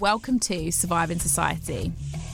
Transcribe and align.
Welcome 0.00 0.38
to 0.40 0.72
Surviving 0.72 1.18
Society, 1.18 1.92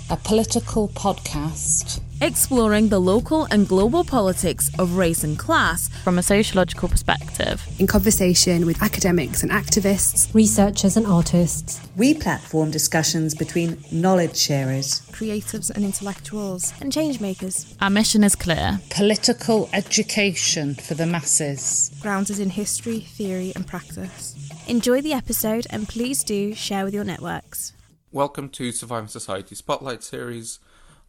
a 0.08 0.16
political 0.16 0.86
podcast 0.86 2.00
exploring 2.20 2.88
the 2.88 2.98
local 2.98 3.46
and 3.50 3.68
global 3.68 4.04
politics 4.04 4.70
of 4.78 4.96
race 4.96 5.22
and 5.22 5.38
class 5.38 5.88
from 6.02 6.18
a 6.18 6.22
sociological 6.22 6.88
perspective. 6.88 7.66
In 7.78 7.86
conversation 7.86 8.66
with 8.66 8.82
academics 8.82 9.42
and 9.42 9.50
activists, 9.50 10.32
researchers 10.34 10.96
and 10.96 11.06
artists, 11.06 11.80
we 11.96 12.14
platform 12.14 12.70
discussions 12.70 13.34
between 13.34 13.76
knowledge 13.90 14.36
sharers, 14.36 15.00
creatives 15.10 15.70
and 15.70 15.84
intellectuals, 15.84 16.72
and 16.80 16.92
changemakers. 16.92 17.74
Our 17.80 17.90
mission 17.90 18.24
is 18.24 18.34
clear 18.34 18.80
political 18.90 19.68
education 19.72 20.74
for 20.74 20.94
the 20.94 21.06
masses, 21.06 21.90
grounded 22.00 22.38
in 22.38 22.50
history, 22.50 23.00
theory, 23.00 23.52
and 23.54 23.66
practice. 23.66 24.45
Enjoy 24.68 25.00
the 25.00 25.12
episode 25.12 25.64
and 25.70 25.88
please 25.88 26.24
do 26.24 26.52
share 26.52 26.84
with 26.84 26.92
your 26.92 27.04
networks. 27.04 27.72
Welcome 28.10 28.48
to 28.48 28.72
Surviving 28.72 29.06
Society 29.06 29.54
Spotlight 29.54 30.02
Series. 30.02 30.58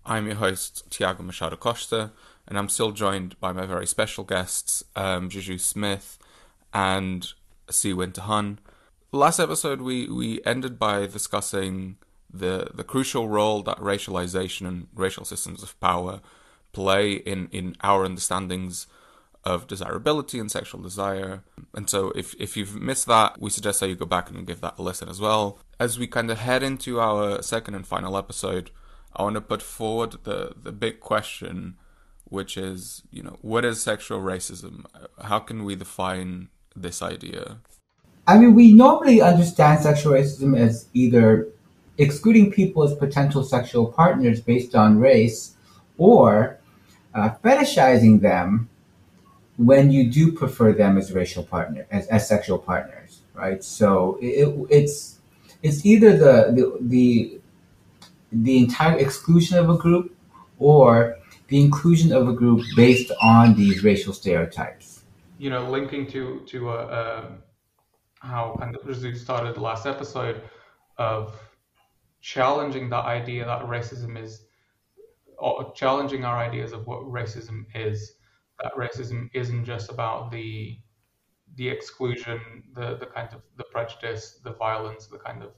I'm 0.05 0.27
your 0.27 0.35
host, 0.35 0.84
Tiago 0.91 1.23
Machado 1.23 1.55
Costa, 1.55 2.12
and 2.48 2.55
I'm 2.55 2.70
still 2.70 2.91
joined 2.91 3.39
by 3.39 3.53
my 3.53 3.65
very 3.65 3.88
special 3.88 4.23
guests, 4.23 4.84
um, 4.95 5.27
Juju 5.29 5.57
Smith 5.57 6.20
and 6.71 7.34
C. 7.67 7.93
Winter 7.93 8.21
Han. 8.21 8.59
Last 9.12 9.39
episode, 9.39 9.81
we, 9.81 10.07
we 10.07 10.39
ended 10.45 10.77
by 10.77 11.07
discussing 11.07 11.98
the, 12.31 12.70
the 12.76 12.84
crucial 12.84 13.27
role 13.27 13.63
that 13.63 13.79
racialization 13.79 14.67
and 14.67 14.87
racial 14.93 15.26
systems 15.26 15.63
of 15.63 15.79
power 15.79 16.21
play 16.73 17.13
in, 17.13 17.48
in 17.51 17.76
our 17.81 18.05
understandings 18.05 18.85
of 19.44 19.68
desirability 19.68 20.40
and 20.40 20.52
sexual 20.52 20.82
desire. 20.82 21.44
And 21.73 21.90
so 21.90 22.12
if, 22.12 22.36
if 22.40 22.58
you've 22.58 22.76
missed 22.76 23.08
that, 23.08 23.40
we 23.40 23.50
suggest 23.50 23.80
that 23.80 23.90
you 23.90 23.96
go 23.96 24.05
back 24.05 24.30
and 24.30 24.46
give 24.46 24.62
that 24.62 24.77
a 24.77 24.82
listen 24.82 25.10
as 25.10 25.22
well. 25.22 25.60
As 25.80 25.98
we 25.98 26.08
kind 26.08 26.30
of 26.30 26.40
head 26.40 26.63
into 26.63 27.00
our 27.00 27.41
second 27.41 27.76
and 27.76 27.88
final 27.88 28.18
episode, 28.18 28.72
I 29.16 29.23
want 29.23 29.36
to 29.36 29.41
put 29.41 29.62
forward 29.62 30.18
the, 30.24 30.54
the 30.62 30.71
big 30.71 30.99
question, 30.99 31.77
which 32.26 32.57
is, 32.57 33.04
you 33.12 33.24
know, 33.24 33.38
what 33.41 33.63
is 33.63 33.82
sexual 33.82 34.20
racism? 34.20 34.85
How 35.21 35.40
can 35.40 35.63
we 35.63 35.76
define 35.76 36.49
this 36.76 37.01
idea? 37.01 37.60
I 38.27 38.38
mean, 38.38 38.54
we 38.54 38.74
normally 38.74 39.22
understand 39.22 39.82
sexual 39.82 40.13
racism 40.13 40.57
as 40.60 40.88
either 40.94 41.48
excluding 41.98 42.51
people 42.51 42.84
as 42.84 42.94
potential 42.94 43.44
sexual 43.44 43.88
partners 43.88 44.41
based 44.41 44.76
on 44.76 44.99
race 44.99 45.55
or 45.98 46.60
uh, 47.16 47.29
fetishizing 47.44 48.22
them 48.22 48.70
when 49.58 49.91
you 49.91 50.10
do 50.10 50.32
prefer 50.32 50.72
them 50.72 50.98
as 50.98 51.12
racial 51.12 51.44
partner 51.44 51.86
as, 51.91 52.08
as 52.08 52.27
sexual 52.27 52.58
partners 52.58 53.22
right? 53.38 53.63
So 53.63 54.18
it, 54.22 54.54
it's 54.70 55.20
it's 55.63 55.86
either 55.86 56.18
the, 56.18 56.52
the 56.52 56.77
the 56.82 57.41
the 58.32 58.58
entire 58.58 58.98
exclusion 58.98 59.58
of 59.58 59.70
a 59.70 59.78
group 59.78 60.16
or 60.60 61.18
the 61.48 61.62
inclusion 61.62 62.12
of 62.12 62.28
a 62.28 62.34
group 62.34 62.62
based 62.76 63.12
on 63.22 63.55
these 63.55 63.84
racial 63.84 64.13
stereotypes. 64.13 65.03
You 65.38 65.50
know 65.52 65.69
linking 65.69 66.08
to 66.08 66.41
to 66.47 66.69
uh, 66.69 66.74
uh, 66.74 67.25
how 68.19 68.59
Rizzi 68.84 69.16
started 69.16 69.56
the 69.56 69.62
last 69.62 69.85
episode 69.85 70.41
of 70.97 71.40
challenging 72.19 72.90
the 72.90 72.97
idea 72.97 73.46
that 73.46 73.62
racism 73.62 74.22
is 74.22 74.41
or 75.38 75.72
challenging 75.75 76.25
our 76.25 76.40
ideas 76.40 76.74
of 76.74 76.88
what 76.88 77.02
racism 77.03 77.66
is 77.75 78.13
that 78.62 78.74
racism 78.75 79.30
isn't 79.34 79.66
just 79.66 79.90
about 79.90 80.31
the 80.31 80.80
the 81.56 81.69
exclusion, 81.69 82.63
the 82.74 82.97
the 82.97 83.06
kind 83.06 83.30
of 83.34 83.41
the 83.56 83.63
prejudice, 83.66 84.40
the 84.44 84.53
violence, 84.53 85.08
the 85.08 85.18
kind 85.18 85.44
of 85.44 85.52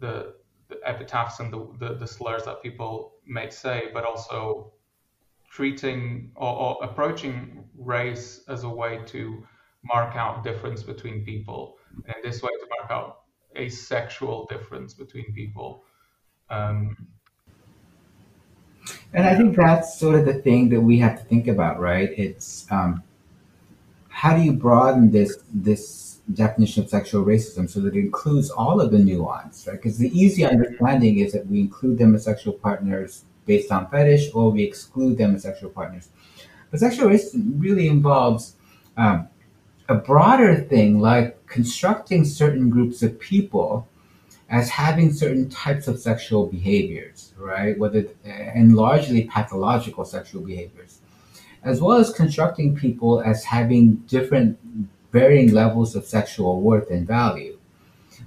the, 0.00 0.34
the 0.68 0.80
epitaphs 0.84 1.40
and 1.40 1.52
the, 1.52 1.68
the, 1.78 1.94
the 1.94 2.06
slurs 2.06 2.44
that 2.44 2.62
people 2.62 3.14
may 3.26 3.50
say, 3.50 3.90
but 3.92 4.04
also 4.04 4.72
treating 5.50 6.32
or, 6.36 6.52
or 6.52 6.84
approaching 6.84 7.64
race 7.78 8.42
as 8.48 8.64
a 8.64 8.68
way 8.68 9.00
to 9.06 9.46
mark 9.84 10.16
out 10.16 10.42
difference 10.42 10.82
between 10.82 11.24
people, 11.24 11.76
and 12.06 12.16
this 12.22 12.42
way 12.42 12.50
to 12.50 12.66
mark 12.78 12.90
out 12.90 13.20
a 13.56 13.68
sexual 13.68 14.46
difference 14.50 14.94
between 14.94 15.32
people. 15.32 15.84
Um, 16.50 16.96
and 19.14 19.26
I 19.26 19.36
think 19.36 19.56
that's 19.56 19.98
sort 19.98 20.16
of 20.16 20.26
the 20.26 20.34
thing 20.34 20.68
that 20.70 20.80
we 20.80 20.98
have 20.98 21.18
to 21.18 21.24
think 21.24 21.46
about, 21.46 21.78
right? 21.78 22.10
It's 22.18 22.66
um, 22.70 23.02
how 24.08 24.36
do 24.36 24.42
you 24.42 24.52
broaden 24.52 25.10
this 25.10 25.38
this 25.52 26.18
definition 26.32 26.82
of 26.82 26.88
sexual 26.88 27.24
racism 27.24 27.68
so 27.70 27.80
that 27.80 27.94
it 27.94 28.00
includes 28.00 28.50
all 28.50 28.80
of 28.80 28.90
the 28.90 28.98
nuance, 28.98 29.66
right? 29.66 29.76
Because 29.76 29.98
the 29.98 30.08
easy 30.18 30.44
understanding 30.44 31.18
is 31.18 31.32
that 31.32 31.46
we 31.46 31.60
include 31.60 31.98
them 31.98 32.14
as 32.14 32.24
sexual 32.24 32.54
partners 32.54 33.24
based 33.46 33.70
on 33.70 33.88
fetish, 33.88 34.30
or 34.34 34.50
we 34.50 34.64
exclude 34.64 35.16
them 35.16 35.34
as 35.34 35.42
sexual 35.42 35.70
partners. 35.70 36.08
But 36.70 36.80
sexual 36.80 37.08
racism 37.08 37.52
really 37.58 37.86
involves 37.86 38.56
um, 38.96 39.28
a 39.88 39.94
broader 39.94 40.56
thing, 40.56 40.98
like 40.98 41.46
constructing 41.46 42.24
certain 42.24 42.68
groups 42.68 43.02
of 43.02 43.20
people 43.20 43.86
as 44.50 44.68
having 44.70 45.12
certain 45.12 45.48
types 45.48 45.88
of 45.88 45.98
sexual 45.98 46.46
behaviors, 46.46 47.32
right? 47.38 47.78
Whether 47.78 48.08
and 48.24 48.76
largely 48.76 49.24
pathological 49.24 50.04
sexual 50.04 50.42
behaviors, 50.42 50.98
as 51.62 51.80
well 51.80 51.98
as 51.98 52.12
constructing 52.12 52.76
people 52.76 53.20
as 53.20 53.44
having 53.44 53.96
different 54.06 54.58
varying 55.12 55.52
levels 55.52 55.96
of 55.96 56.04
sexual 56.04 56.60
worth 56.60 56.90
and 56.90 57.06
value, 57.06 57.58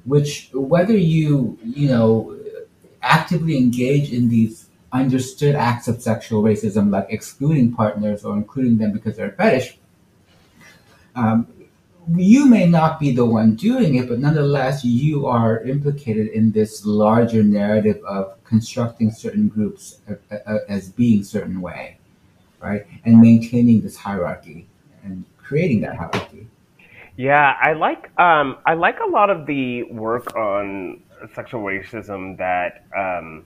which 0.05 0.49
whether 0.53 0.97
you 0.97 1.57
you 1.63 1.87
know 1.87 2.37
actively 3.01 3.57
engage 3.57 4.11
in 4.11 4.29
these 4.29 4.69
understood 4.91 5.55
acts 5.55 5.87
of 5.87 6.01
sexual 6.01 6.41
racism, 6.41 6.89
like 6.89 7.07
excluding 7.09 7.73
partners 7.73 8.25
or 8.25 8.35
including 8.35 8.77
them 8.77 8.91
because 8.91 9.15
they're 9.17 9.31
fetish, 9.31 9.77
um, 11.15 11.47
you 12.15 12.45
may 12.45 12.65
not 12.65 12.99
be 12.99 13.11
the 13.11 13.25
one 13.25 13.55
doing 13.55 13.95
it, 13.95 14.07
but 14.07 14.19
nonetheless, 14.19 14.83
you 14.85 15.25
are 15.25 15.61
implicated 15.61 16.27
in 16.27 16.51
this 16.51 16.85
larger 16.85 17.43
narrative 17.43 18.01
of 18.05 18.41
constructing 18.43 19.11
certain 19.11 19.47
groups 19.47 19.99
as 20.69 20.89
being 20.89 21.23
certain 21.23 21.59
way, 21.59 21.97
right? 22.61 22.85
And 23.03 23.19
maintaining 23.19 23.81
this 23.81 23.97
hierarchy 23.97 24.67
and 25.03 25.25
creating 25.37 25.81
that 25.81 25.97
hierarchy. 25.97 26.47
Yeah, 27.17 27.57
I 27.59 27.73
like 27.73 28.11
um, 28.19 28.57
I 28.65 28.75
like 28.75 28.99
a 28.99 29.09
lot 29.09 29.29
of 29.29 29.45
the 29.47 29.83
work 29.83 30.35
on 30.35 31.01
sexual 31.33 31.61
racism 31.61 32.37
that 32.37 32.85
um, 32.95 33.43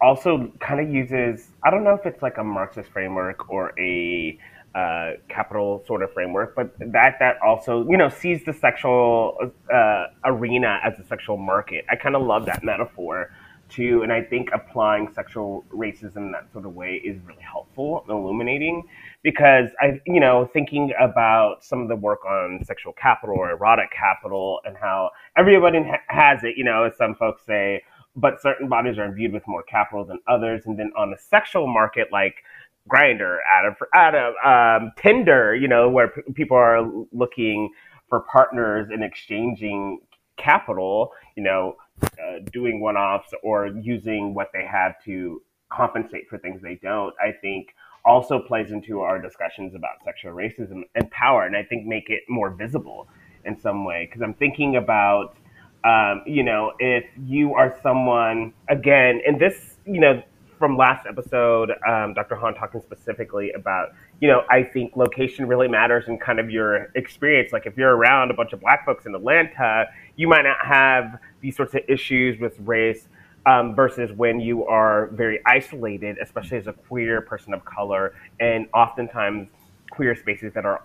also 0.00 0.50
kind 0.58 0.80
of 0.80 0.92
uses 0.92 1.48
I 1.62 1.70
don't 1.70 1.84
know 1.84 1.94
if 1.94 2.06
it's 2.06 2.22
like 2.22 2.38
a 2.38 2.44
Marxist 2.44 2.90
framework 2.90 3.50
or 3.50 3.78
a 3.78 4.38
uh, 4.74 5.12
capital 5.28 5.84
sort 5.86 6.02
of 6.02 6.12
framework, 6.12 6.54
but 6.56 6.76
that 6.78 7.16
that 7.20 7.36
also 7.46 7.86
you 7.88 7.96
know 7.96 8.08
sees 8.08 8.44
the 8.44 8.52
sexual 8.52 9.38
uh, 9.72 10.06
arena 10.24 10.80
as 10.84 10.98
a 10.98 11.04
sexual 11.04 11.36
market. 11.36 11.84
I 11.88 11.96
kind 11.96 12.16
of 12.16 12.22
love 12.22 12.46
that 12.46 12.64
metaphor 12.64 13.30
too, 13.68 14.02
and 14.02 14.12
I 14.12 14.22
think 14.22 14.48
applying 14.52 15.12
sexual 15.14 15.64
racism 15.72 16.16
in 16.16 16.32
that 16.32 16.52
sort 16.52 16.66
of 16.66 16.74
way 16.74 17.00
is 17.04 17.20
really 17.24 17.42
helpful 17.42 18.04
illuminating 18.08 18.82
because 19.22 19.70
I 19.80 20.00
you 20.06 20.18
know 20.18 20.50
thinking 20.52 20.92
about 21.00 21.64
some 21.64 21.80
of 21.80 21.88
the 21.88 21.96
work 21.96 22.24
on 22.24 22.60
sexual 22.64 22.94
capital 22.94 23.36
or 23.36 23.52
erotic 23.52 23.92
capital 23.92 24.60
and 24.64 24.76
how 24.76 25.10
everybody 25.36 25.82
has 26.08 26.42
it. 26.42 26.56
You 26.56 26.64
know, 26.64 26.82
as 26.82 26.96
some 26.96 27.14
folks 27.14 27.42
say. 27.46 27.82
But 28.16 28.40
certain 28.40 28.68
bodies 28.68 28.96
are 28.96 29.06
imbued 29.06 29.32
with 29.32 29.42
more 29.48 29.64
capital 29.64 30.04
than 30.04 30.20
others, 30.28 30.66
and 30.66 30.78
then 30.78 30.92
on 30.96 31.10
the 31.10 31.18
sexual 31.18 31.66
market, 31.66 32.12
like 32.12 32.44
Grindr, 32.88 33.38
Adam 33.58 33.74
for 33.78 33.88
Adam, 33.94 34.34
um, 34.44 34.92
Tinder, 34.98 35.54
you 35.54 35.68
know, 35.68 35.88
where 35.88 36.08
p- 36.08 36.32
people 36.34 36.56
are 36.56 36.86
looking 37.12 37.70
for 38.08 38.20
partners 38.20 38.88
and 38.90 39.02
exchanging 39.02 40.00
capital, 40.36 41.12
you 41.36 41.42
know, 41.42 41.76
uh, 42.02 42.40
doing 42.52 42.80
one 42.80 42.96
offs 42.96 43.32
or 43.42 43.68
using 43.68 44.34
what 44.34 44.48
they 44.52 44.64
have 44.64 44.94
to 45.04 45.40
compensate 45.70 46.28
for 46.28 46.38
things 46.38 46.60
they 46.62 46.76
don't, 46.76 47.14
I 47.20 47.32
think 47.32 47.74
also 48.04 48.38
plays 48.38 48.70
into 48.70 49.00
our 49.00 49.20
discussions 49.20 49.74
about 49.74 50.04
sexual 50.04 50.32
racism 50.32 50.82
and 50.94 51.10
power. 51.10 51.46
And 51.46 51.56
I 51.56 51.62
think 51.62 51.86
make 51.86 52.10
it 52.10 52.22
more 52.28 52.50
visible 52.50 53.08
in 53.44 53.58
some 53.58 53.84
way. 53.84 54.06
Because 54.06 54.22
I'm 54.22 54.34
thinking 54.34 54.76
about, 54.76 55.36
um, 55.84 56.22
you 56.26 56.42
know, 56.42 56.72
if 56.78 57.04
you 57.24 57.54
are 57.54 57.78
someone, 57.82 58.52
again, 58.68 59.20
and 59.26 59.40
this, 59.40 59.78
you 59.86 60.00
know, 60.00 60.22
from 60.64 60.78
last 60.78 61.06
episode, 61.06 61.72
um, 61.86 62.14
Dr. 62.14 62.36
Han 62.36 62.54
talking 62.54 62.80
specifically 62.80 63.52
about, 63.52 63.92
you 64.22 64.28
know, 64.28 64.44
I 64.48 64.62
think 64.62 64.96
location 64.96 65.46
really 65.46 65.68
matters 65.68 66.08
in 66.08 66.16
kind 66.16 66.40
of 66.40 66.48
your 66.48 66.90
experience. 66.94 67.52
Like 67.52 67.66
if 67.66 67.76
you're 67.76 67.94
around 67.94 68.30
a 68.30 68.34
bunch 68.34 68.54
of 68.54 68.62
black 68.62 68.86
folks 68.86 69.04
in 69.04 69.14
Atlanta, 69.14 69.84
you 70.16 70.26
might 70.26 70.40
not 70.40 70.56
have 70.64 71.18
these 71.42 71.54
sorts 71.54 71.74
of 71.74 71.82
issues 71.86 72.40
with 72.40 72.58
race 72.60 73.08
um, 73.44 73.74
versus 73.74 74.10
when 74.16 74.40
you 74.40 74.64
are 74.64 75.08
very 75.08 75.38
isolated, 75.44 76.16
especially 76.16 76.56
as 76.56 76.66
a 76.66 76.72
queer 76.72 77.20
person 77.20 77.52
of 77.52 77.62
color, 77.66 78.14
and 78.40 78.66
oftentimes 78.72 79.48
queer 79.90 80.16
spaces 80.16 80.54
that 80.54 80.64
are 80.64 80.80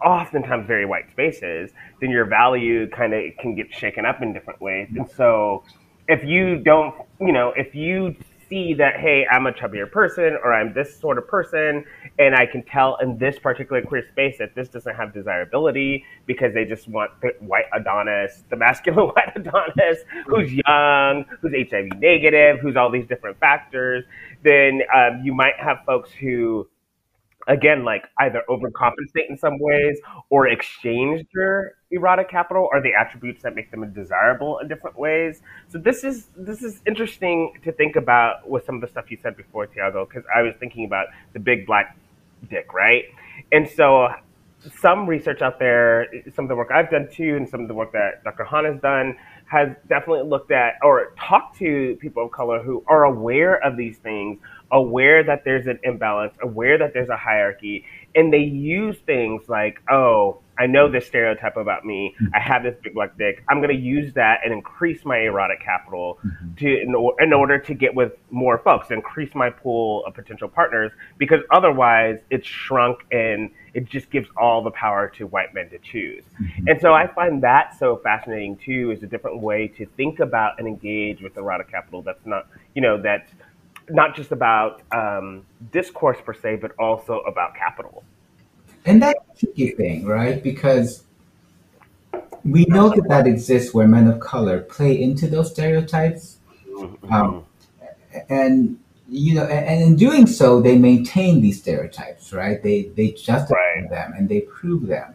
oftentimes 0.00 0.64
very 0.64 0.86
white 0.86 1.10
spaces, 1.10 1.72
then 2.00 2.10
your 2.10 2.24
value 2.24 2.88
kind 2.90 3.12
of 3.12 3.24
can 3.40 3.56
get 3.56 3.74
shaken 3.74 4.06
up 4.06 4.22
in 4.22 4.32
different 4.32 4.60
ways. 4.60 4.86
And 4.96 5.10
so 5.10 5.64
if 6.06 6.22
you 6.22 6.58
don't, 6.58 6.94
you 7.20 7.32
know, 7.32 7.52
if 7.56 7.74
you 7.74 8.14
see 8.48 8.74
that, 8.74 8.96
hey, 8.96 9.26
I'm 9.30 9.46
a 9.46 9.52
chubbier 9.52 9.90
person 9.90 10.38
or 10.42 10.52
I'm 10.52 10.72
this 10.72 10.98
sort 10.98 11.18
of 11.18 11.26
person, 11.28 11.84
and 12.18 12.34
I 12.34 12.46
can 12.46 12.62
tell 12.62 12.96
in 12.96 13.18
this 13.18 13.38
particular 13.38 13.82
queer 13.82 14.06
space 14.08 14.36
that 14.38 14.54
this 14.54 14.68
doesn't 14.68 14.94
have 14.94 15.12
desirability 15.12 16.04
because 16.26 16.54
they 16.54 16.64
just 16.64 16.88
want 16.88 17.10
the 17.20 17.34
white 17.40 17.66
Adonis, 17.74 18.44
the 18.50 18.56
masculine 18.56 19.08
white 19.14 19.32
Adonis, 19.36 19.98
who's 20.26 20.52
young, 20.52 21.24
who's 21.40 21.52
HIV 21.70 21.98
negative, 21.98 22.58
who's 22.60 22.76
all 22.76 22.90
these 22.90 23.06
different 23.06 23.38
factors, 23.38 24.04
then 24.42 24.82
um, 24.94 25.20
you 25.22 25.34
might 25.34 25.56
have 25.58 25.78
folks 25.84 26.10
who 26.10 26.66
again, 27.48 27.84
like 27.84 28.04
either 28.18 28.42
overcompensate 28.48 29.28
in 29.28 29.36
some 29.36 29.58
ways 29.58 29.98
or 30.30 30.46
exchange 30.48 31.26
their 31.34 31.74
erotic 31.90 32.30
capital 32.30 32.68
or 32.70 32.80
the 32.80 32.92
attributes 32.94 33.42
that 33.42 33.54
make 33.54 33.70
them 33.70 33.90
desirable 33.92 34.58
in 34.58 34.68
different 34.68 34.98
ways. 34.98 35.40
So 35.68 35.78
this 35.78 36.04
is 36.04 36.28
this 36.36 36.62
is 36.62 36.80
interesting 36.86 37.54
to 37.64 37.72
think 37.72 37.96
about 37.96 38.48
with 38.48 38.64
some 38.64 38.76
of 38.76 38.80
the 38.82 38.88
stuff 38.88 39.10
you 39.10 39.18
said 39.22 39.36
before, 39.36 39.66
Tiago, 39.66 40.04
because 40.04 40.24
I 40.34 40.42
was 40.42 40.54
thinking 40.60 40.84
about 40.84 41.06
the 41.32 41.40
big 41.40 41.66
black 41.66 41.96
dick, 42.48 42.72
right? 42.72 43.04
And 43.50 43.68
so 43.68 44.08
some 44.80 45.06
research 45.06 45.40
out 45.40 45.58
there, 45.58 46.08
some 46.34 46.44
of 46.44 46.48
the 46.48 46.56
work 46.56 46.70
I've 46.72 46.90
done 46.90 47.08
too, 47.10 47.36
and 47.36 47.48
some 47.48 47.60
of 47.60 47.68
the 47.68 47.74
work 47.74 47.92
that 47.92 48.24
Dr. 48.24 48.44
Han 48.44 48.64
has 48.64 48.80
done, 48.80 49.16
has 49.46 49.68
definitely 49.88 50.28
looked 50.28 50.50
at 50.50 50.74
or 50.82 51.12
talked 51.18 51.58
to 51.58 51.96
people 52.00 52.24
of 52.24 52.32
color 52.32 52.62
who 52.62 52.82
are 52.86 53.04
aware 53.04 53.62
of 53.64 53.76
these 53.76 53.98
things, 53.98 54.38
aware 54.70 55.24
that 55.24 55.44
there's 55.44 55.66
an 55.66 55.78
imbalance, 55.82 56.34
aware 56.40 56.78
that 56.78 56.92
there's 56.92 57.08
a 57.08 57.16
hierarchy, 57.16 57.84
and 58.14 58.32
they 58.32 58.38
use 58.38 58.98
things 59.06 59.48
like, 59.48 59.80
oh, 59.90 60.40
I 60.58 60.66
know 60.66 60.90
this 60.90 61.06
stereotype 61.06 61.56
about 61.56 61.84
me. 61.84 62.14
Mm-hmm. 62.20 62.34
I 62.34 62.40
have 62.40 62.64
this 62.64 62.74
big 62.82 62.94
black 62.94 63.16
dick. 63.16 63.44
I'm 63.48 63.58
going 63.58 63.74
to 63.74 63.80
use 63.80 64.12
that 64.14 64.40
and 64.44 64.52
increase 64.52 65.04
my 65.04 65.18
erotic 65.18 65.60
capital 65.60 66.18
mm-hmm. 66.26 66.54
to 66.56 66.80
in, 66.80 66.94
in, 67.20 67.32
order 67.32 67.58
to 67.58 67.74
get 67.74 67.94
with 67.94 68.12
more 68.30 68.58
folks, 68.58 68.90
increase 68.90 69.34
my 69.36 69.50
pool 69.50 70.04
of 70.04 70.14
potential 70.14 70.48
partners. 70.48 70.90
Because 71.16 71.40
otherwise, 71.52 72.18
it's 72.30 72.46
shrunk 72.46 72.98
and 73.12 73.50
it 73.72 73.84
just 73.84 74.10
gives 74.10 74.28
all 74.36 74.62
the 74.62 74.72
power 74.72 75.08
to 75.10 75.26
white 75.28 75.54
men 75.54 75.70
to 75.70 75.78
choose. 75.78 76.24
Mm-hmm. 76.42 76.68
And 76.68 76.80
so 76.80 76.92
I 76.92 77.06
find 77.06 77.42
that 77.44 77.78
so 77.78 77.96
fascinating 77.96 78.56
too. 78.56 78.90
Is 78.90 79.04
a 79.04 79.06
different 79.06 79.40
way 79.40 79.68
to 79.68 79.86
think 79.96 80.18
about 80.18 80.58
and 80.58 80.66
engage 80.66 81.22
with 81.22 81.36
erotic 81.36 81.70
capital. 81.70 82.02
That's 82.02 82.26
not 82.26 82.48
you 82.74 82.82
know 82.82 83.00
that's 83.00 83.30
not 83.90 84.14
just 84.14 84.32
about 84.32 84.82
um, 84.92 85.44
discourse 85.72 86.18
per 86.24 86.34
se, 86.34 86.56
but 86.56 86.72
also 86.78 87.20
about 87.20 87.54
capital. 87.54 88.04
And 88.84 89.02
that's 89.02 89.18
a 89.32 89.46
tricky 89.46 89.70
thing, 89.72 90.06
right? 90.06 90.42
Because 90.42 91.04
we 92.44 92.64
know 92.66 92.88
that 92.90 93.08
that 93.08 93.26
exists 93.26 93.74
where 93.74 93.86
men 93.86 94.06
of 94.06 94.20
color 94.20 94.60
play 94.60 95.00
into 95.00 95.26
those 95.26 95.50
stereotypes. 95.50 96.38
Mm-hmm. 96.70 97.12
Um, 97.12 97.44
and 98.28 98.78
you 99.10 99.34
know, 99.34 99.44
and, 99.44 99.82
in 99.82 99.96
doing 99.96 100.26
so, 100.26 100.60
they 100.60 100.78
maintain 100.78 101.40
these 101.40 101.60
stereotypes, 101.60 102.32
right? 102.32 102.62
They 102.62 102.90
they 102.94 103.12
justify 103.12 103.56
right. 103.56 103.90
them 103.90 104.12
and 104.16 104.28
they 104.28 104.40
prove 104.42 104.86
them. 104.86 105.14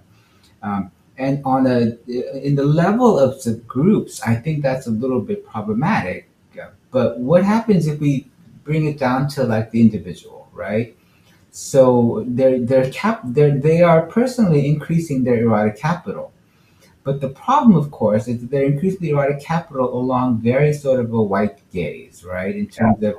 Um, 0.62 0.92
and 1.18 1.42
on 1.46 1.68
a 1.68 1.98
in 2.08 2.56
the 2.56 2.66
level 2.66 3.20
of 3.20 3.42
the 3.44 3.54
groups, 3.54 4.22
I 4.22 4.36
think 4.36 4.64
that's 4.64 4.88
a 4.88 4.92
little 4.92 5.22
bit 5.22 5.46
problematic. 5.46 6.30
But 6.94 7.20
what 7.20 7.44
happens 7.44 7.88
if 7.88 8.00
we 8.00 8.30
bring 8.64 8.86
it 8.86 8.98
down 8.98 9.28
to 9.30 9.44
like 9.44 9.72
the 9.72 9.82
individual, 9.82 10.50
right? 10.54 10.96
So 11.52 12.26
they're 12.28 12.60
they're 12.60 12.90
cap 12.92 13.22
they're 13.24 13.58
they 13.58 13.82
are 13.82 14.08
personally 14.08 14.68
increasing 14.68 15.24
their 15.24 15.42
erotic 15.42 15.78
capital. 15.78 16.32
But 17.04 17.20
the 17.20 17.30
problem, 17.30 17.76
of 17.76 17.92
course, 17.92 18.28
is 18.28 18.40
that 18.40 18.50
they're 18.50 18.66
increasing 18.66 19.02
the 19.02 19.10
erotic 19.10 19.42
capital 19.42 19.94
along 19.94 20.42
very 20.42 20.74
sort 20.74 21.02
of 21.02 21.14
a 21.14 21.22
white 21.22 21.60
gaze, 21.72 22.24
right? 22.24 22.56
In 22.56 22.68
terms 22.68 23.04
of 23.04 23.14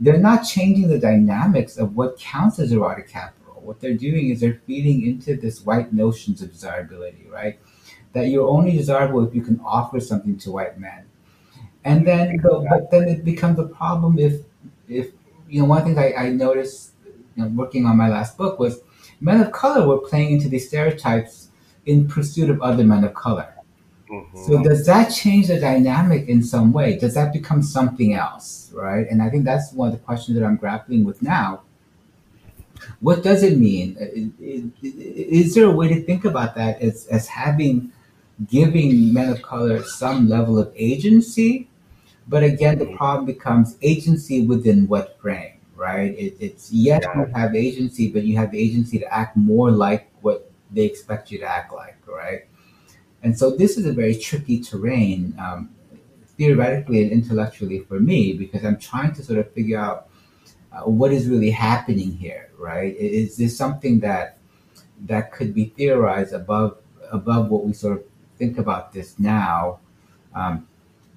they're 0.00 0.18
not 0.18 0.42
changing 0.44 0.88
the 0.88 0.98
dynamics 0.98 1.76
of 1.76 1.96
what 1.96 2.18
counts 2.18 2.58
as 2.58 2.72
erotic 2.72 3.08
capital. 3.08 3.60
What 3.60 3.80
they're 3.80 3.94
doing 3.94 4.30
is 4.30 4.40
they're 4.40 4.60
feeding 4.66 5.06
into 5.06 5.36
this 5.36 5.64
white 5.64 5.92
notions 5.92 6.42
of 6.42 6.52
desirability, 6.52 7.26
right? 7.30 7.58
That 8.12 8.28
you're 8.28 8.46
only 8.46 8.72
desirable 8.72 9.26
if 9.26 9.34
you 9.34 9.42
can 9.42 9.60
offer 9.64 10.00
something 10.00 10.38
to 10.38 10.52
white 10.52 10.78
men. 10.78 11.04
And 11.84 12.06
then, 12.06 12.38
but, 12.38 12.64
but 12.68 12.90
then 12.90 13.08
it 13.08 13.24
becomes 13.24 13.58
a 13.58 13.64
problem 13.64 14.18
if 14.18 14.42
if 14.88 15.12
you 15.48 15.60
know, 15.60 15.66
one 15.66 15.84
thing 15.84 15.98
I, 15.98 16.14
I 16.14 16.28
noticed 16.30 16.92
you 17.36 17.42
know, 17.42 17.48
working 17.48 17.86
on 17.86 17.96
my 17.96 18.08
last 18.08 18.36
book 18.36 18.58
was 18.58 18.80
men 19.20 19.40
of 19.40 19.52
color 19.52 19.86
were 19.86 19.98
playing 19.98 20.32
into 20.32 20.48
these 20.48 20.68
stereotypes 20.68 21.48
in 21.86 22.08
pursuit 22.08 22.50
of 22.50 22.60
other 22.62 22.84
men 22.84 23.04
of 23.04 23.14
color. 23.14 23.54
Mm-hmm. 24.10 24.44
So 24.46 24.62
does 24.62 24.86
that 24.86 25.10
change 25.10 25.48
the 25.48 25.58
dynamic 25.58 26.28
in 26.28 26.42
some 26.42 26.72
way? 26.72 26.96
Does 26.98 27.14
that 27.14 27.32
become 27.32 27.62
something 27.62 28.14
else, 28.14 28.70
right? 28.74 29.06
And 29.10 29.22
I 29.22 29.30
think 29.30 29.44
that's 29.44 29.72
one 29.72 29.88
of 29.88 29.94
the 29.94 30.00
questions 30.00 30.38
that 30.38 30.44
I'm 30.44 30.56
grappling 30.56 31.04
with 31.04 31.22
now. 31.22 31.62
What 33.00 33.22
does 33.22 33.42
it 33.42 33.58
mean? 33.58 33.96
Is 34.82 35.54
there 35.54 35.64
a 35.64 35.70
way 35.70 35.88
to 35.88 36.02
think 36.02 36.24
about 36.24 36.54
that 36.56 36.80
as, 36.82 37.06
as 37.06 37.28
having 37.28 37.92
giving 38.46 39.12
men 39.12 39.30
of 39.30 39.42
color 39.42 39.82
some 39.84 40.28
level 40.28 40.58
of 40.58 40.72
agency 40.76 41.68
but 42.28 42.42
again, 42.42 42.78
the 42.78 42.94
problem 42.96 43.26
becomes 43.26 43.76
agency 43.82 44.46
within 44.46 44.86
what 44.88 45.20
frame, 45.20 45.58
right? 45.76 46.16
It, 46.18 46.36
it's 46.40 46.72
yes, 46.72 47.04
you 47.14 47.26
have 47.34 47.54
agency, 47.54 48.10
but 48.10 48.24
you 48.24 48.36
have 48.36 48.50
the 48.50 48.58
agency 48.58 48.98
to 48.98 49.14
act 49.14 49.36
more 49.36 49.70
like 49.70 50.10
what 50.22 50.50
they 50.70 50.84
expect 50.84 51.30
you 51.30 51.38
to 51.38 51.44
act 51.44 51.72
like, 51.72 51.96
right? 52.06 52.46
And 53.22 53.38
so 53.38 53.50
this 53.50 53.76
is 53.76 53.86
a 53.86 53.92
very 53.92 54.14
tricky 54.14 54.60
terrain, 54.60 55.34
um, 55.38 55.70
theoretically 56.36 57.02
and 57.02 57.12
intellectually 57.12 57.80
for 57.80 58.00
me, 58.00 58.32
because 58.32 58.64
I'm 58.64 58.78
trying 58.78 59.12
to 59.14 59.22
sort 59.22 59.38
of 59.38 59.52
figure 59.52 59.78
out 59.78 60.08
uh, 60.72 60.82
what 60.82 61.12
is 61.12 61.28
really 61.28 61.50
happening 61.50 62.12
here, 62.12 62.50
right? 62.58 62.96
Is 62.96 63.36
this 63.36 63.56
something 63.56 64.00
that 64.00 64.38
that 65.06 65.32
could 65.32 65.54
be 65.54 65.66
theorized 65.76 66.32
above 66.32 66.78
above 67.12 67.50
what 67.50 67.64
we 67.64 67.72
sort 67.72 67.98
of 67.98 68.04
think 68.38 68.58
about 68.58 68.92
this 68.92 69.18
now? 69.18 69.80
Um, 70.34 70.66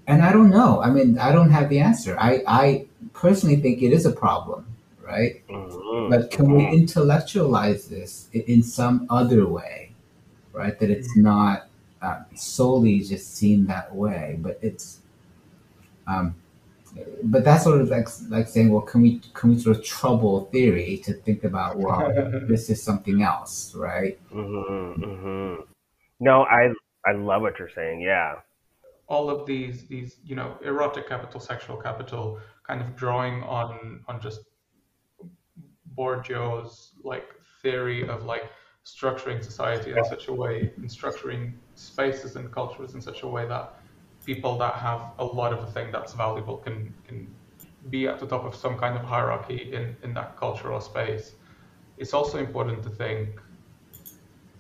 and 0.07 0.21
I 0.21 0.31
don't 0.31 0.49
know. 0.49 0.81
I 0.81 0.89
mean, 0.89 1.19
I 1.19 1.31
don't 1.33 1.51
have 1.51 1.69
the 1.69 1.79
answer. 1.79 2.17
I, 2.17 2.41
I 2.47 2.85
personally 3.13 3.57
think 3.57 3.81
it 3.81 3.91
is 3.91 4.05
a 4.05 4.11
problem, 4.11 4.65
right? 5.01 5.45
Mm-hmm. 5.49 6.09
But 6.09 6.31
can 6.31 6.51
we 6.51 6.63
mm-hmm. 6.63 6.73
intellectualize 6.75 7.89
this 7.89 8.29
in 8.31 8.63
some 8.63 9.05
other 9.09 9.45
way, 9.47 9.91
right? 10.53 10.79
That 10.79 10.89
it's 10.89 11.15
not 11.17 11.67
uh, 12.01 12.21
solely 12.35 13.01
just 13.01 13.35
seen 13.35 13.65
that 13.67 13.93
way, 13.93 14.37
but 14.39 14.57
it's, 14.61 14.99
um, 16.07 16.35
but 17.23 17.43
that's 17.43 17.65
sort 17.65 17.81
of 17.81 17.89
like 17.89 18.07
like 18.29 18.47
saying, 18.47 18.71
well, 18.71 18.81
can 18.81 19.01
we 19.01 19.19
can 19.33 19.49
we 19.49 19.59
sort 19.59 19.77
of 19.77 19.83
trouble 19.83 20.45
theory 20.45 21.01
to 21.03 21.13
think 21.13 21.43
about, 21.43 21.77
well, 21.77 22.11
this 22.47 22.69
is 22.69 22.81
something 22.81 23.21
else, 23.21 23.75
right? 23.75 24.17
Mm-hmm, 24.31 25.03
mm-hmm. 25.03 25.61
No, 26.21 26.43
I 26.43 26.71
I 27.05 27.11
love 27.11 27.41
what 27.41 27.59
you're 27.59 27.69
saying. 27.75 28.01
Yeah, 28.01 28.35
all 29.07 29.29
of 29.29 29.45
these 29.45 29.87
these 29.87 30.17
you 30.23 30.35
know 30.35 30.57
erotic 30.63 31.07
capital, 31.07 31.39
sexual 31.39 31.77
capital, 31.77 32.39
kind 32.65 32.81
of 32.81 32.95
drawing 32.95 33.43
on 33.43 34.01
on 34.07 34.21
just 34.21 34.41
Bourdieu's 35.97 36.91
like 37.03 37.27
theory 37.61 38.07
of 38.07 38.23
like 38.25 38.49
structuring 38.85 39.43
society 39.43 39.91
in 39.91 40.03
such 40.05 40.27
a 40.27 40.33
way 40.33 40.71
and 40.77 40.89
structuring 40.89 41.53
spaces 41.75 42.35
and 42.35 42.51
cultures 42.51 42.93
in 42.93 43.01
such 43.01 43.23
a 43.23 43.27
way 43.27 43.45
that 43.47 43.73
people 44.25 44.57
that 44.57 44.75
have 44.75 45.11
a 45.19 45.25
lot 45.25 45.51
of 45.51 45.59
a 45.63 45.71
thing 45.71 45.91
that's 45.91 46.13
valuable 46.13 46.57
can 46.57 46.93
can 47.07 47.27
be 47.89 48.07
at 48.07 48.19
the 48.19 48.27
top 48.27 48.43
of 48.43 48.55
some 48.55 48.77
kind 48.77 48.97
of 48.97 49.03
hierarchy 49.03 49.73
in, 49.73 49.95
in 50.03 50.13
that 50.13 50.37
cultural 50.37 50.81
space. 50.81 51.33
It's 51.97 52.13
also 52.13 52.37
important 52.37 52.83
to 52.83 52.89
think, 52.89 53.39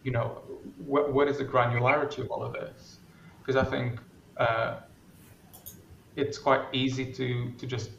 you 0.03 0.11
know, 0.11 0.41
what, 0.77 1.13
what 1.13 1.27
is 1.27 1.37
the 1.37 1.45
granularity 1.45 2.19
of 2.19 2.31
all 2.31 2.43
of 2.43 2.53
this? 2.53 2.99
Because 3.39 3.55
I 3.55 3.69
think 3.69 3.99
uh, 4.39 4.79
it's 6.15 6.37
quite 6.37 6.63
easy 6.73 7.11
to 7.13 7.51
to 7.57 7.65
just 7.65 7.91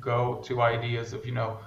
go 0.00 0.40
to 0.44 0.60
ideas 0.60 1.12
of 1.12 1.24
you 1.24 1.32
know 1.32 1.58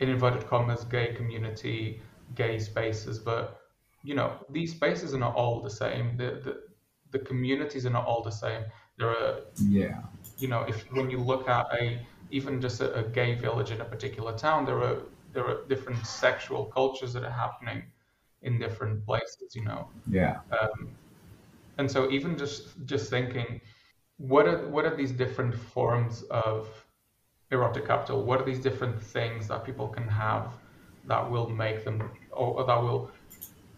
in 0.00 0.08
inverted 0.08 0.46
commas 0.46 0.84
gay 0.84 1.12
community 1.14 2.00
gay 2.34 2.58
spaces 2.58 3.18
but 3.18 3.64
you 4.04 4.14
know 4.14 4.32
these 4.50 4.72
spaces 4.72 5.14
are 5.14 5.18
not 5.18 5.34
all 5.34 5.60
the 5.60 5.70
same. 5.70 6.16
The 6.16 6.40
the, 6.44 6.60
the 7.10 7.18
communities 7.18 7.86
are 7.86 7.90
not 7.90 8.06
all 8.06 8.22
the 8.22 8.30
same. 8.30 8.62
There 8.98 9.08
are 9.08 9.40
yeah. 9.66 10.02
you 10.38 10.46
know 10.46 10.60
if 10.62 10.84
when 10.92 11.10
you 11.10 11.18
look 11.18 11.48
at 11.48 11.66
a 11.72 11.98
even 12.30 12.60
just 12.60 12.80
a, 12.80 12.94
a 12.94 13.02
gay 13.02 13.34
village 13.34 13.70
in 13.70 13.80
a 13.80 13.84
particular 13.84 14.36
town 14.36 14.64
there 14.64 14.80
are 14.82 14.98
there 15.32 15.46
are 15.46 15.64
different 15.68 16.06
sexual 16.06 16.66
cultures 16.66 17.12
that 17.14 17.24
are 17.24 17.38
happening 17.44 17.82
in 18.42 18.58
different 18.58 19.04
places 19.06 19.56
you 19.56 19.64
know. 19.64 19.88
Yeah. 20.06 20.40
Um, 20.60 20.90
and 21.78 21.90
so 21.90 22.10
even 22.10 22.36
just 22.36 22.68
just 22.86 23.10
thinking 23.10 23.60
what 24.18 24.46
are 24.46 24.66
what 24.68 24.84
are 24.84 24.96
these 24.96 25.12
different 25.12 25.54
forms 25.54 26.22
of 26.30 26.68
erotic 27.50 27.86
capital? 27.86 28.22
What 28.22 28.40
are 28.40 28.44
these 28.44 28.60
different 28.60 29.00
things 29.00 29.48
that 29.48 29.64
people 29.64 29.88
can 29.88 30.08
have 30.08 30.52
that 31.06 31.30
will 31.30 31.48
make 31.48 31.84
them 31.84 32.10
or, 32.30 32.64
that 32.64 32.82
will 32.82 33.10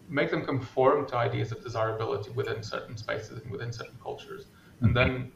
make 0.09 0.31
them 0.31 0.45
conform 0.45 1.05
to 1.07 1.17
ideas 1.17 1.51
of 1.51 1.61
desirability 1.63 2.31
within 2.31 2.63
certain 2.63 2.97
spaces 2.97 3.41
and 3.41 3.51
within 3.51 3.71
certain 3.71 3.97
cultures? 4.01 4.45
And 4.81 4.95
then 4.95 5.31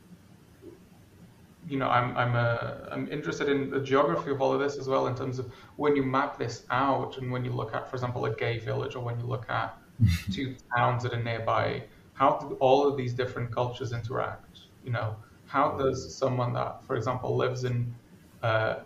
you 1.68 1.78
know, 1.78 1.90
I'm 1.90 2.16
I'm 2.18 2.36
a 2.36 2.88
I'm 2.92 3.08
interested 3.12 3.48
in 3.50 3.70
the 3.70 3.80
geography 3.80 4.32
of 4.32 4.42
all 4.42 4.54
of 4.54 4.60
this 4.60 4.78
as 4.78 4.88
well 4.88 5.08
in 5.08 5.16
terms 5.16 5.40
of 5.40 5.52
when 5.78 5.96
you 5.96 6.04
map 6.04 6.38
this 6.38 6.66
out 6.72 7.18
and 7.18 7.32
when 7.32 7.46
you 7.46 7.52
look 7.52 7.74
at, 7.76 7.90
for 7.90 7.96
example, 7.96 8.26
a 8.26 8.36
gay 8.36 8.58
village 8.58 8.96
or 8.96 9.04
when 9.04 9.20
you 9.20 9.26
look 9.26 9.50
at 9.50 9.78
two 10.32 10.56
towns 10.76 11.04
that 11.04 11.14
are 11.14 11.22
nearby, 11.22 11.84
how 12.22 12.38
do 12.38 12.56
all 12.60 12.88
of 12.88 12.96
these 12.98 13.14
different 13.14 13.52
cultures 13.52 13.94
interact? 13.94 14.60
You 14.86 14.92
know, 14.92 15.16
how 15.48 15.76
does 15.76 16.00
someone 16.16 16.54
that, 16.54 16.86
for 16.86 16.96
example, 16.96 17.36
lives 17.36 17.64
in 17.64 17.96
uh, 18.44 18.82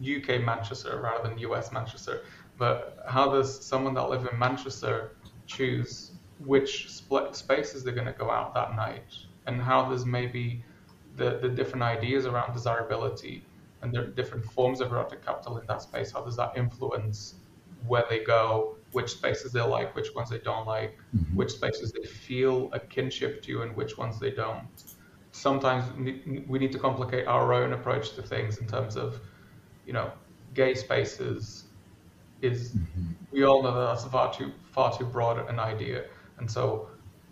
UK 0.00 0.28
Manchester 0.50 1.00
rather 1.02 1.28
than 1.28 1.38
US 1.38 1.72
Manchester, 1.72 2.22
but 2.56 3.04
how 3.08 3.28
does 3.32 3.48
someone 3.70 3.92
that 3.94 4.08
lives 4.08 4.24
in 4.32 4.38
Manchester 4.38 5.16
choose 5.48 6.12
which 6.52 6.88
spaces 7.32 7.82
they're 7.82 7.98
going 8.00 8.12
to 8.14 8.18
go 8.24 8.30
out 8.30 8.54
that 8.54 8.76
night? 8.76 9.10
And 9.46 9.60
how 9.60 9.90
does 9.90 10.06
maybe 10.06 10.62
the, 11.16 11.38
the 11.42 11.48
different 11.48 11.82
ideas 11.82 12.24
around 12.24 12.52
desirability 12.54 13.44
and 13.82 13.92
the 13.92 14.02
different 14.18 14.44
forms 14.44 14.80
of 14.80 14.92
erotic 14.92 15.26
capital 15.26 15.58
in 15.58 15.66
that 15.66 15.82
space, 15.82 16.12
how 16.12 16.22
does 16.24 16.36
that 16.36 16.56
influence 16.56 17.34
where 17.88 18.04
they 18.08 18.20
go, 18.22 18.77
which 18.92 19.10
spaces 19.10 19.52
they 19.52 19.60
like, 19.60 19.94
which 19.94 20.14
ones 20.14 20.30
they 20.30 20.38
don't 20.38 20.66
like, 20.66 20.98
mm-hmm. 21.14 21.36
which 21.36 21.52
spaces 21.52 21.92
they 21.92 22.06
feel 22.06 22.70
a 22.72 22.80
kinship 22.80 23.42
to, 23.42 23.62
and 23.62 23.76
which 23.76 23.98
ones 23.98 24.18
they 24.18 24.30
don't? 24.30 24.66
Sometimes 25.32 25.84
we 26.48 26.58
need 26.58 26.72
to 26.72 26.78
complicate 26.78 27.26
our 27.26 27.52
own 27.52 27.72
approach 27.72 28.14
to 28.14 28.22
things 28.22 28.58
in 28.58 28.66
terms 28.66 28.96
of, 28.96 29.20
you 29.86 29.92
know, 29.92 30.10
gay 30.54 30.74
spaces 30.74 31.64
is 32.40 32.70
mm-hmm. 32.70 33.12
we 33.30 33.44
all 33.44 33.62
know 33.62 33.74
that 33.74 33.86
that's 33.86 34.04
far 34.04 34.32
too 34.32 34.52
far 34.70 34.96
too 34.96 35.04
broad 35.04 35.48
an 35.50 35.58
idea, 35.58 36.04
and 36.38 36.50
so 36.50 36.88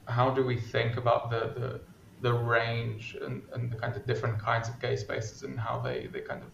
how 0.09 0.31
do 0.31 0.45
we 0.45 0.57
think 0.57 0.97
about 0.97 1.31
the 1.31 1.53
the 1.59 1.81
the 2.23 2.33
range 2.33 3.17
and, 3.23 3.43
and 3.53 3.71
the 3.71 3.77
kind 3.77 3.95
of 3.95 4.07
different 4.07 4.39
kinds 4.39 4.69
of 4.69 4.81
gay 4.81 4.97
spaces 4.97 5.43
and 5.43 5.59
how 5.59 5.79
they, 5.79 6.09
they 6.13 6.21
kind 6.21 6.43
of 6.43 6.49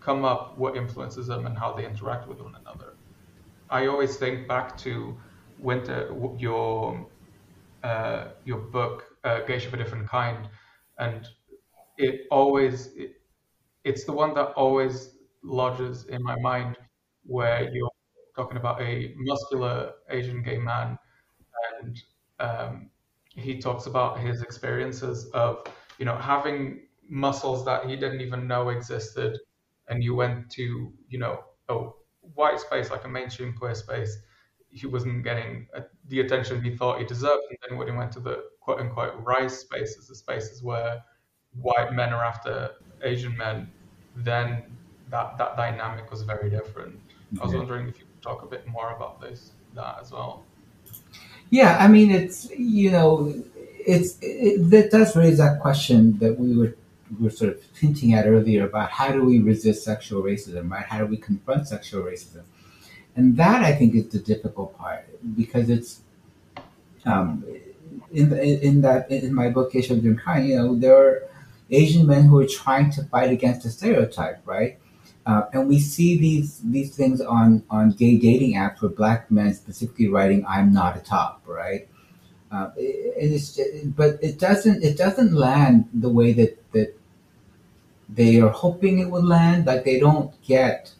come 0.00 0.24
up, 0.24 0.56
what 0.58 0.76
influences 0.76 1.26
them, 1.26 1.46
and 1.46 1.58
how 1.58 1.72
they 1.72 1.84
interact 1.84 2.28
with 2.28 2.40
one 2.40 2.54
another. 2.54 2.91
I 3.72 3.86
always 3.86 4.16
think 4.16 4.48
back 4.48 4.76
to 4.78 5.16
Winter, 5.58 6.14
your 6.38 7.08
uh, 7.82 8.28
your 8.44 8.58
book, 8.58 9.06
uh, 9.24 9.40
Geisha 9.46 9.68
of 9.68 9.74
a 9.74 9.76
Different 9.78 10.08
Kind, 10.08 10.48
and 10.98 11.26
it 11.98 12.26
always 12.30 12.88
it, 12.96 13.22
it's 13.84 14.04
the 14.04 14.12
one 14.12 14.34
that 14.34 14.52
always 14.54 15.16
lodges 15.42 16.06
in 16.06 16.22
my 16.22 16.36
mind, 16.40 16.76
where 17.24 17.70
you're 17.72 17.90
talking 18.36 18.58
about 18.58 18.80
a 18.82 19.14
muscular 19.16 19.94
Asian 20.10 20.42
gay 20.42 20.58
man, 20.58 20.98
and 21.80 22.02
um, 22.40 22.90
he 23.28 23.58
talks 23.60 23.86
about 23.86 24.20
his 24.20 24.42
experiences 24.42 25.30
of 25.32 25.64
you 25.98 26.04
know 26.04 26.16
having 26.16 26.88
muscles 27.08 27.64
that 27.64 27.86
he 27.86 27.96
didn't 27.96 28.20
even 28.20 28.46
know 28.46 28.70
existed 28.70 29.38
and 29.88 30.02
you 30.04 30.14
went 30.14 30.50
to 30.50 30.92
you 31.08 31.18
know 31.18 31.44
a 31.68 31.90
white 32.34 32.60
space 32.60 32.90
like 32.90 33.04
a 33.04 33.08
mainstream 33.08 33.52
queer 33.52 33.74
space 33.74 34.18
he 34.70 34.86
wasn't 34.86 35.22
getting 35.22 35.66
uh, 35.76 35.80
the 36.08 36.20
attention 36.20 36.62
he 36.62 36.74
thought 36.74 36.98
he 36.98 37.04
deserved 37.04 37.42
and 37.50 37.58
then 37.68 37.78
when 37.78 37.86
he 37.86 37.94
went 37.94 38.10
to 38.10 38.20
the 38.20 38.44
quote 38.60 38.80
unquote 38.80 39.14
rice 39.24 39.58
spaces 39.60 40.08
the 40.08 40.14
spaces 40.14 40.62
where 40.62 41.02
white 41.60 41.92
men 41.92 42.12
are 42.12 42.24
after 42.24 42.70
asian 43.02 43.36
men 43.36 43.70
then 44.16 44.62
that 45.12 45.38
that 45.38 45.56
dynamic 45.56 46.10
was 46.10 46.22
very 46.22 46.50
different. 46.50 46.98
I 47.40 47.44
was 47.44 47.54
wondering 47.54 47.88
if 47.88 47.98
you 47.98 48.06
could 48.06 48.22
talk 48.22 48.42
a 48.42 48.46
bit 48.46 48.66
more 48.66 48.92
about 48.92 49.20
this 49.20 49.52
that 49.74 49.98
as 50.00 50.10
well. 50.10 50.44
Yeah, 51.50 51.76
I 51.78 51.86
mean, 51.86 52.10
it's 52.10 52.50
you 52.50 52.90
know, 52.90 53.32
it's 53.54 54.18
it, 54.20 54.70
that 54.70 54.90
does 54.90 55.14
raise 55.14 55.38
that 55.38 55.60
question 55.60 56.18
that 56.18 56.38
we 56.38 56.56
were 56.56 56.74
we 57.18 57.24
were 57.24 57.30
sort 57.30 57.52
of 57.52 57.60
hinting 57.78 58.14
at 58.14 58.26
earlier 58.26 58.66
about 58.66 58.90
how 58.90 59.12
do 59.12 59.24
we 59.24 59.38
resist 59.38 59.84
sexual 59.84 60.22
racism, 60.22 60.70
right? 60.70 60.84
How 60.84 60.98
do 60.98 61.06
we 61.06 61.16
confront 61.16 61.68
sexual 61.68 62.02
racism? 62.04 62.42
And 63.16 63.36
that 63.36 63.62
I 63.62 63.74
think 63.74 63.94
is 63.94 64.08
the 64.08 64.18
difficult 64.18 64.76
part 64.78 65.06
because 65.36 65.68
it's 65.68 66.00
um, 67.04 67.44
in 68.12 68.30
the, 68.30 68.64
in 68.64 68.80
that 68.82 69.10
in 69.10 69.34
my 69.34 69.48
book 69.48 69.72
Geisha 69.72 69.94
of 69.94 70.16
Kind, 70.18 70.48
you 70.48 70.56
know, 70.56 70.74
there 70.74 70.96
are 70.96 71.28
Asian 71.70 72.06
men 72.06 72.24
who 72.24 72.38
are 72.38 72.46
trying 72.46 72.90
to 72.92 73.04
fight 73.04 73.30
against 73.30 73.66
a 73.66 73.70
stereotype, 73.70 74.40
right? 74.46 74.78
Uh, 75.24 75.42
and 75.52 75.68
we 75.68 75.78
see 75.78 76.18
these 76.18 76.60
these 76.60 76.94
things 76.96 77.20
on 77.20 77.62
on 77.70 77.90
gay 77.92 78.16
dating 78.16 78.54
apps 78.54 78.82
where 78.82 78.90
black 78.90 79.30
men 79.30 79.54
specifically 79.54 80.08
writing 80.08 80.44
"I'm 80.48 80.72
not 80.72 80.96
a 80.96 81.00
top," 81.00 81.42
right? 81.46 81.88
Uh, 82.50 82.70
it, 82.76 83.14
it's 83.16 83.56
just, 83.56 83.96
but 83.96 84.18
it 84.22 84.38
doesn't 84.38 84.82
it 84.82 84.96
doesn't 84.96 85.32
land 85.32 85.88
the 85.94 86.08
way 86.08 86.32
that 86.32 86.61
they 88.14 88.40
are 88.40 88.50
hoping 88.50 88.98
it 88.98 89.10
would 89.10 89.24
land. 89.24 89.66
Like 89.66 89.84
they 89.84 89.98
don't 89.98 90.30
get 90.42 90.92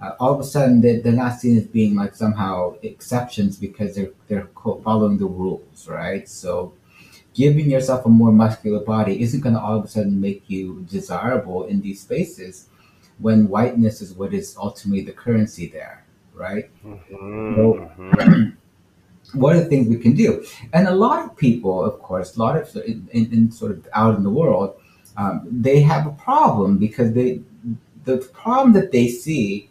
uh, 0.00 0.12
all 0.18 0.32
of 0.32 0.40
a 0.40 0.44
sudden 0.44 0.80
they, 0.80 0.96
they're 0.96 1.12
not 1.12 1.40
seen 1.40 1.58
as 1.58 1.66
being 1.66 1.94
like 1.94 2.14
somehow 2.14 2.74
exceptions 2.82 3.56
because 3.56 3.94
they're 3.94 4.10
they're 4.28 4.48
following 4.84 5.18
the 5.18 5.26
rules, 5.26 5.88
right? 5.88 6.28
So 6.28 6.72
giving 7.34 7.70
yourself 7.70 8.06
a 8.06 8.08
more 8.08 8.32
muscular 8.32 8.80
body 8.80 9.22
isn't 9.22 9.40
going 9.40 9.54
to 9.54 9.60
all 9.60 9.78
of 9.78 9.84
a 9.84 9.88
sudden 9.88 10.20
make 10.20 10.42
you 10.48 10.84
desirable 10.90 11.64
in 11.64 11.80
these 11.80 12.00
spaces 12.00 12.68
when 13.18 13.48
whiteness 13.48 14.00
is 14.00 14.14
what 14.14 14.32
is 14.32 14.56
ultimately 14.56 15.02
the 15.02 15.12
currency 15.12 15.68
there, 15.68 16.04
right? 16.34 16.70
Mm-hmm. 16.84 17.54
So, 17.54 17.90
mm-hmm. 17.98 19.38
what 19.38 19.54
are 19.54 19.60
the 19.60 19.66
things 19.66 19.88
we 19.88 19.98
can 19.98 20.14
do? 20.14 20.44
And 20.72 20.88
a 20.88 20.94
lot 20.94 21.24
of 21.24 21.36
people, 21.36 21.84
of 21.84 22.00
course, 22.00 22.36
a 22.36 22.38
lot 22.38 22.56
of 22.56 22.74
in, 22.76 23.08
in 23.12 23.50
sort 23.52 23.72
of 23.72 23.86
out 23.92 24.16
in 24.16 24.22
the 24.22 24.30
world, 24.30 24.79
um, 25.20 25.46
they 25.50 25.80
have 25.80 26.06
a 26.06 26.12
problem 26.12 26.78
because 26.78 27.12
they 27.12 27.40
the 28.04 28.16
problem 28.32 28.72
that 28.72 28.90
they 28.90 29.08
see 29.08 29.68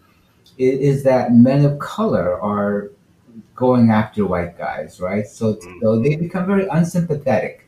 is, 0.60 0.79
is, 0.79 1.03
that 1.03 1.34
men 1.34 1.65
of 1.65 1.79
color 1.79 2.39
are 2.39 2.91
going 3.56 3.89
after 3.89 4.27
white 4.27 4.58
guys, 4.58 5.00
right? 5.00 5.25
So, 5.25 5.56
mm-hmm. 5.56 5.79
so 5.82 6.00
they 6.00 6.15
become 6.15 6.46
very 6.46 6.68
unsympathetic 6.68 7.68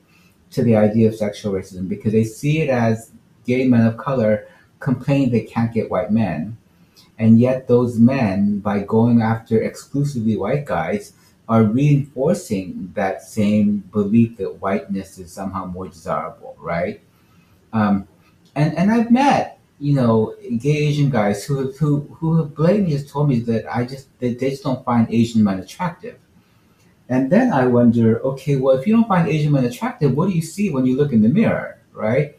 to 0.51 0.61
the 0.61 0.75
idea 0.75 1.07
of 1.07 1.15
sexual 1.15 1.53
racism 1.53 1.89
because 1.89 2.11
they 2.11 2.23
see 2.23 2.61
it 2.61 2.69
as 2.69 3.11
gay 3.47 3.67
men 3.67 3.87
of 3.87 3.97
color 3.97 4.47
complain 4.79 5.31
they 5.31 5.41
can't 5.41 5.73
get 5.73 5.89
white 5.89 6.11
men. 6.11 6.57
And 7.17 7.39
yet, 7.39 7.67
those 7.67 7.97
men, 7.97 8.59
by 8.59 8.79
going 8.79 9.21
after 9.21 9.61
exclusively 9.61 10.37
white 10.37 10.65
guys, 10.65 11.13
are 11.49 11.63
reinforcing 11.63 12.91
that 12.93 13.23
same 13.23 13.77
belief 13.91 14.37
that 14.37 14.61
whiteness 14.61 15.17
is 15.17 15.31
somehow 15.31 15.65
more 15.65 15.87
desirable, 15.87 16.55
right? 16.59 17.01
Um, 17.73 18.07
and 18.55 18.77
and 18.77 18.91
I've 18.91 19.11
met 19.11 19.59
you 19.79 19.93
know 19.93 20.35
gay 20.57 20.77
Asian 20.87 21.09
guys 21.09 21.43
who 21.43 21.65
have 21.65 21.77
who 21.77 22.01
who 22.19 22.37
have 22.37 22.55
blatantly 22.55 22.91
just 22.91 23.09
told 23.09 23.29
me 23.29 23.39
that 23.41 23.65
I 23.73 23.85
just 23.85 24.07
they, 24.19 24.33
they 24.33 24.51
just 24.51 24.63
don't 24.63 24.83
find 24.85 25.07
Asian 25.09 25.43
men 25.43 25.59
attractive. 25.59 26.17
And 27.09 27.29
then 27.29 27.51
I 27.51 27.65
wonder, 27.65 28.21
okay, 28.21 28.55
well, 28.55 28.77
if 28.77 28.87
you 28.87 28.93
don't 28.93 29.07
find 29.07 29.27
Asian 29.27 29.51
men 29.51 29.65
attractive, 29.65 30.15
what 30.15 30.29
do 30.29 30.33
you 30.33 30.41
see 30.41 30.69
when 30.69 30.85
you 30.85 30.95
look 30.95 31.11
in 31.11 31.21
the 31.21 31.27
mirror, 31.27 31.81
right? 31.91 32.37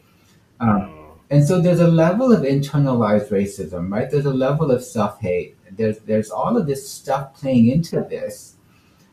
Um, 0.59 1.03
and 1.29 1.45
so 1.45 1.61
there's 1.61 1.79
a 1.79 1.87
level 1.87 2.33
of 2.33 2.41
internalized 2.41 3.29
racism, 3.29 3.91
right? 3.91 4.09
There's 4.09 4.25
a 4.25 4.33
level 4.33 4.71
of 4.71 4.83
self 4.83 5.19
hate. 5.19 5.57
There's 5.71 5.99
there's 5.99 6.31
all 6.31 6.57
of 6.57 6.67
this 6.67 6.89
stuff 6.89 7.35
playing 7.35 7.69
into 7.69 8.01
this. 8.01 8.55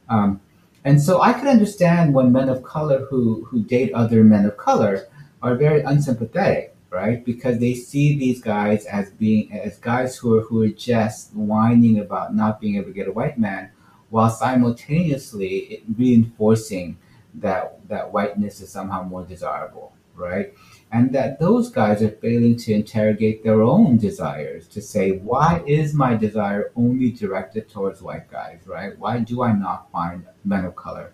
Um, 0.09 0.41
and 0.85 1.01
so 1.01 1.21
I 1.21 1.33
can 1.33 1.47
understand 1.47 2.15
when 2.15 2.33
men 2.33 2.49
of 2.49 2.63
color 2.63 3.07
who 3.11 3.45
who 3.45 3.63
date 3.63 3.93
other 3.93 4.23
men 4.25 4.45
of 4.47 4.57
color 4.57 5.09
are 5.43 5.55
very 5.57 5.83
unsympathetic, 5.83 6.75
right? 6.91 7.25
Because 7.25 7.59
they 7.59 7.75
see 7.75 8.17
these 8.19 8.41
guys 8.41 8.85
as 8.87 9.11
being 9.11 9.53
as 9.53 9.79
guys 9.79 10.17
who 10.17 10.39
are 10.39 10.43
who 10.43 10.63
are 10.63 10.69
just 10.69 11.35
whining 11.35 11.99
about 11.99 12.35
not 12.35 12.61
being 12.61 12.77
able 12.77 12.89
to 12.89 12.93
get 12.93 13.09
a 13.09 13.13
white 13.13 13.39
man, 13.39 13.71
while 14.11 14.31
simultaneously 14.31 15.83
reinforcing 15.97 16.99
that 17.35 17.79
that 17.89 18.13
whiteness 18.13 18.61
is 18.61 18.71
somehow 18.71 19.03
more 19.03 19.25
desirable, 19.25 19.93
right? 20.15 20.53
and 20.93 21.13
that 21.13 21.39
those 21.39 21.71
guys 21.71 22.03
are 22.03 22.11
failing 22.11 22.57
to 22.57 22.73
interrogate 22.73 23.45
their 23.45 23.63
own 23.63 23.97
desires 23.97 24.67
to 24.67 24.83
say, 24.83 25.13
why 25.13 25.63
is 25.67 25.95
my 25.95 26.17
desire 26.17 26.73
only 26.75 27.11
directed 27.11 27.69
towards 27.69 28.03
white 28.03 28.29
guys, 28.31 28.61
right? 28.67 28.99
Why 28.99 29.21
do 29.21 29.43
I 29.43 29.53
not 29.53 29.91
find 29.93 30.27
men 30.45 30.65
of 30.65 30.75
color 30.75 31.13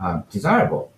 uh, 0.00 0.22
desirable? 0.30 0.93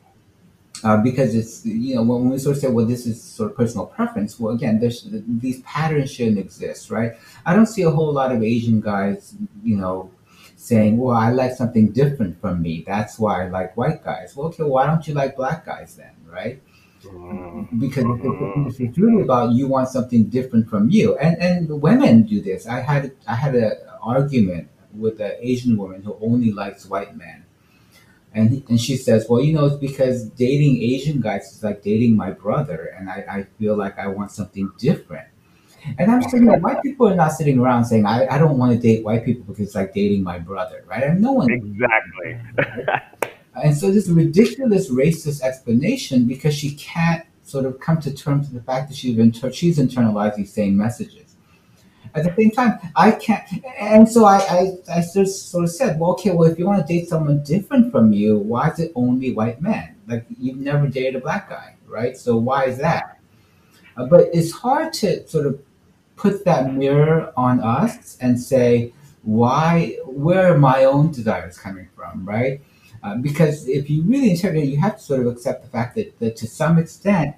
Uh, 0.84 0.96
because 0.98 1.34
it's, 1.34 1.64
you 1.64 1.94
know, 1.94 2.02
when 2.02 2.28
we 2.28 2.38
sort 2.38 2.56
of 2.56 2.60
say, 2.60 2.68
well, 2.68 2.84
this 2.84 3.06
is 3.06 3.22
sort 3.22 3.50
of 3.50 3.56
personal 3.56 3.86
preference, 3.86 4.38
well, 4.38 4.54
again, 4.54 4.78
there's, 4.78 5.08
these 5.26 5.62
patterns 5.62 6.12
shouldn't 6.12 6.38
exist, 6.38 6.90
right? 6.90 7.12
I 7.46 7.54
don't 7.54 7.66
see 7.66 7.82
a 7.82 7.90
whole 7.90 8.12
lot 8.12 8.30
of 8.30 8.42
Asian 8.42 8.80
guys, 8.80 9.34
you 9.64 9.76
know, 9.76 10.10
saying, 10.56 10.98
well, 10.98 11.16
I 11.16 11.30
like 11.30 11.52
something 11.52 11.92
different 11.92 12.40
from 12.40 12.60
me. 12.60 12.84
That's 12.86 13.18
why 13.18 13.44
I 13.44 13.48
like 13.48 13.76
white 13.76 14.04
guys. 14.04 14.36
Well, 14.36 14.48
okay, 14.48 14.64
why 14.64 14.86
don't 14.86 15.06
you 15.06 15.14
like 15.14 15.36
black 15.36 15.64
guys 15.64 15.96
then, 15.96 16.12
right? 16.28 16.60
Mm-hmm. 17.04 17.78
because 17.78 18.04
if 18.66 18.80
it's 18.80 18.98
really 18.98 19.22
about 19.22 19.52
you 19.52 19.68
want 19.68 19.88
something 19.88 20.24
different 20.24 20.68
from 20.68 20.90
you, 20.90 21.16
and 21.18 21.36
and 21.40 21.80
women 21.80 22.24
do 22.24 22.40
this. 22.40 22.66
I 22.66 22.80
had 22.80 23.12
I 23.28 23.34
had 23.34 23.54
an 23.54 23.74
argument 24.02 24.68
with 24.92 25.20
an 25.20 25.32
Asian 25.38 25.76
woman 25.76 26.02
who 26.02 26.16
only 26.20 26.52
likes 26.52 26.86
white 26.86 27.16
men, 27.16 27.44
And, 28.36 28.50
he, 28.50 28.64
and 28.68 28.78
she 28.78 28.98
says, 28.98 29.26
well, 29.30 29.40
you 29.40 29.54
know, 29.54 29.64
it's 29.64 29.76
because 29.76 30.28
dating 30.30 30.82
Asian 30.82 31.22
guys 31.22 31.50
is 31.50 31.64
like 31.64 31.82
dating 31.82 32.14
my 32.14 32.30
brother, 32.30 32.94
and 32.96 33.08
I, 33.08 33.24
I 33.28 33.42
feel 33.58 33.76
like 33.76 33.98
I 33.98 34.08
want 34.08 34.30
something 34.30 34.70
different. 34.78 35.26
And 35.98 36.10
I'm 36.10 36.22
saying 36.22 36.44
that 36.46 36.60
white 36.60 36.82
people 36.82 37.08
are 37.08 37.14
not 37.14 37.32
sitting 37.32 37.58
around 37.58 37.86
saying, 37.86 38.04
I, 38.04 38.26
I 38.26 38.38
don't 38.38 38.58
want 38.58 38.72
to 38.72 38.78
date 38.78 39.04
white 39.04 39.24
people 39.24 39.44
because 39.44 39.68
it's 39.68 39.74
like 39.74 39.94
dating 39.94 40.22
my 40.22 40.38
brother, 40.38 40.84
right? 40.86 41.02
And 41.02 41.22
no 41.22 41.32
one. 41.32 41.50
Exactly. 41.50 42.38
and 43.54 43.74
so 43.74 43.90
this 43.90 44.08
ridiculous 44.08 44.90
racist 44.90 45.40
explanation 45.42 46.26
because 46.26 46.54
she 46.54 46.74
can't 46.74 47.24
sort 47.42 47.64
of 47.64 47.80
come 47.80 48.00
to 48.00 48.12
terms 48.12 48.48
with 48.48 48.60
the 48.60 48.66
fact 48.70 48.88
that 48.88 48.96
she's, 48.96 49.16
inter- 49.18 49.52
she's 49.52 49.78
internalized 49.78 50.36
these 50.36 50.52
same 50.52 50.76
messages. 50.76 51.25
At 52.16 52.24
the 52.24 52.34
same 52.34 52.50
time, 52.50 52.78
I 52.96 53.10
can't, 53.10 53.44
and 53.78 54.08
so 54.08 54.24
I, 54.24 54.38
I, 54.38 54.72
I 54.96 55.04
just 55.12 55.50
sort 55.50 55.64
of 55.64 55.70
said, 55.70 56.00
well, 56.00 56.12
okay, 56.12 56.30
well, 56.30 56.50
if 56.50 56.58
you 56.58 56.66
want 56.66 56.84
to 56.84 56.92
date 56.92 57.08
someone 57.08 57.42
different 57.42 57.92
from 57.92 58.12
you, 58.12 58.38
why 58.38 58.70
is 58.70 58.78
it 58.78 58.92
only 58.94 59.32
white 59.34 59.60
men? 59.60 59.96
Like 60.08 60.24
you've 60.38 60.56
never 60.56 60.86
dated 60.86 61.16
a 61.16 61.20
black 61.20 61.50
guy, 61.50 61.76
right? 61.86 62.16
So 62.16 62.36
why 62.36 62.64
is 62.64 62.78
that? 62.78 63.20
Uh, 63.96 64.06
but 64.06 64.30
it's 64.32 64.50
hard 64.50 64.92
to 64.94 65.26
sort 65.28 65.46
of 65.46 65.60
put 66.16 66.44
that 66.46 66.72
mirror 66.72 67.32
on 67.36 67.60
us 67.60 68.16
and 68.20 68.40
say, 68.40 68.94
why, 69.22 69.98
where 70.06 70.54
are 70.54 70.58
my 70.58 70.84
own 70.84 71.12
desires 71.12 71.58
coming 71.58 71.88
from, 71.94 72.24
right? 72.24 72.62
Uh, 73.02 73.16
because 73.16 73.68
if 73.68 73.90
you 73.90 74.02
really 74.02 74.30
interrogate, 74.30 74.68
you 74.68 74.80
have 74.80 74.96
to 74.96 75.02
sort 75.02 75.20
of 75.20 75.26
accept 75.26 75.62
the 75.62 75.68
fact 75.68 75.94
that, 75.96 76.18
that 76.18 76.36
to 76.36 76.46
some 76.46 76.78
extent, 76.78 77.36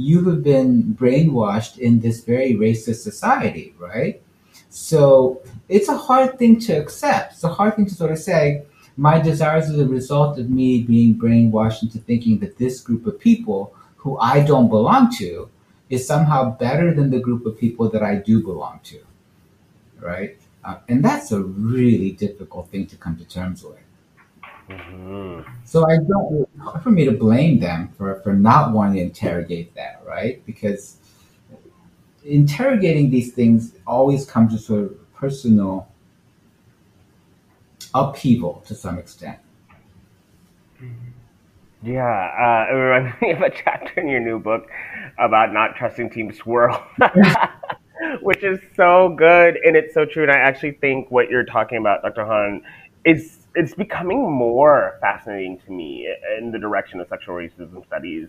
you 0.00 0.24
have 0.28 0.42
been 0.42 0.94
brainwashed 0.94 1.76
in 1.78 2.00
this 2.00 2.24
very 2.24 2.54
racist 2.54 3.02
society, 3.10 3.74
right? 3.78 4.22
So 4.70 5.42
it's 5.68 5.88
a 5.88 5.96
hard 5.96 6.38
thing 6.38 6.58
to 6.60 6.72
accept. 6.72 7.34
It's 7.34 7.44
a 7.44 7.48
hard 7.58 7.76
thing 7.76 7.86
to 7.86 7.94
sort 7.94 8.12
of 8.12 8.18
say, 8.18 8.62
my 8.96 9.20
desires 9.20 9.68
are 9.68 9.76
the 9.76 9.86
result 9.88 10.38
of 10.38 10.48
me 10.48 10.82
being 10.82 11.18
brainwashed 11.18 11.82
into 11.82 11.98
thinking 11.98 12.38
that 12.38 12.56
this 12.56 12.80
group 12.80 13.06
of 13.06 13.20
people 13.20 13.74
who 13.96 14.16
I 14.18 14.40
don't 14.40 14.70
belong 14.70 15.14
to 15.16 15.50
is 15.90 16.06
somehow 16.06 16.56
better 16.56 16.94
than 16.94 17.10
the 17.10 17.20
group 17.20 17.44
of 17.44 17.58
people 17.58 17.90
that 17.90 18.02
I 18.02 18.14
do 18.14 18.42
belong 18.42 18.80
to, 18.84 19.00
right? 19.98 20.38
Uh, 20.64 20.78
and 20.88 21.04
that's 21.04 21.30
a 21.32 21.42
really 21.42 22.12
difficult 22.12 22.70
thing 22.70 22.86
to 22.86 22.96
come 22.96 23.16
to 23.16 23.24
terms 23.24 23.62
with. 23.64 23.89
So 25.64 25.88
I 25.88 25.98
don't. 25.98 26.48
Hard 26.58 26.82
for 26.82 26.90
me 26.90 27.04
to 27.04 27.12
blame 27.12 27.60
them 27.60 27.88
for 27.96 28.20
for 28.22 28.32
not 28.32 28.72
wanting 28.72 28.96
to 28.96 29.02
interrogate 29.02 29.74
that, 29.74 30.02
right? 30.06 30.44
Because 30.46 30.96
interrogating 32.24 33.10
these 33.10 33.32
things 33.32 33.74
always 33.86 34.26
comes 34.26 34.52
with 34.52 34.62
sort 34.62 34.82
of 34.82 35.14
personal 35.14 35.88
upheaval 37.94 38.62
to 38.66 38.74
some 38.74 38.98
extent. 38.98 39.38
Yeah, 41.82 42.66
uh, 42.68 42.72
it 42.72 42.76
reminds 42.76 43.20
me 43.22 43.30
of 43.32 43.40
a 43.40 43.50
chapter 43.50 44.00
in 44.00 44.08
your 44.08 44.20
new 44.20 44.38
book 44.38 44.68
about 45.18 45.52
not 45.52 45.76
trusting 45.76 46.10
Team 46.10 46.32
Swirl, 46.32 46.84
which 48.22 48.42
is 48.44 48.58
so 48.76 49.14
good 49.16 49.58
and 49.64 49.76
it's 49.76 49.94
so 49.94 50.04
true. 50.04 50.24
And 50.24 50.32
I 50.32 50.38
actually 50.38 50.72
think 50.72 51.10
what 51.10 51.30
you're 51.30 51.44
talking 51.44 51.78
about, 51.78 52.02
Dr. 52.02 52.24
Han, 52.24 52.62
is 53.04 53.39
it's 53.54 53.74
becoming 53.74 54.30
more 54.30 54.98
fascinating 55.00 55.58
to 55.66 55.72
me 55.72 56.08
in 56.38 56.50
the 56.50 56.58
direction 56.58 57.00
of 57.00 57.08
sexual 57.08 57.34
racism 57.34 57.84
studies 57.86 58.28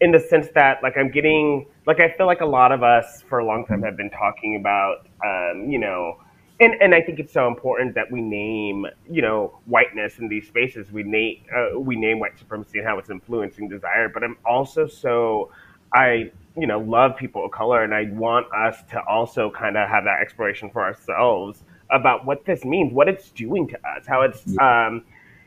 in 0.00 0.10
the 0.10 0.18
sense 0.18 0.48
that 0.54 0.82
like 0.82 0.96
i'm 0.96 1.10
getting 1.10 1.66
like 1.86 2.00
i 2.00 2.10
feel 2.16 2.26
like 2.26 2.40
a 2.40 2.46
lot 2.46 2.72
of 2.72 2.82
us 2.82 3.22
for 3.28 3.38
a 3.38 3.44
long 3.44 3.64
time 3.66 3.82
have 3.82 3.96
been 3.96 4.10
talking 4.10 4.56
about 4.56 5.06
um, 5.24 5.68
you 5.70 5.78
know 5.78 6.16
and, 6.60 6.74
and 6.80 6.94
I 6.94 7.00
think 7.00 7.18
it's 7.18 7.32
so 7.32 7.48
important 7.48 7.94
that 7.96 8.10
we 8.10 8.20
name, 8.20 8.86
you 9.10 9.22
know, 9.22 9.58
whiteness 9.66 10.18
in 10.18 10.28
these 10.28 10.46
spaces. 10.46 10.90
We 10.92 11.02
name 11.02 11.42
uh, 11.54 11.78
we 11.78 11.96
name 11.96 12.20
white 12.20 12.38
supremacy 12.38 12.78
and 12.78 12.86
how 12.86 12.98
it's 12.98 13.10
influencing 13.10 13.68
desire. 13.68 14.08
But 14.08 14.22
I'm 14.22 14.36
also 14.46 14.86
so 14.86 15.50
I 15.92 16.30
you 16.56 16.66
know 16.66 16.78
love 16.78 17.16
people 17.16 17.44
of 17.44 17.50
color, 17.50 17.82
and 17.82 17.92
I 17.92 18.04
want 18.12 18.46
us 18.54 18.76
to 18.90 19.02
also 19.04 19.50
kind 19.50 19.76
of 19.76 19.88
have 19.88 20.04
that 20.04 20.20
exploration 20.20 20.70
for 20.70 20.82
ourselves 20.84 21.64
about 21.94 22.26
what 22.26 22.44
this 22.44 22.64
means, 22.64 22.92
what 22.92 23.08
it's 23.08 23.30
doing 23.30 23.68
to 23.68 23.76
us, 23.76 24.06
how 24.06 24.22
it's, 24.22 24.42
um, 24.58 25.04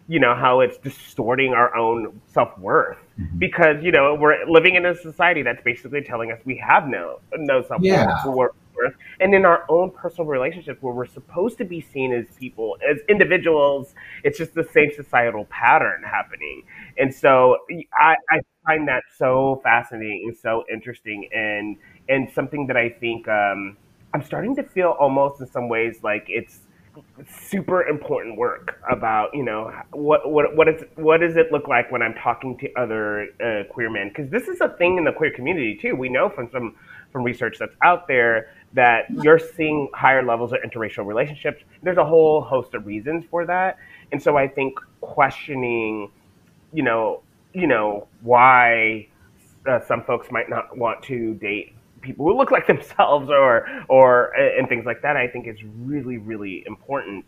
you 0.08 0.20
know, 0.20 0.34
how 0.34 0.62
it's 0.62 0.78
distorting 0.78 1.54
our 1.54 1.76
own 1.76 2.20
self 2.28 2.58
worth. 2.58 2.98
Mm-hmm. 3.20 3.38
Because 3.38 3.84
you 3.84 3.92
know 3.92 4.16
we're 4.16 4.46
living 4.48 4.76
in 4.76 4.86
a 4.86 4.96
society 4.96 5.42
that's 5.42 5.62
basically 5.64 6.02
telling 6.02 6.32
us 6.32 6.40
we 6.46 6.58
have 6.58 6.88
no 6.88 7.20
no 7.36 7.62
self 7.62 7.82
worth. 7.82 8.54
Yeah. 8.84 8.90
And 9.20 9.34
in 9.34 9.46
our 9.46 9.66
own 9.70 9.92
personal 9.92 10.28
relationships, 10.28 10.82
where 10.82 10.94
we're 10.94 11.08
supposed 11.08 11.58
to 11.58 11.66
be 11.66 11.82
seen 11.82 12.14
as 12.14 12.26
people, 12.38 12.78
as 12.88 13.00
individuals, 13.10 13.96
it's 14.24 14.38
just 14.38 14.54
the 14.54 14.64
same 14.64 14.92
societal 14.96 15.46
pattern 15.46 16.04
happening. 16.04 16.64
And 16.98 17.14
so 17.14 17.58
I, 17.94 18.16
I 18.30 18.42
find 18.66 18.88
that 18.88 19.04
so 19.18 19.62
fascinating 19.64 20.26
and 20.28 20.38
so 20.38 20.64
interesting, 20.72 21.28
and 21.34 21.78
and 22.08 22.32
something 22.32 22.68
that 22.68 22.78
I 22.78 22.90
think 22.90 23.28
um, 23.28 23.78
I'm 24.14 24.24
starting 24.24 24.56
to 24.56 24.64
feel 24.64 24.96
almost 25.00 25.42
in 25.42 25.48
some 25.48 25.70
ways 25.70 26.00
like 26.04 26.26
it's 26.28 26.60
super 27.30 27.86
important 27.86 28.38
work 28.38 28.82
about 28.90 29.34
you 29.34 29.44
know 29.44 29.72
what 29.92 30.30
what 30.32 30.56
what 30.56 30.68
is 30.68 30.84
what 30.96 31.20
does 31.20 31.38
it 31.38 31.52
look 31.52 31.68
like 31.68 31.92
when 31.92 32.02
I'm 32.02 32.14
talking 32.16 32.58
to 32.60 32.74
other 32.74 33.28
uh, 33.44 33.72
queer 33.72 33.90
men 33.90 34.10
because 34.10 34.30
this 34.30 34.48
is 34.48 34.62
a 34.62 34.70
thing 34.70 34.98
in 34.98 35.04
the 35.04 35.12
queer 35.12 35.32
community 35.32 35.76
too. 35.76 35.96
We 35.96 36.10
know 36.10 36.30
from 36.30 36.50
some 36.52 36.76
from 37.12 37.24
research 37.24 37.58
that's 37.60 37.76
out 37.84 38.08
there 38.08 38.52
that 38.74 39.06
you're 39.10 39.40
seeing 39.40 39.90
higher 39.94 40.24
levels 40.24 40.52
of 40.52 40.60
interracial 40.60 41.06
relationships. 41.06 41.64
There's 41.84 41.98
a 41.98 42.06
whole 42.06 42.42
host 42.42 42.74
of 42.74 42.86
reasons 42.86 43.26
for 43.30 43.46
that, 43.46 43.78
and 44.12 44.22
so 44.22 44.38
I 44.38 44.48
think 44.48 44.78
questioning, 45.02 46.12
you 46.74 46.84
know, 46.84 47.22
you 47.54 47.68
know 47.68 48.08
why 48.22 49.08
uh, 49.66 49.80
some 49.82 50.04
folks 50.04 50.32
might 50.32 50.50
not 50.50 50.78
want 50.78 51.04
to 51.04 51.34
date 51.36 51.77
people 52.02 52.26
who 52.26 52.38
look 52.38 52.52
like 52.52 52.68
themselves 52.74 53.30
or 53.30 53.68
or 53.90 54.34
and 54.38 54.68
things 54.70 54.86
like 54.86 55.02
that 55.02 55.18
i 55.18 55.28
think 55.28 55.48
is 55.48 55.58
really 55.80 56.18
really 56.18 56.64
important. 56.66 57.26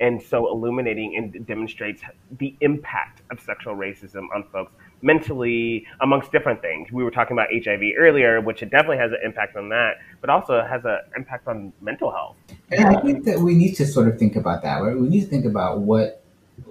And 0.00 0.20
so 0.20 0.50
illuminating 0.50 1.16
and 1.16 1.46
demonstrates 1.46 2.02
the 2.38 2.56
impact 2.60 3.22
of 3.30 3.38
sexual 3.38 3.76
racism 3.76 4.26
on 4.34 4.42
folks 4.50 4.72
mentally 5.00 5.86
amongst 6.00 6.32
different 6.32 6.60
things. 6.60 6.90
We 6.90 7.04
were 7.04 7.10
talking 7.10 7.34
about 7.36 7.48
hiv 7.52 7.80
earlier 7.98 8.40
which 8.40 8.62
it 8.62 8.70
definitely 8.70 8.98
has 8.98 9.12
an 9.12 9.18
impact 9.24 9.56
on 9.56 9.68
that 9.68 9.98
but 10.20 10.30
also 10.30 10.64
has 10.64 10.84
an 10.84 10.98
impact 11.16 11.46
on 11.46 11.72
mental 11.80 12.10
health. 12.10 12.36
And 12.70 12.96
i 12.96 13.00
think 13.00 13.24
that 13.24 13.38
we 13.38 13.54
need 13.54 13.74
to 13.74 13.86
sort 13.86 14.08
of 14.08 14.18
think 14.18 14.34
about 14.34 14.62
that 14.62 14.82
right? 14.82 14.96
We 14.96 15.08
need 15.08 15.20
to 15.20 15.26
think 15.26 15.44
about 15.44 15.80
what 15.80 16.24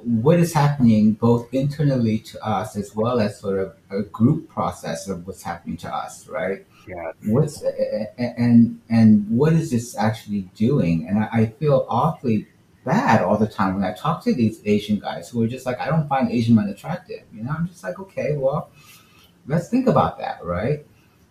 what 0.04 0.40
is 0.40 0.54
happening 0.54 1.14
both 1.14 1.54
internally 1.54 2.20
to 2.20 2.46
us 2.46 2.76
as 2.76 2.96
well 2.96 3.20
as 3.20 3.40
sort 3.40 3.60
of 3.60 3.76
a 3.90 4.02
group 4.04 4.50
process 4.50 5.08
of 5.08 5.26
what's 5.26 5.44
happening 5.44 5.78
to 5.78 5.94
us 5.94 6.28
right 6.28 6.66
yeah. 6.88 7.12
What's 7.26 7.64
and 8.18 8.82
and 8.90 9.30
what 9.30 9.54
is 9.54 9.72
this 9.72 9.98
actually 9.98 10.50
doing? 10.56 11.08
And 11.08 11.20
I, 11.20 11.30
I 11.32 11.46
feel 11.48 11.86
awfully 11.90 12.48
bad 12.84 13.22
all 13.22 13.38
the 13.38 13.48
time 13.48 13.76
when 13.76 13.84
I 13.84 13.94
talk 13.94 14.24
to 14.24 14.34
these 14.34 14.62
Asian 14.66 15.00
guys 15.00 15.30
who 15.30 15.42
are 15.44 15.48
just 15.48 15.66
like, 15.66 15.80
I 15.80 15.88
don't 15.88 16.08
find 16.08 16.32
Asian 16.32 16.56
men 16.56 16.68
attractive. 16.68 17.22
You 17.34 17.44
know, 17.44 17.52
I'm 17.56 17.68
just 17.68 17.84
like, 17.84 18.00
okay, 18.00 18.36
well, 18.36 18.72
let's 19.48 19.70
think 19.70 19.88
about 19.88 20.18
that, 20.20 20.44
right? 20.44 20.86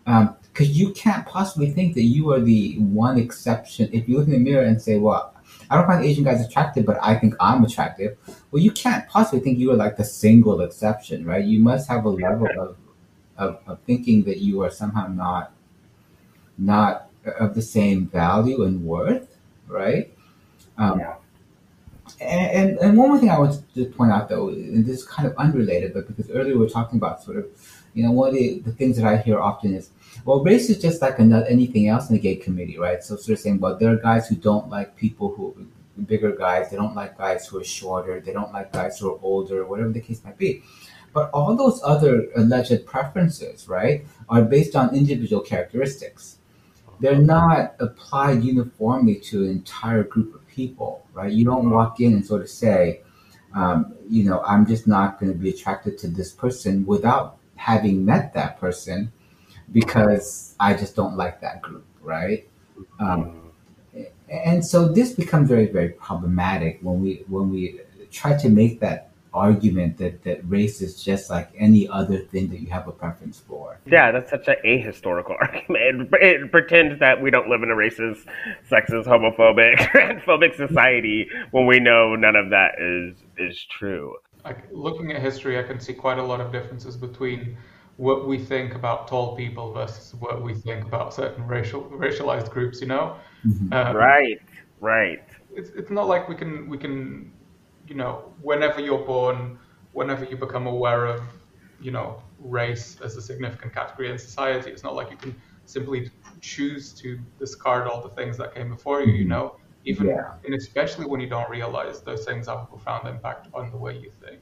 Because 0.04 0.68
um, 0.68 0.74
you 0.74 0.92
can't 0.92 1.26
possibly 1.26 1.70
think 1.70 1.94
that 1.94 2.04
you 2.04 2.32
are 2.32 2.40
the 2.40 2.78
one 2.78 3.18
exception. 3.18 3.90
If 3.92 4.08
you 4.08 4.18
look 4.18 4.26
in 4.26 4.32
the 4.32 4.38
mirror 4.38 4.64
and 4.64 4.80
say, 4.80 4.98
well, 4.98 5.34
I 5.68 5.76
don't 5.76 5.86
find 5.86 6.04
Asian 6.04 6.24
guys 6.24 6.44
attractive, 6.44 6.86
but 6.86 6.98
I 7.02 7.16
think 7.16 7.34
I'm 7.40 7.64
attractive. 7.64 8.16
Well, 8.50 8.62
you 8.62 8.70
can't 8.70 9.08
possibly 9.08 9.40
think 9.40 9.58
you 9.58 9.70
are 9.72 9.76
like 9.76 9.96
the 9.96 10.04
single 10.04 10.60
exception, 10.60 11.24
right? 11.24 11.44
You 11.44 11.60
must 11.60 11.88
have 11.88 12.04
a 12.04 12.10
level 12.10 12.48
of 12.58 12.76
of, 13.40 13.58
of 13.66 13.80
thinking 13.80 14.22
that 14.24 14.38
you 14.38 14.62
are 14.62 14.70
somehow 14.70 15.08
not 15.08 15.52
not 16.58 17.10
of 17.38 17.54
the 17.54 17.62
same 17.62 18.06
value 18.06 18.62
and 18.64 18.84
worth, 18.84 19.36
right? 19.66 20.12
Um, 20.78 21.00
yeah. 21.00 21.14
And, 22.20 22.78
and 22.78 22.98
one 22.98 23.08
more 23.08 23.18
thing 23.18 23.30
I 23.30 23.38
want 23.38 23.62
to 23.74 23.86
point 23.86 24.12
out 24.12 24.28
though, 24.28 24.48
and 24.48 24.84
this 24.84 25.00
is 25.00 25.04
kind 25.04 25.26
of 25.28 25.36
unrelated, 25.36 25.94
but 25.94 26.06
because 26.06 26.30
earlier 26.30 26.54
we 26.54 26.60
were 26.60 26.68
talking 26.68 26.98
about 26.98 27.22
sort 27.22 27.36
of, 27.38 27.46
you 27.94 28.02
know, 28.02 28.12
one 28.12 28.28
of 28.28 28.34
the, 28.34 28.58
the 28.60 28.72
things 28.72 28.96
that 28.96 29.06
I 29.06 29.16
hear 29.18 29.40
often 29.40 29.74
is, 29.74 29.90
well, 30.24 30.42
race 30.42 30.68
is 30.68 30.78
just 30.80 31.00
like 31.00 31.18
another, 31.18 31.46
anything 31.46 31.88
else 31.88 32.10
in 32.10 32.16
the 32.16 32.20
gay 32.20 32.36
community, 32.36 32.78
right? 32.78 33.02
So 33.02 33.16
sort 33.16 33.38
of 33.38 33.38
saying, 33.38 33.60
well, 33.60 33.78
there 33.78 33.92
are 33.92 33.96
guys 33.96 34.28
who 34.28 34.36
don't 34.36 34.68
like 34.68 34.96
people 34.96 35.34
who, 35.34 35.66
bigger 36.06 36.32
guys, 36.32 36.70
they 36.70 36.76
don't 36.76 36.94
like 36.94 37.16
guys 37.16 37.46
who 37.46 37.60
are 37.60 37.64
shorter, 37.64 38.20
they 38.20 38.32
don't 38.32 38.52
like 38.52 38.72
guys 38.72 38.98
who 38.98 39.12
are 39.12 39.18
older, 39.22 39.64
whatever 39.66 39.90
the 39.90 40.00
case 40.00 40.22
might 40.24 40.38
be. 40.38 40.62
But 41.12 41.30
all 41.30 41.56
those 41.56 41.80
other 41.84 42.28
alleged 42.36 42.86
preferences, 42.86 43.68
right, 43.68 44.06
are 44.28 44.42
based 44.42 44.76
on 44.76 44.94
individual 44.94 45.42
characteristics. 45.42 46.36
They're 47.00 47.18
not 47.18 47.74
applied 47.80 48.44
uniformly 48.44 49.16
to 49.16 49.44
an 49.44 49.50
entire 49.50 50.04
group 50.04 50.34
of 50.34 50.46
people, 50.46 51.06
right? 51.12 51.32
You 51.32 51.44
don't 51.44 51.70
walk 51.70 52.00
in 52.00 52.12
and 52.12 52.24
sort 52.24 52.42
of 52.42 52.50
say, 52.50 53.00
um, 53.54 53.94
you 54.08 54.24
know, 54.24 54.42
I'm 54.42 54.66
just 54.66 54.86
not 54.86 55.18
going 55.18 55.32
to 55.32 55.38
be 55.38 55.50
attracted 55.50 55.98
to 55.98 56.08
this 56.08 56.30
person 56.32 56.84
without 56.86 57.38
having 57.56 58.04
met 58.04 58.34
that 58.34 58.60
person 58.60 59.12
because 59.72 60.54
I 60.60 60.74
just 60.74 60.94
don't 60.94 61.16
like 61.16 61.40
that 61.40 61.62
group, 61.62 61.84
right? 62.02 62.46
Um, 62.98 63.52
and 64.28 64.64
so 64.64 64.88
this 64.88 65.12
becomes 65.12 65.48
very, 65.48 65.66
very 65.66 65.90
problematic 65.90 66.78
when 66.82 67.00
we 67.00 67.24
when 67.26 67.50
we 67.50 67.80
try 68.10 68.36
to 68.36 68.48
make 68.48 68.80
that 68.80 69.09
argument 69.32 69.98
that, 69.98 70.22
that 70.24 70.40
race 70.48 70.80
is 70.80 71.02
just 71.02 71.30
like 71.30 71.50
any 71.56 71.88
other 71.88 72.18
thing 72.18 72.48
that 72.50 72.60
you 72.60 72.68
have 72.68 72.88
a 72.88 72.92
preference 72.92 73.38
for. 73.38 73.78
Yeah, 73.86 74.10
that's 74.10 74.30
such 74.30 74.48
an 74.48 74.56
ahistorical 74.64 75.36
argument. 75.40 76.12
It, 76.20 76.42
it 76.42 76.50
pretends 76.50 76.98
that 77.00 77.20
we 77.20 77.30
don't 77.30 77.48
live 77.48 77.62
in 77.62 77.70
a 77.70 77.74
racist, 77.74 78.26
sexist, 78.70 79.06
homophobic, 79.06 79.76
transphobic 79.92 80.56
society 80.56 81.28
when 81.50 81.66
we 81.66 81.80
know 81.80 82.16
none 82.16 82.36
of 82.36 82.50
that 82.50 82.72
is 82.78 83.22
is 83.38 83.64
true. 83.64 84.16
I, 84.44 84.54
looking 84.70 85.12
at 85.12 85.20
history, 85.20 85.58
I 85.58 85.62
can 85.62 85.78
see 85.80 85.92
quite 85.92 86.18
a 86.18 86.22
lot 86.22 86.40
of 86.40 86.50
differences 86.52 86.96
between 86.96 87.56
what 87.96 88.26
we 88.26 88.38
think 88.38 88.74
about 88.74 89.08
tall 89.08 89.36
people 89.36 89.72
versus 89.72 90.14
what 90.14 90.42
we 90.42 90.54
think 90.54 90.84
about 90.84 91.12
certain 91.12 91.46
racial 91.46 91.82
racialized 91.84 92.50
groups. 92.50 92.80
You 92.80 92.88
know, 92.88 93.16
mm-hmm. 93.46 93.72
um, 93.72 93.96
right, 93.96 94.40
right. 94.80 95.22
It's 95.54 95.70
it's 95.70 95.90
not 95.90 96.08
like 96.08 96.28
we 96.28 96.34
can 96.34 96.68
we 96.68 96.78
can 96.78 97.32
you 97.90 97.96
know, 97.96 98.32
whenever 98.40 98.80
you're 98.80 99.04
born, 99.04 99.58
whenever 99.92 100.24
you 100.24 100.36
become 100.36 100.68
aware 100.68 101.06
of, 101.06 101.20
you 101.80 101.90
know, 101.90 102.22
race 102.38 102.96
as 103.04 103.16
a 103.16 103.20
significant 103.20 103.74
category 103.74 104.10
in 104.10 104.16
society, 104.16 104.70
it's 104.70 104.84
not 104.84 104.94
like 104.94 105.10
you 105.10 105.16
can 105.16 105.34
simply 105.64 106.08
choose 106.40 106.92
to 106.92 107.18
discard 107.38 107.88
all 107.88 108.00
the 108.00 108.08
things 108.10 108.38
that 108.38 108.54
came 108.54 108.68
before 108.68 109.02
you, 109.02 109.12
you 109.12 109.24
know, 109.24 109.56
even, 109.84 110.06
yeah. 110.06 110.34
and 110.44 110.54
especially 110.54 111.04
when 111.04 111.20
you 111.20 111.28
don't 111.28 111.50
realize 111.50 112.00
those 112.00 112.24
things 112.24 112.46
have 112.46 112.60
a 112.60 112.66
profound 112.66 113.08
impact 113.08 113.48
on 113.52 113.70
the 113.72 113.76
way 113.76 113.98
you 113.98 114.12
think. 114.24 114.40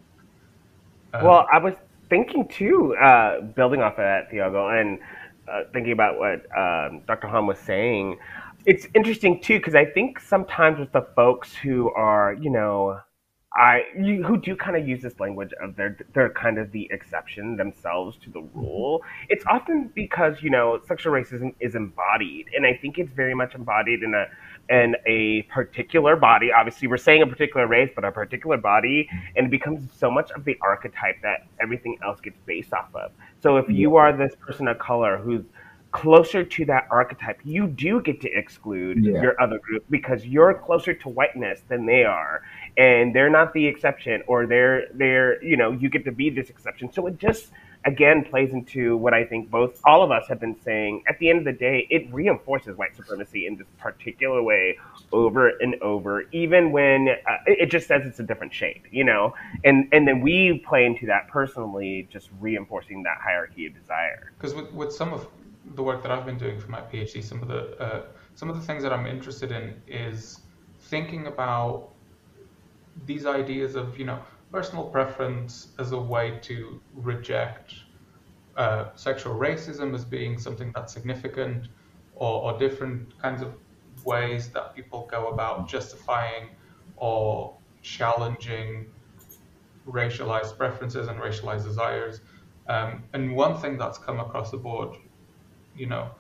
Um, 1.15 1.25
well, 1.25 1.47
I 1.51 1.59
was 1.59 1.73
thinking 2.11 2.47
too, 2.49 2.95
uh, 2.97 3.41
building 3.41 3.81
off 3.81 3.93
of 3.93 3.99
that, 3.99 4.31
Tiago, 4.31 4.69
and 4.69 4.99
uh, 5.51 5.63
thinking 5.73 5.93
about 5.93 6.19
what 6.19 6.45
um, 6.57 7.01
Dr. 7.07 7.29
Han 7.29 7.47
was 7.47 7.59
saying, 7.59 8.19
it's 8.67 8.87
interesting 8.95 9.41
too, 9.41 9.59
because 9.59 9.75
I 9.75 9.87
think 9.87 10.21
sometimes 10.21 10.79
with 10.79 10.93
the 10.93 11.07
folks 11.17 11.55
who 11.55 11.91
are, 11.93 12.35
you 12.35 12.51
know, 12.51 13.01
I 13.59 13.83
you, 13.99 14.23
who 14.23 14.37
do 14.37 14.55
kind 14.55 14.77
of 14.77 14.87
use 14.87 15.03
this 15.03 15.19
language 15.19 15.51
of 15.61 15.75
they're 15.75 15.97
they're 16.15 16.31
kind 16.31 16.59
of 16.59 16.71
the 16.71 16.89
exception 16.93 17.57
themselves 17.57 18.17
to 18.23 18.31
the 18.31 18.41
mm-hmm. 18.41 18.59
rule. 18.59 19.03
It's 19.29 19.45
often 19.47 19.91
because 19.95 20.41
you 20.43 20.51
know 20.51 20.81
sexual 20.87 21.13
racism 21.13 21.55
is 21.59 21.75
embodied, 21.75 22.47
and 22.55 22.65
I 22.65 22.75
think 22.75 22.99
it's 22.99 23.13
very 23.13 23.35
much 23.35 23.57
embodied 23.57 24.05
in 24.05 24.15
a 24.15 24.27
in 24.71 24.95
a 25.07 25.43
particular 25.53 26.15
body. 26.15 26.53
Obviously, 26.53 26.87
we're 26.87 26.99
saying 26.99 27.23
a 27.23 27.27
particular 27.27 27.67
race, 27.67 27.91
but 27.95 28.05
a 28.05 28.13
particular 28.13 28.57
body, 28.57 29.09
mm-hmm. 29.13 29.37
and 29.37 29.47
it 29.49 29.51
becomes 29.51 29.91
so 29.99 30.09
much 30.09 30.31
of 30.31 30.45
the 30.45 30.57
archetype 30.63 31.17
that 31.23 31.49
everything 31.61 31.99
else 32.05 32.21
gets 32.21 32.39
based 32.47 32.73
off 32.73 32.95
of. 32.95 33.11
So 33.43 33.57
if 33.57 33.69
you 33.69 33.97
are 33.97 34.17
this 34.17 34.37
person 34.37 34.69
of 34.69 34.79
color 34.79 35.19
who's 35.19 35.45
closer 35.91 36.45
to 36.45 36.65
that 36.67 36.87
archetype, 36.91 37.41
you 37.45 37.67
do 37.67 38.01
get 38.01 38.21
to 38.21 38.31
exclude 38.33 39.05
yeah. 39.05 39.23
your 39.23 39.41
other 39.41 39.59
group 39.59 39.85
because 39.91 40.25
you're 40.27 40.55
closer 40.55 40.93
to 40.93 41.09
whiteness 41.09 41.61
than 41.69 41.87
they 41.87 42.05
are, 42.05 42.43
and 42.77 43.15
they're 43.15 43.31
not 43.31 43.53
the 43.55 43.67
exception, 43.67 44.23
or 44.27 44.47
they're 44.47 44.89
they're 44.95 45.43
you 45.43 45.57
know 45.57 45.73
you 45.73 45.89
get 45.89 46.05
to 46.05 46.13
be 46.13 46.31
this 46.31 46.51
exception. 46.51 46.93
So 46.93 47.07
it 47.07 47.19
just 47.19 47.51
again 47.85 48.25
plays 48.25 48.53
into 48.53 48.97
what 48.97 49.15
I 49.15 49.25
think 49.25 49.51
both 49.51 49.81
all 49.85 50.03
of 50.03 50.11
us 50.11 50.27
have 50.29 50.41
been 50.41 50.61
saying. 50.61 51.05
At 51.09 51.19
the 51.21 51.31
end 51.31 51.39
of 51.39 51.45
the 51.47 51.53
day, 51.53 51.87
it 51.91 52.13
reinforces 52.13 52.77
white 52.77 52.95
supremacy 52.95 53.47
in 53.47 53.57
this 53.57 53.67
particular 53.79 54.43
way 54.43 54.79
over 55.13 55.49
and 55.49 55.75
over, 55.81 56.25
even 56.33 56.71
when 56.71 57.09
uh, 57.09 57.37
it 57.47 57.71
just 57.71 57.89
says 57.89 58.03
it's 58.05 58.21
a 58.21 58.25
different 58.25 58.53
shade, 58.53 58.83
you 58.91 59.05
know. 59.05 59.35
And 59.65 59.89
and 59.93 60.07
then 60.07 60.21
we 60.21 60.59
play 60.67 60.85
into 60.85 61.07
that 61.07 61.29
personally, 61.29 62.09
just 62.11 62.29
reinforcing 62.41 63.03
that 63.05 63.19
hierarchy 63.23 63.67
of 63.67 63.75
desire. 63.75 64.33
Because 64.37 64.55
with, 64.55 64.71
with 64.73 64.93
some 64.93 65.15
of 65.15 65.27
the 65.75 65.83
work 65.83 66.03
that 66.03 66.11
I've 66.11 66.27
been 66.27 66.39
doing 66.39 66.59
for 66.59 66.71
my 66.71 66.81
PhD, 66.81 67.23
some 67.23 67.43
of 67.43 67.49
the 67.49 67.77
uh, 67.83 68.03
some 68.35 68.49
of 68.49 68.57
the 68.57 68.63
things 68.63 68.83
that 68.83 68.93
I'm 68.93 69.07
interested 69.07 69.53
in 69.53 69.81
is 69.87 70.41
thinking 70.81 71.27
about 71.27 71.91
these 73.07 73.27
ideas 73.27 73.75
of 73.75 73.99
you 73.99 74.07
know 74.07 74.21
personal 74.51 74.85
preference 74.85 75.69
as 75.79 75.93
a 75.93 75.99
way 75.99 76.39
to 76.43 76.81
reject 76.95 77.75
uh, 78.57 78.87
sexual 78.95 79.35
racism 79.35 79.95
as 79.95 80.05
being 80.05 80.39
something 80.39 80.73
that's 80.75 80.93
significant, 80.93 81.69
or, 82.17 82.43
or 82.53 82.59
different 82.59 83.17
kinds 83.21 83.43
of 83.43 83.55
ways 84.05 84.49
that 84.51 84.75
people 84.75 85.09
go 85.11 85.29
about 85.29 85.69
justifying 85.69 86.49
or 86.97 87.55
challenging 87.83 88.87
racialized 89.87 90.57
preferences 90.57 91.09
and 91.09 91.19
racialized 91.21 91.65
desires. 91.65 92.21
Um, 92.69 93.05
and 93.13 93.35
one 93.35 93.57
thing 93.57 93.79
that's 93.79 93.97
come 93.99 94.21
across 94.21 94.51
the 94.51 94.59
board 94.59 94.97
you 95.79 95.87
know, 95.87 96.11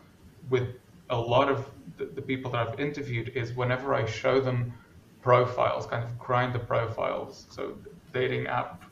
with 0.50 0.68
a 1.10 1.18
lot 1.18 1.48
of 1.48 1.70
the, 1.96 2.06
the, 2.06 2.22
people 2.22 2.50
that 2.52 2.68
I've 2.68 2.80
interviewed 2.80 3.32
is 3.34 3.54
whenever 3.54 3.94
I 3.94 4.04
show 4.06 4.40
them 4.40 4.72
profiles, 5.22 5.86
kind 5.86 6.04
of 6.04 6.10
Grindr 6.18 6.66
profiles, 6.66 7.46
so 7.50 7.76
dating 8.12 8.46
app 8.46 8.84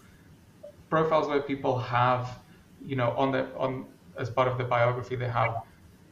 profiles 0.88 1.29
where 1.29 1.40
people 1.40 1.79
have, 1.79 2.38
you 2.85 2.96
know, 2.96 3.11
on 3.16 3.33
their 3.33 3.48
on 3.59 3.87
as 4.18 4.31
part 4.31 4.48
of 4.48 4.57
their 4.59 4.66
biography 4.66 5.16
they 5.16 5.29
have, 5.29 5.62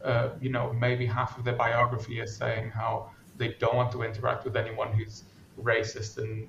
uh, 0.04 0.30
you 0.40 0.50
know, 0.50 0.72
maybe 0.72 1.06
half 1.06 1.38
of 1.38 1.44
their 1.44 1.56
biography 1.56 2.20
is 2.20 2.36
saying 2.36 2.70
how 2.70 3.10
they 3.36 3.48
don't 3.58 3.76
want 3.76 3.90
to 3.92 4.02
interact 4.02 4.44
with 4.44 4.56
anyone 4.56 4.92
who's 4.92 5.24
racist 5.60 6.18
and 6.18 6.48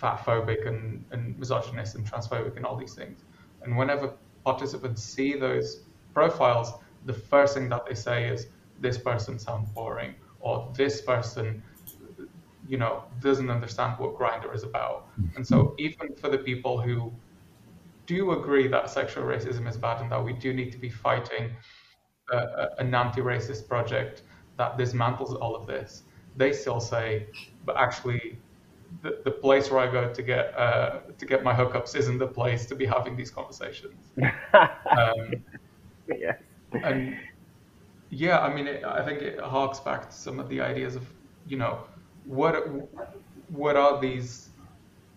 fatphobic 0.00 0.66
and, 0.66 1.04
and 1.12 1.38
misogynist 1.38 1.94
and 1.94 2.10
transphobic 2.10 2.56
and 2.56 2.64
all 2.64 2.76
these 2.76 2.94
things. 2.94 3.24
And 3.62 3.76
whenever 3.76 4.12
participants 4.44 5.02
see 5.02 5.34
those 5.34 5.82
profiles, 6.12 6.72
the 7.04 7.12
first 7.12 7.54
thing 7.54 7.68
that 7.68 7.86
they 7.86 7.94
say 7.94 8.28
is 8.28 8.46
this 8.80 8.98
person 8.98 9.38
sounds 9.38 9.68
boring 9.70 10.14
or 10.40 10.72
this 10.76 11.00
person 11.00 11.62
you 12.66 12.78
know 12.78 13.04
doesn't 13.20 13.50
understand 13.50 13.98
what 13.98 14.16
Grindr 14.16 14.54
is 14.54 14.62
about. 14.62 15.08
And 15.36 15.46
so 15.46 15.74
even 15.78 16.14
for 16.16 16.28
the 16.28 16.38
people 16.38 16.80
who 16.80 17.12
do 18.06 18.32
agree 18.32 18.68
that 18.68 18.90
sexual 18.90 19.24
racism 19.24 19.68
is 19.68 19.76
bad 19.76 20.00
and 20.00 20.10
that 20.12 20.22
we 20.22 20.32
do 20.32 20.52
need 20.52 20.72
to 20.72 20.78
be 20.78 20.88
fighting 20.88 21.50
uh, 22.32 22.66
an 22.78 22.94
anti-racist 22.94 23.68
project 23.68 24.22
that 24.56 24.78
dismantles 24.78 25.38
all 25.40 25.54
of 25.54 25.66
this 25.66 26.04
they 26.36 26.52
still 26.52 26.80
say 26.80 27.26
but 27.64 27.76
actually 27.76 28.38
the, 29.02 29.20
the 29.24 29.30
place 29.30 29.70
where 29.70 29.80
I 29.80 29.90
go 29.90 30.12
to 30.12 30.22
get 30.22 30.56
uh, 30.56 31.00
to 31.18 31.26
get 31.26 31.42
my 31.42 31.52
hookups 31.52 31.96
isn't 31.96 32.18
the 32.18 32.26
place 32.26 32.66
to 32.66 32.74
be 32.76 32.86
having 32.86 33.16
these 33.16 33.30
conversations. 33.30 34.12
um, 34.54 35.32
yeah 36.08 36.34
and 36.82 37.16
yeah, 38.10 38.40
I 38.40 38.52
mean, 38.54 38.66
it, 38.66 38.84
I 38.84 39.04
think 39.04 39.22
it 39.22 39.40
harks 39.40 39.80
back 39.80 40.10
to 40.10 40.16
some 40.16 40.38
of 40.38 40.48
the 40.48 40.60
ideas 40.60 40.96
of, 40.96 41.06
you 41.46 41.56
know, 41.56 41.80
what 42.24 42.54
what 43.48 43.76
are 43.76 44.00
these 44.00 44.48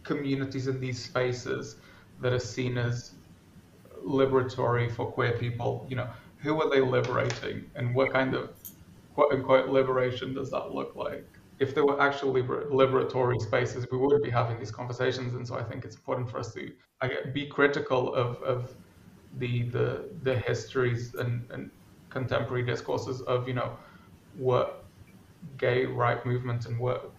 communities 0.04 0.68
and 0.68 0.80
these 0.82 1.04
spaces 1.04 1.78
that 2.22 2.34
are 2.34 2.40
seen 2.40 2.78
as 2.78 3.14
liberatory 4.06 4.92
for 4.92 5.12
queer 5.12 5.34
people? 5.38 5.86
You 5.90 5.98
know, 5.98 6.10
who 6.38 6.62
are 6.62 6.70
they 6.70 6.82
liberating, 6.82 7.70
and 7.76 7.94
what 7.96 8.12
kind 8.12 8.34
of 8.34 8.52
quote 9.14 9.32
unquote 9.32 9.70
liberation 9.70 10.34
does 10.34 10.52
that 10.52 10.72
look 10.74 10.96
like? 10.96 11.26
If 11.60 11.74
there 11.74 11.86
were 11.86 12.00
actually 12.00 12.42
liber- 12.42 12.70
liberatory 12.70 13.42
spaces, 13.42 13.88
we 13.92 13.98
would 13.98 14.22
be 14.22 14.30
having 14.30 14.60
these 14.60 14.72
conversations, 14.72 15.34
and 15.34 15.48
so 15.48 15.56
I 15.56 15.64
think 15.64 15.86
it's 15.86 15.96
important 15.96 16.30
for 16.30 16.38
us 16.40 16.54
to 16.54 16.72
be 17.34 17.48
critical 17.48 18.14
of, 18.14 18.42
of 18.44 18.76
the 19.38 19.64
the 19.64 20.10
the 20.24 20.36
histories 20.36 21.14
and, 21.16 21.46
and 21.52 21.70
contemporary 22.10 22.64
discourses 22.64 23.22
of 23.22 23.48
you 23.48 23.54
know 23.54 23.78
what 24.38 24.86
gay 25.58 25.86
right 25.86 26.26
movements 26.26 26.66
and 26.66 26.78
what 26.80 27.12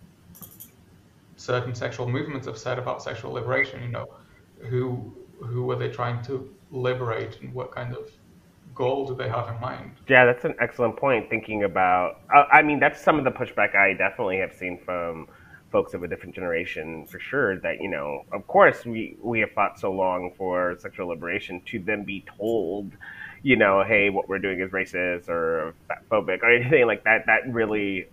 certain 1.36 1.74
sexual 1.74 2.08
movements 2.08 2.46
have 2.46 2.58
said 2.58 2.78
about 2.78 3.02
sexual 3.02 3.32
liberation. 3.32 3.82
You 3.82 3.90
know, 3.90 4.06
who 4.60 5.12
who 5.40 5.64
were 5.64 5.76
they 5.76 5.88
trying 5.88 6.22
to 6.24 6.52
liberate 6.70 7.40
and 7.40 7.54
what 7.54 7.70
kind 7.72 7.94
of 7.94 8.10
goal 8.74 9.06
do 9.06 9.14
they 9.14 9.28
have 9.28 9.48
in 9.48 9.60
mind? 9.60 9.92
Yeah, 10.08 10.24
that's 10.26 10.44
an 10.44 10.54
excellent 10.60 10.96
point. 10.96 11.30
Thinking 11.30 11.64
about, 11.64 12.20
I 12.52 12.62
mean, 12.62 12.80
that's 12.80 13.00
some 13.00 13.18
of 13.18 13.24
the 13.24 13.30
pushback 13.30 13.74
I 13.74 13.92
definitely 13.94 14.38
have 14.38 14.52
seen 14.52 14.78
from 14.84 15.28
folks 15.70 15.94
of 15.94 16.02
a 16.02 16.08
different 16.08 16.34
generation 16.34 17.06
for 17.06 17.18
sure 17.18 17.58
that 17.58 17.80
you 17.80 17.88
know 17.88 18.24
of 18.32 18.46
course 18.46 18.84
we 18.84 19.16
we 19.20 19.40
have 19.40 19.50
fought 19.52 19.78
so 19.78 19.92
long 19.92 20.32
for 20.36 20.76
sexual 20.78 21.08
liberation 21.08 21.60
to 21.66 21.78
then 21.78 22.04
be 22.04 22.24
told 22.38 22.90
you 23.42 23.56
know 23.56 23.84
hey 23.86 24.10
what 24.10 24.28
we're 24.28 24.38
doing 24.38 24.60
is 24.60 24.70
racist 24.70 25.28
or 25.28 25.74
phobic 26.10 26.42
or 26.42 26.52
anything 26.52 26.86
like 26.86 27.04
that 27.04 27.24
that 27.26 27.40
really 27.52 28.06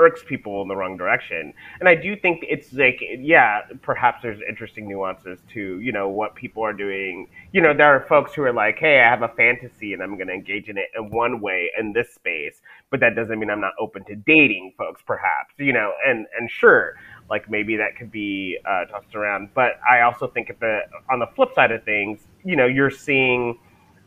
irks 0.00 0.22
people 0.26 0.62
in 0.62 0.68
the 0.68 0.74
wrong 0.74 0.96
direction. 0.96 1.52
And 1.78 1.88
I 1.88 1.94
do 1.94 2.16
think 2.16 2.44
it's 2.48 2.72
like, 2.72 3.00
yeah, 3.18 3.60
perhaps 3.82 4.22
there's 4.22 4.40
interesting 4.48 4.88
nuances 4.88 5.38
to, 5.52 5.78
you 5.80 5.92
know, 5.92 6.08
what 6.08 6.34
people 6.34 6.64
are 6.64 6.72
doing. 6.72 7.28
You 7.52 7.60
know, 7.60 7.74
there 7.74 7.94
are 7.94 8.00
folks 8.08 8.32
who 8.34 8.42
are 8.42 8.52
like, 8.52 8.78
hey, 8.78 9.00
I 9.00 9.10
have 9.10 9.22
a 9.22 9.28
fantasy 9.28 9.92
and 9.92 10.02
I'm 10.02 10.16
going 10.16 10.28
to 10.28 10.32
engage 10.32 10.68
in 10.68 10.78
it 10.78 10.86
in 10.96 11.10
one 11.10 11.40
way 11.40 11.70
in 11.78 11.92
this 11.92 12.14
space, 12.14 12.62
but 12.90 12.98
that 13.00 13.14
doesn't 13.14 13.38
mean 13.38 13.50
I'm 13.50 13.60
not 13.60 13.74
open 13.78 14.02
to 14.06 14.16
dating 14.16 14.72
folks, 14.78 15.02
perhaps, 15.06 15.54
you 15.58 15.74
know, 15.74 15.92
and, 16.06 16.26
and 16.36 16.50
sure, 16.50 16.94
like 17.28 17.50
maybe 17.50 17.76
that 17.76 17.96
could 17.96 18.10
be 18.10 18.58
uh, 18.66 18.86
tossed 18.86 19.14
around. 19.14 19.50
But 19.54 19.72
I 19.88 20.00
also 20.00 20.26
think 20.26 20.48
at 20.48 20.58
the, 20.60 20.80
on 21.10 21.18
the 21.18 21.28
flip 21.36 21.50
side 21.54 21.72
of 21.72 21.84
things, 21.84 22.20
you 22.42 22.56
know, 22.56 22.66
you're 22.66 22.90
seeing 22.90 23.58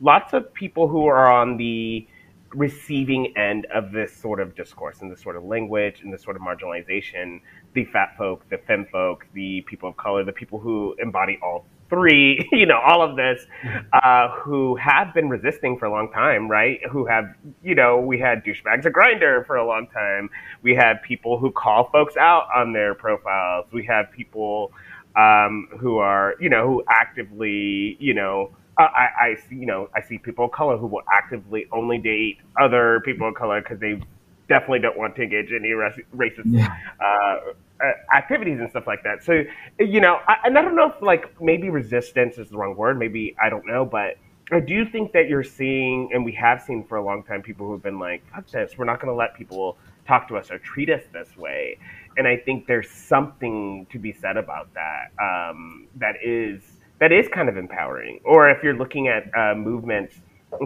lots 0.02 0.34
of 0.34 0.52
people 0.56 0.88
who 0.88 1.06
are 1.06 1.32
on 1.32 1.58
the, 1.58 2.08
receiving 2.54 3.36
end 3.38 3.66
of 3.74 3.92
this 3.92 4.16
sort 4.16 4.40
of 4.40 4.56
discourse 4.56 5.02
and 5.02 5.12
this 5.12 5.22
sort 5.22 5.36
of 5.36 5.44
language 5.44 6.02
and 6.02 6.14
this 6.14 6.22
sort 6.22 6.36
of 6.36 6.42
marginalization 6.42 7.42
the 7.74 7.86
fat 7.86 8.16
folk, 8.18 8.48
the 8.50 8.58
femme 8.58 8.86
folk, 8.92 9.26
the 9.34 9.62
people 9.62 9.90
of 9.90 9.98
color, 9.98 10.24
the 10.24 10.32
people 10.32 10.60
who 10.60 10.96
embody 11.00 11.40
all 11.42 11.66
three, 11.90 12.48
you 12.52 12.66
know, 12.66 12.80
all 12.80 13.02
of 13.02 13.16
this, 13.16 13.46
uh, 13.94 14.30
who 14.30 14.76
have 14.76 15.14
been 15.14 15.30
resisting 15.30 15.78
for 15.78 15.86
a 15.86 15.92
long 15.92 16.12
time, 16.12 16.50
right? 16.50 16.80
Who 16.92 17.06
have, 17.06 17.26
you 17.64 17.76
know, 17.76 18.00
we 18.00 18.20
had 18.20 18.44
douchebags 18.44 18.86
a 18.86 18.92
Grindr 18.92 19.46
for 19.46 19.56
a 19.56 19.66
long 19.66 19.88
time. 19.88 20.30
We 20.62 20.76
had 20.76 21.02
people 21.04 21.38
who 21.38 21.52
call 21.52 21.90
folks 21.92 22.18
out 22.18 22.48
on 22.56 22.74
their 22.74 22.96
profiles. 22.96 23.66
We 23.72 23.86
have 23.86 24.12
people 24.12 24.72
um, 25.16 25.68
who 25.80 25.98
are, 25.98 26.36
you 26.40 26.50
know, 26.50 26.68
who 26.68 26.84
actively, 26.90 27.98
you 28.00 28.14
know, 28.14 28.52
uh, 28.78 28.84
I, 28.84 29.08
I 29.22 29.36
see, 29.36 29.56
you 29.56 29.66
know, 29.66 29.90
I 29.96 30.02
see 30.02 30.18
people 30.18 30.46
of 30.46 30.52
color 30.52 30.78
who 30.78 30.88
will 30.88 31.04
actively 31.12 31.68
only 31.72 31.98
date 31.98 32.40
other 32.60 33.02
people 33.06 33.28
of 33.28 33.36
color 33.36 33.62
because 33.62 33.80
they 33.80 34.02
definitely 34.50 34.80
don't 34.80 34.98
want 34.98 35.16
to 35.16 35.24
engage 35.24 35.52
in 35.52 35.58
any 35.58 35.70
racist 35.70 36.44
yeah. 36.46 36.76
uh, 37.00 37.54
uh, 37.84 38.16
activities 38.16 38.60
and 38.60 38.70
stuff 38.70 38.88
like 38.88 39.04
that. 39.04 39.24
So, 39.24 39.44
you 39.80 40.02
know, 40.02 40.20
I, 40.28 40.38
and 40.46 40.58
I 40.58 40.62
don't 40.62 40.76
know 40.76 40.92
if 40.92 41.02
like 41.02 41.42
maybe 41.42 41.70
resistance 41.70 42.38
is 42.38 42.50
the 42.50 42.58
wrong 42.58 42.76
word. 42.76 42.98
Maybe 42.98 43.36
I 43.44 43.50
don't 43.50 43.66
know, 43.68 43.86
but 43.86 44.18
I 44.52 44.60
do 44.60 44.86
think 44.86 45.14
that 45.14 45.28
you're 45.28 45.44
seeing, 45.44 46.10
and 46.14 46.26
we 46.26 46.32
have 46.34 46.62
seen 46.62 46.84
for 46.84 46.98
a 46.98 47.04
long 47.04 47.24
time, 47.24 47.42
people 47.42 47.68
who've 47.68 47.82
been 47.82 48.00
like, 48.00 48.24
"Fuck 48.34 48.48
this! 48.50 48.78
We're 48.78 48.86
not 48.86 49.00
going 49.00 49.12
to 49.12 49.16
let 49.16 49.36
people 49.36 49.78
talk 50.06 50.28
to 50.28 50.38
us 50.38 50.52
or 50.52 50.60
treat 50.60 50.90
us 50.90 51.02
this 51.14 51.36
way." 51.38 51.78
And 52.18 52.28
I 52.28 52.38
think 52.38 52.68
there's 52.68 52.90
something 52.90 53.88
to 53.92 53.98
be 53.98 54.12
said 54.12 54.38
about 54.38 54.70
that. 54.74 55.12
Um, 55.20 55.88
that 55.96 56.16
is 56.24 56.62
that 57.04 57.12
is 57.12 57.28
kind 57.28 57.50
of 57.50 57.58
empowering. 57.58 58.22
Or 58.24 58.50
if 58.50 58.64
you're 58.64 58.78
looking 58.78 59.10
at 59.10 59.30
uh, 59.38 59.56
movements, 59.56 60.16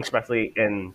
especially 0.00 0.52
in 0.54 0.94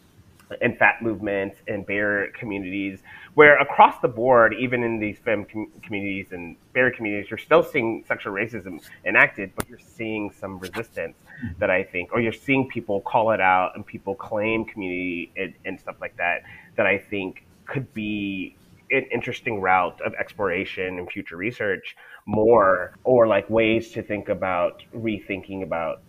in 0.61 0.75
fat 0.77 1.01
movements 1.01 1.57
and 1.67 1.85
bear 1.85 2.31
communities, 2.39 2.99
where 3.33 3.57
across 3.59 3.99
the 3.99 4.07
board, 4.07 4.53
even 4.57 4.83
in 4.83 4.99
these 4.99 5.17
femme 5.17 5.43
com- 5.43 5.69
communities 5.81 6.27
and 6.31 6.55
bear 6.71 6.91
communities, 6.91 7.29
you're 7.29 7.37
still 7.37 7.61
seeing 7.61 8.05
sexual 8.07 8.31
racism 8.31 8.81
enacted, 9.03 9.51
but 9.57 9.67
you're 9.67 9.85
seeing 9.97 10.31
some 10.31 10.59
resistance 10.59 11.17
that 11.59 11.69
I 11.69 11.83
think, 11.83 12.13
or 12.13 12.21
you're 12.21 12.31
seeing 12.31 12.69
people 12.69 13.01
call 13.01 13.31
it 13.31 13.41
out 13.41 13.73
and 13.75 13.85
people 13.85 14.15
claim 14.15 14.63
community 14.63 15.29
and, 15.35 15.53
and 15.65 15.77
stuff 15.77 15.97
like 15.99 16.15
that, 16.17 16.43
that 16.77 16.85
I 16.85 16.99
think 16.99 17.43
could 17.65 17.93
be 17.93 18.55
an 18.93 19.05
interesting 19.11 19.59
route 19.59 19.99
of 20.05 20.13
exploration 20.13 20.99
and 20.99 21.09
future 21.09 21.37
research 21.37 21.95
more, 22.25 22.95
or 23.03 23.27
like 23.27 23.49
ways 23.49 23.91
to 23.91 24.01
think 24.01 24.29
about 24.29 24.83
rethinking 24.95 25.63
about 25.63 26.01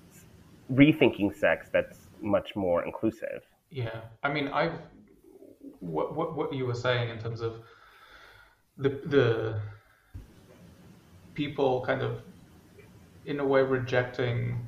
rethinking 0.73 1.35
sex 1.35 1.69
that's 1.73 2.07
much 2.21 2.55
more 2.55 2.85
inclusive. 2.85 3.43
Yeah, 3.71 4.01
I 4.23 4.33
mean, 4.33 4.49
I've 4.49 4.79
what 5.81 6.15
what 6.15 6.37
what 6.37 6.53
you 6.53 6.67
were 6.67 6.75
saying 6.75 7.11
in 7.11 7.19
terms 7.19 7.41
of 7.41 7.61
the 8.79 8.91
the 9.07 9.61
people 11.35 11.85
kind 11.85 12.03
of 12.03 12.23
in 13.27 13.41
a 13.41 13.45
way 13.45 13.63
rejecting 13.63 14.67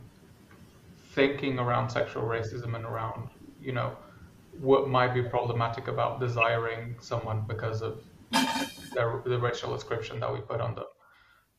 thinking 1.12 1.58
around 1.58 1.88
sexual 1.88 2.22
racism 2.22 2.74
and 2.74 2.84
around 2.84 3.28
you 3.60 3.72
know 3.72 3.96
what 4.60 4.88
might 4.88 5.14
be 5.14 5.22
problematic 5.22 5.88
about 5.88 6.20
desiring 6.20 6.98
someone 7.00 7.46
because 7.46 7.82
of 7.82 8.04
their, 8.94 9.22
the 9.24 9.38
racial 9.38 9.72
description 9.74 10.20
that 10.20 10.32
we 10.32 10.40
put 10.40 10.60
on 10.60 10.74
them. 10.74 10.84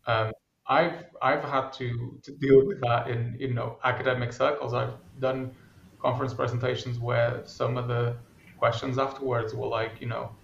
Um, 0.05 0.31
I've 0.67 1.05
I've 1.21 1.43
had 1.43 1.71
to, 1.73 2.19
to 2.23 2.31
deal 2.37 2.65
with 2.65 2.81
that 2.81 3.09
in 3.09 3.37
you 3.39 3.53
know 3.53 3.79
academic 3.83 4.33
circles. 4.33 4.73
I've 4.73 4.95
done 5.19 5.55
conference 5.99 6.33
presentations 6.33 6.99
where 6.99 7.45
some 7.45 7.77
of 7.77 7.87
the 7.87 8.19
questions 8.57 8.97
afterwards 8.97 9.53
were 9.53 9.67
like, 9.67 10.01
you 10.01 10.07
know, 10.07 10.35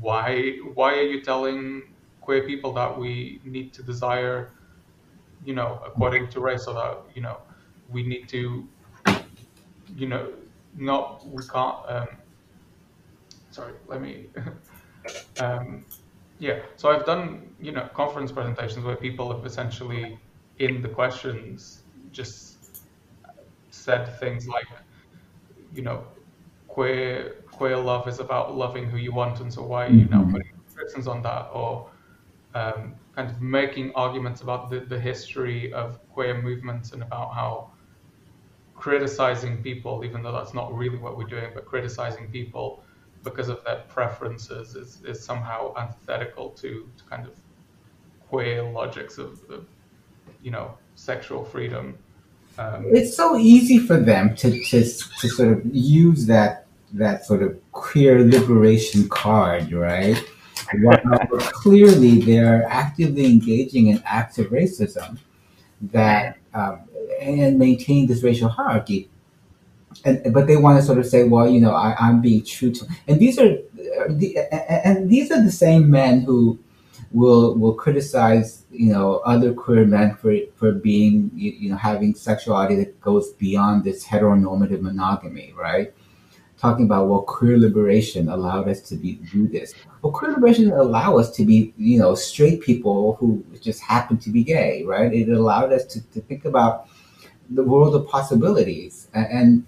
why 0.00 0.56
why 0.74 0.94
are 0.94 1.02
you 1.02 1.22
telling 1.22 1.94
queer 2.20 2.44
people 2.46 2.72
that 2.74 2.98
we 2.98 3.40
need 3.44 3.72
to 3.74 3.82
desire, 3.82 4.52
you 5.44 5.54
know, 5.54 5.80
according 5.84 6.28
to 6.30 6.40
race, 6.40 6.66
or 6.66 6.74
that 6.74 7.16
you 7.16 7.22
know, 7.22 7.42
we 7.88 8.02
need 8.04 8.28
to, 8.30 8.68
you 9.94 10.08
know, 10.08 10.32
not 10.76 11.26
we 11.26 11.42
can't. 11.46 11.76
Um, 11.88 12.08
sorry, 13.50 13.74
let 13.88 14.00
me. 14.00 14.26
um, 15.40 15.84
yeah, 16.38 16.60
so 16.76 16.90
I've 16.90 17.06
done 17.06 17.54
you 17.60 17.72
know 17.72 17.88
conference 17.94 18.32
presentations 18.32 18.84
where 18.84 18.96
people 18.96 19.34
have 19.34 19.46
essentially 19.46 20.18
in 20.58 20.82
the 20.82 20.88
questions 20.88 21.82
just 22.12 22.54
said 23.70 24.18
things 24.18 24.46
like, 24.46 24.66
you 25.74 25.82
know, 25.82 26.04
queer 26.68 27.36
queer 27.50 27.76
love 27.76 28.08
is 28.08 28.18
about 28.18 28.56
loving 28.56 28.88
who 28.88 28.96
you 28.96 29.12
want, 29.12 29.40
and 29.40 29.52
so 29.52 29.62
why 29.62 29.86
are 29.86 29.90
you 29.90 30.06
now 30.06 30.22
mm-hmm. 30.22 30.32
putting 30.32 30.52
restrictions 30.66 31.06
on 31.06 31.22
that, 31.22 31.50
or 31.52 31.88
um, 32.54 32.94
kind 33.14 33.30
of 33.30 33.40
making 33.40 33.92
arguments 33.94 34.40
about 34.40 34.70
the, 34.70 34.80
the 34.80 34.98
history 34.98 35.72
of 35.72 36.00
queer 36.08 36.40
movements 36.40 36.92
and 36.92 37.02
about 37.02 37.32
how 37.34 37.70
criticizing 38.84 39.62
people, 39.62 40.04
even 40.04 40.22
though 40.22 40.30
that's 40.30 40.52
not 40.52 40.70
really 40.76 40.98
what 40.98 41.16
we're 41.16 41.32
doing, 41.36 41.50
but 41.54 41.64
criticizing 41.64 42.28
people 42.30 42.84
because 43.22 43.48
of 43.48 43.64
their 43.64 43.80
preferences 43.88 44.76
is, 44.76 45.00
is 45.06 45.24
somehow 45.24 45.72
antithetical 45.78 46.50
to, 46.50 46.86
to 46.98 47.04
kind 47.04 47.26
of 47.26 47.32
queer 48.28 48.62
logics 48.62 49.16
of, 49.16 49.40
of 49.48 49.64
you 50.42 50.50
know 50.50 50.76
sexual 50.96 51.46
freedom. 51.46 51.96
Um, 52.58 52.84
it's 52.90 53.16
so 53.16 53.38
easy 53.38 53.78
for 53.78 53.96
them 53.96 54.36
to, 54.36 54.50
to, 54.50 54.82
to 54.82 55.28
sort 55.30 55.48
of 55.54 55.62
use 55.74 56.26
that 56.26 56.66
that 56.92 57.24
sort 57.24 57.42
of 57.42 57.58
queer 57.72 58.22
liberation 58.22 59.08
card, 59.08 59.72
right? 59.72 60.22
While 60.82 60.98
clearly 61.62 62.20
they're 62.20 62.68
actively 62.68 63.24
engaging 63.24 63.86
in 63.86 64.02
acts 64.04 64.36
of 64.36 64.48
racism 64.48 65.16
that 65.80 66.36
um, 66.54 66.80
and 67.20 67.58
maintain 67.58 68.06
this 68.06 68.22
racial 68.22 68.48
hierarchy. 68.48 69.10
And, 70.04 70.32
but 70.32 70.46
they 70.46 70.56
want 70.56 70.78
to 70.80 70.84
sort 70.84 70.98
of 70.98 71.06
say, 71.06 71.24
well, 71.24 71.48
you 71.48 71.60
know, 71.60 71.72
I, 71.72 71.94
I'm 71.98 72.20
being 72.20 72.44
true 72.44 72.72
to, 72.72 72.86
and 73.06 73.20
these 73.20 73.38
are, 73.38 73.56
and 74.84 75.08
these 75.08 75.30
are 75.30 75.42
the 75.42 75.52
same 75.52 75.90
men 75.90 76.22
who 76.22 76.58
will 77.12 77.54
will 77.54 77.74
criticize, 77.74 78.64
you 78.72 78.92
know, 78.92 79.18
other 79.18 79.54
queer 79.54 79.86
men 79.86 80.16
for 80.16 80.36
for 80.56 80.72
being, 80.72 81.30
you 81.34 81.70
know, 81.70 81.76
having 81.76 82.14
sexuality 82.14 82.74
that 82.76 83.00
goes 83.00 83.30
beyond 83.34 83.84
this 83.84 84.04
heteronormative 84.04 84.80
monogamy, 84.80 85.54
right? 85.56 85.94
Talking 86.64 86.86
about 86.86 87.08
well 87.08 87.22
queer 87.22 87.58
liberation 87.58 88.28
allowed 88.28 88.66
us 88.68 88.80
to 88.80 88.94
be 88.96 89.10
do 89.32 89.46
this. 89.46 89.74
Well 90.00 90.12
queer 90.12 90.32
liberation 90.32 90.72
allowed 90.72 91.16
us 91.22 91.30
to 91.36 91.44
be 91.44 91.74
you 91.76 91.98
know 91.98 92.14
straight 92.14 92.62
people 92.62 93.16
who 93.16 93.44
just 93.60 93.80
happen 93.82 94.16
to 94.24 94.30
be 94.30 94.42
gay 94.42 94.82
right? 94.84 95.12
It 95.12 95.28
allowed 95.28 95.70
us 95.76 95.84
to, 95.92 95.98
to 96.14 96.20
think 96.22 96.46
about 96.46 96.88
the 97.50 97.62
world 97.62 97.94
of 97.94 98.08
possibilities. 98.08 99.08
And 99.12 99.66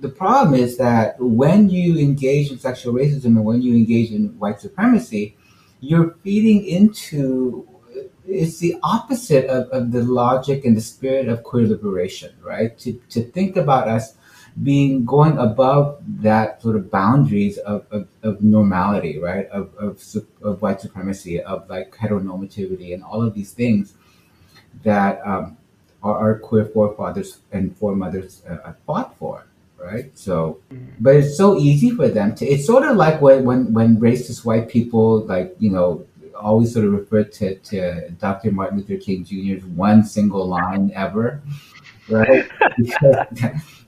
the 0.00 0.08
problem 0.08 0.54
is 0.54 0.78
that 0.78 1.20
when 1.20 1.68
you 1.68 1.98
engage 1.98 2.50
in 2.50 2.58
sexual 2.58 2.94
racism 2.94 3.32
and 3.38 3.44
when 3.44 3.60
you 3.60 3.74
engage 3.74 4.10
in 4.10 4.38
white 4.38 4.60
supremacy 4.60 5.36
you're 5.80 6.10
feeding 6.24 6.64
into 6.64 7.66
it's 8.26 8.58
the 8.58 8.76
opposite 8.82 9.46
of, 9.56 9.68
of 9.76 9.92
the 9.92 10.02
logic 10.02 10.64
and 10.64 10.74
the 10.76 10.86
spirit 10.94 11.28
of 11.28 11.42
queer 11.42 11.66
liberation 11.66 12.32
right? 12.52 12.78
To, 12.78 12.92
to 13.14 13.20
think 13.36 13.56
about 13.56 13.88
us 13.88 14.14
being 14.62 15.04
going 15.04 15.38
above 15.38 16.02
that 16.22 16.60
sort 16.60 16.76
of 16.76 16.90
boundaries 16.90 17.58
of, 17.58 17.86
of, 17.90 18.08
of 18.22 18.42
normality, 18.42 19.18
right? 19.18 19.46
Of, 19.48 19.74
of, 19.78 20.02
of 20.42 20.60
white 20.60 20.80
supremacy, 20.80 21.40
of 21.40 21.68
like 21.68 21.94
heteronormativity, 21.96 22.92
and 22.92 23.02
all 23.02 23.22
of 23.22 23.34
these 23.34 23.52
things 23.52 23.94
that 24.82 25.20
um, 25.26 25.56
our, 26.02 26.16
our, 26.16 26.38
queer 26.38 26.64
forefathers 26.66 27.38
and 27.52 27.76
foremothers 27.76 28.42
uh, 28.48 28.72
fought 28.86 29.16
for, 29.18 29.46
right? 29.78 30.16
So, 30.18 30.60
but 30.98 31.16
it's 31.16 31.36
so 31.36 31.56
easy 31.56 31.90
for 31.90 32.08
them 32.08 32.34
to. 32.36 32.46
It's 32.46 32.66
sort 32.66 32.84
of 32.84 32.96
like 32.96 33.20
when 33.20 33.44
when 33.44 33.72
when 33.72 33.98
racist 33.98 34.44
white 34.44 34.68
people 34.68 35.24
like 35.26 35.54
you 35.58 35.70
know 35.70 36.06
always 36.40 36.72
sort 36.72 36.86
of 36.86 36.92
refer 36.92 37.24
to, 37.24 37.56
to 37.56 38.10
Dr. 38.12 38.50
Martin 38.50 38.78
Luther 38.78 38.96
King 38.96 39.24
Jr.'s 39.24 39.64
one 39.64 40.04
single 40.04 40.46
line 40.46 40.90
ever, 40.94 41.42
right? 42.08 42.48
because, 42.78 43.26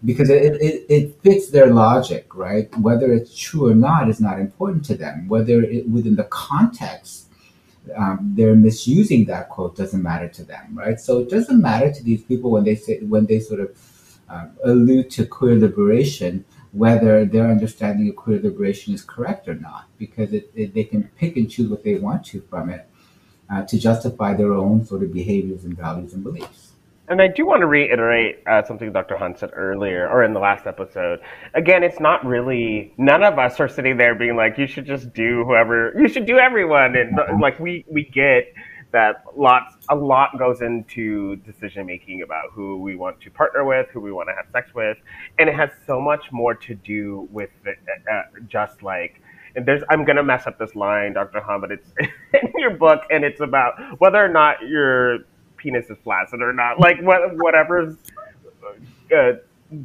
because 0.04 0.30
it, 0.30 0.60
it, 0.60 0.86
it, 0.88 1.22
fits 1.22 1.50
their 1.50 1.72
logic, 1.72 2.34
right? 2.34 2.68
Whether 2.78 3.12
it's 3.12 3.36
true 3.38 3.70
or 3.70 3.74
not 3.74 4.08
is 4.08 4.20
not 4.20 4.40
important 4.40 4.84
to 4.86 4.96
them. 4.96 5.28
Whether 5.28 5.62
it, 5.62 5.88
within 5.88 6.16
the 6.16 6.24
context 6.24 7.28
um, 7.96 8.32
they're 8.36 8.54
misusing 8.54 9.24
that 9.26 9.48
quote 9.48 9.76
doesn't 9.76 10.02
matter 10.02 10.28
to 10.28 10.44
them, 10.44 10.70
right? 10.72 11.00
So 11.00 11.18
it 11.18 11.30
doesn't 11.30 11.60
matter 11.60 11.92
to 11.92 12.02
these 12.02 12.22
people 12.22 12.50
when 12.50 12.64
they 12.64 12.76
say 12.76 13.00
when 13.00 13.26
they 13.26 13.40
sort 13.40 13.60
of 13.60 14.18
uh, 14.28 14.46
allude 14.64 15.10
to 15.10 15.26
queer 15.26 15.58
liberation 15.58 16.44
whether 16.72 17.26
their 17.26 17.50
understanding 17.50 18.08
of 18.08 18.16
queer 18.16 18.40
liberation 18.40 18.94
is 18.94 19.02
correct 19.02 19.46
or 19.46 19.54
not, 19.54 19.88
because 19.98 20.32
it, 20.32 20.50
it, 20.54 20.72
they 20.72 20.84
can 20.84 21.04
pick 21.18 21.36
and 21.36 21.50
choose 21.50 21.68
what 21.68 21.84
they 21.84 21.96
want 21.96 22.24
to 22.24 22.40
from 22.48 22.70
it 22.70 22.88
uh, 23.52 23.62
to 23.64 23.78
justify 23.78 24.32
their 24.32 24.54
own 24.54 24.84
sort 24.84 25.02
of 25.02 25.12
behaviors 25.12 25.64
and 25.64 25.76
values 25.76 26.14
and 26.14 26.24
beliefs. 26.24 26.71
And 27.08 27.20
I 27.20 27.26
do 27.26 27.44
want 27.44 27.60
to 27.60 27.66
reiterate 27.66 28.42
uh, 28.46 28.62
something 28.62 28.92
Dr. 28.92 29.16
Han 29.16 29.36
said 29.36 29.50
earlier, 29.54 30.08
or 30.08 30.22
in 30.22 30.32
the 30.32 30.40
last 30.40 30.66
episode. 30.66 31.20
Again, 31.52 31.82
it's 31.82 31.98
not 31.98 32.24
really. 32.24 32.94
None 32.96 33.24
of 33.24 33.38
us 33.38 33.58
are 33.58 33.68
sitting 33.68 33.96
there 33.96 34.14
being 34.14 34.36
like, 34.36 34.56
"You 34.56 34.68
should 34.68 34.86
just 34.86 35.12
do 35.12 35.44
whoever. 35.44 35.92
You 35.98 36.08
should 36.08 36.26
do 36.26 36.38
everyone." 36.38 36.94
And 36.96 37.18
like 37.40 37.58
we 37.58 37.84
we 37.90 38.04
get 38.04 38.54
that 38.92 39.24
lots 39.36 39.74
a 39.88 39.96
lot 39.96 40.38
goes 40.38 40.60
into 40.60 41.36
decision 41.36 41.86
making 41.86 42.22
about 42.22 42.50
who 42.52 42.80
we 42.80 42.94
want 42.94 43.20
to 43.22 43.30
partner 43.30 43.64
with, 43.64 43.88
who 43.92 44.00
we 44.00 44.12
want 44.12 44.28
to 44.28 44.34
have 44.34 44.46
sex 44.52 44.72
with, 44.74 44.96
and 45.38 45.48
it 45.48 45.54
has 45.56 45.70
so 45.86 46.00
much 46.00 46.30
more 46.30 46.54
to 46.54 46.74
do 46.74 47.28
with 47.32 47.50
the, 47.64 47.70
uh, 47.70 48.14
uh 48.14 48.22
just 48.48 48.82
like. 48.82 49.20
And 49.54 49.66
there's, 49.66 49.82
I'm 49.90 50.06
gonna 50.06 50.22
mess 50.22 50.46
up 50.46 50.58
this 50.58 50.74
line, 50.74 51.12
Dr. 51.14 51.40
Han, 51.40 51.60
but 51.60 51.72
it's 51.72 51.88
in 51.98 52.52
your 52.56 52.70
book, 52.70 53.02
and 53.10 53.24
it's 53.24 53.40
about 53.40 53.74
whether 53.98 54.24
or 54.24 54.28
not 54.28 54.56
you're 54.66 55.18
penis 55.62 55.88
is 55.90 55.98
flaccid 56.02 56.42
or 56.42 56.52
not. 56.52 56.80
Like 56.80 57.00
what, 57.02 57.20
whatever's 57.36 57.96
uh, 59.16 59.32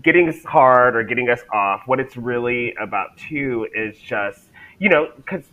getting 0.01 0.27
us 0.27 0.43
hard 0.43 0.95
or 0.95 1.03
getting 1.03 1.29
us 1.29 1.41
off. 1.53 1.81
What 1.85 1.99
it's 1.99 2.17
really 2.17 2.73
about 2.81 3.17
too 3.17 3.67
is 3.73 3.97
just 3.97 4.49
you 4.79 4.89
know 4.89 5.11
because 5.15 5.43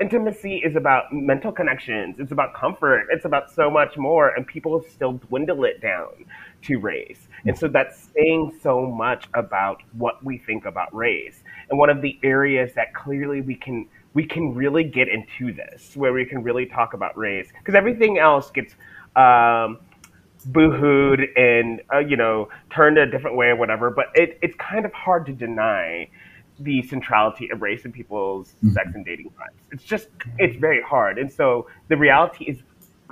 intimacy 0.00 0.56
is 0.56 0.76
about 0.76 1.12
mental 1.12 1.52
connections. 1.52 2.16
It's 2.18 2.32
about 2.32 2.54
comfort. 2.54 3.06
It's 3.10 3.24
about 3.24 3.50
so 3.50 3.70
much 3.70 3.96
more, 3.96 4.30
and 4.30 4.46
people 4.46 4.84
still 4.88 5.12
dwindle 5.12 5.64
it 5.64 5.80
down 5.80 6.26
to 6.62 6.78
race. 6.78 7.28
And 7.46 7.56
so 7.56 7.68
that's 7.68 8.08
saying 8.14 8.58
so 8.62 8.86
much 8.86 9.28
about 9.34 9.82
what 9.92 10.24
we 10.24 10.38
think 10.38 10.64
about 10.64 10.94
race. 10.94 11.42
And 11.70 11.78
one 11.78 11.90
of 11.90 12.02
the 12.02 12.18
areas 12.22 12.72
that 12.74 12.94
clearly 12.94 13.40
we 13.40 13.54
can 13.54 13.88
we 14.14 14.26
can 14.26 14.54
really 14.54 14.84
get 14.84 15.08
into 15.08 15.54
this, 15.54 15.96
where 15.96 16.12
we 16.12 16.26
can 16.26 16.42
really 16.42 16.66
talk 16.66 16.92
about 16.92 17.16
race, 17.16 17.48
because 17.58 17.74
everything 17.74 18.18
else 18.18 18.50
gets 18.50 18.74
um, 19.16 19.78
boohooed 20.48 21.24
and 21.36 21.82
uh, 21.92 21.98
you 21.98 22.16
know 22.16 22.48
turned 22.70 22.98
a 22.98 23.06
different 23.06 23.36
way 23.36 23.46
or 23.46 23.56
whatever. 23.56 23.90
But 23.90 24.06
it, 24.14 24.38
it's 24.42 24.56
kind 24.56 24.84
of 24.84 24.92
hard 24.92 25.26
to 25.26 25.32
deny 25.32 26.08
the 26.58 26.82
centrality 26.82 27.48
of 27.50 27.62
race 27.62 27.84
in 27.84 27.92
people's 27.92 28.48
mm-hmm. 28.48 28.70
sex 28.70 28.90
and 28.94 29.04
dating 29.04 29.32
lives. 29.38 29.54
It's 29.70 29.84
just 29.84 30.08
it's 30.38 30.56
very 30.56 30.82
hard, 30.82 31.18
and 31.18 31.32
so 31.32 31.68
the 31.88 31.96
reality 31.96 32.44
is 32.44 32.58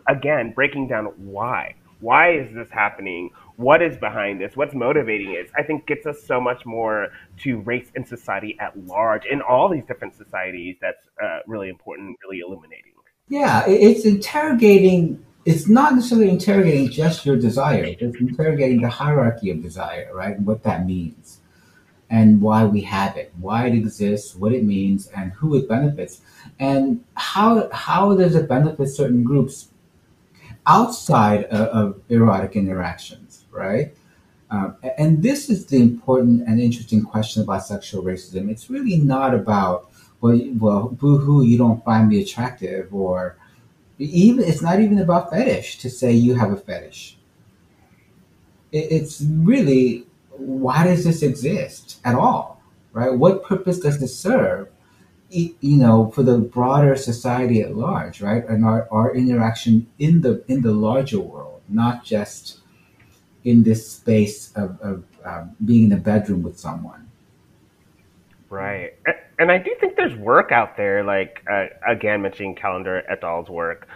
again 0.08 0.52
breaking 0.52 0.88
down 0.88 1.06
why. 1.16 1.74
Why 2.00 2.32
is 2.32 2.54
this 2.54 2.70
happening? 2.70 3.28
What 3.56 3.82
is 3.82 3.98
behind 3.98 4.40
this? 4.40 4.56
What's 4.56 4.74
motivating 4.74 5.34
it? 5.34 5.50
I 5.54 5.62
think 5.62 5.86
gets 5.86 6.06
us 6.06 6.22
so 6.22 6.40
much 6.40 6.64
more 6.64 7.08
to 7.40 7.58
race 7.58 7.90
and 7.94 8.08
society 8.08 8.56
at 8.58 8.86
large 8.86 9.26
in 9.26 9.42
all 9.42 9.68
these 9.68 9.84
different 9.84 10.16
societies. 10.16 10.76
That's 10.80 11.06
uh, 11.22 11.40
really 11.46 11.68
important, 11.68 12.16
really 12.24 12.40
illuminating. 12.40 12.92
Yeah, 13.28 13.64
it's 13.68 14.06
interrogating 14.06 15.24
it's 15.44 15.68
not 15.68 15.94
necessarily 15.94 16.28
interrogating 16.28 16.90
just 16.90 17.24
your 17.24 17.36
desire. 17.36 17.84
It's 17.84 18.02
interrogating 18.02 18.82
the 18.82 18.88
hierarchy 18.88 19.50
of 19.50 19.62
desire, 19.62 20.10
right? 20.12 20.38
What 20.40 20.62
that 20.64 20.86
means 20.86 21.40
and 22.10 22.40
why 22.42 22.64
we 22.64 22.80
have 22.82 23.16
it, 23.16 23.32
why 23.38 23.66
it 23.66 23.74
exists, 23.74 24.34
what 24.34 24.52
it 24.52 24.64
means, 24.64 25.06
and 25.16 25.32
who 25.32 25.56
it 25.56 25.68
benefits, 25.68 26.20
and 26.58 27.02
how 27.14 27.70
how 27.72 28.14
does 28.16 28.34
it 28.34 28.48
benefit 28.48 28.88
certain 28.88 29.22
groups 29.22 29.68
outside 30.66 31.44
of, 31.44 31.68
of 31.68 32.02
erotic 32.08 32.56
interactions, 32.56 33.44
right? 33.50 33.94
Um, 34.50 34.76
and 34.98 35.22
this 35.22 35.48
is 35.48 35.66
the 35.66 35.80
important 35.80 36.46
and 36.48 36.60
interesting 36.60 37.02
question 37.04 37.42
about 37.42 37.64
sexual 37.64 38.02
racism. 38.02 38.50
It's 38.50 38.68
really 38.68 38.96
not 38.96 39.32
about 39.32 39.90
well, 40.20 40.38
well, 40.58 40.88
boo-hoo, 40.88 41.44
you 41.44 41.56
don't 41.56 41.82
find 41.82 42.08
me 42.08 42.20
attractive, 42.20 42.92
or 42.92 43.38
even 44.00 44.44
it's 44.44 44.62
not 44.62 44.80
even 44.80 44.98
about 44.98 45.30
fetish 45.30 45.78
to 45.78 45.90
say 45.90 46.12
you 46.12 46.34
have 46.34 46.52
a 46.52 46.56
fetish. 46.56 47.16
it's 48.72 49.20
really 49.22 50.06
why 50.30 50.84
does 50.84 51.04
this 51.04 51.22
exist 51.22 52.00
at 52.04 52.14
all, 52.14 52.62
right? 52.92 53.12
What 53.12 53.44
purpose 53.44 53.78
does 53.78 54.00
this 54.00 54.18
serve? 54.18 54.68
You 55.28 55.76
know, 55.76 56.10
for 56.10 56.22
the 56.22 56.38
broader 56.38 56.96
society 56.96 57.60
at 57.60 57.76
large, 57.76 58.20
right, 58.20 58.44
and 58.48 58.64
our, 58.64 58.88
our 58.90 59.14
interaction 59.14 59.86
in 59.98 60.22
the 60.22 60.42
in 60.48 60.62
the 60.62 60.72
larger 60.72 61.20
world, 61.20 61.60
not 61.68 62.04
just 62.04 62.60
in 63.44 63.62
this 63.62 63.92
space 63.92 64.52
of, 64.54 64.80
of 64.80 65.04
um, 65.24 65.56
being 65.64 65.84
in 65.84 65.92
a 65.92 65.96
bedroom 65.96 66.42
with 66.42 66.58
someone. 66.58 67.08
Right 68.48 68.94
and 69.40 69.50
I 69.50 69.56
do 69.56 69.74
think 69.80 69.96
there's 69.96 70.14
work 70.16 70.52
out 70.52 70.76
there, 70.76 71.02
like 71.02 71.42
uh, 71.50 71.66
again 71.88 72.20
mentioning 72.20 72.54
Callander 72.54 73.02
et 73.10 73.24
al.'s 73.24 73.48
work 73.48 73.88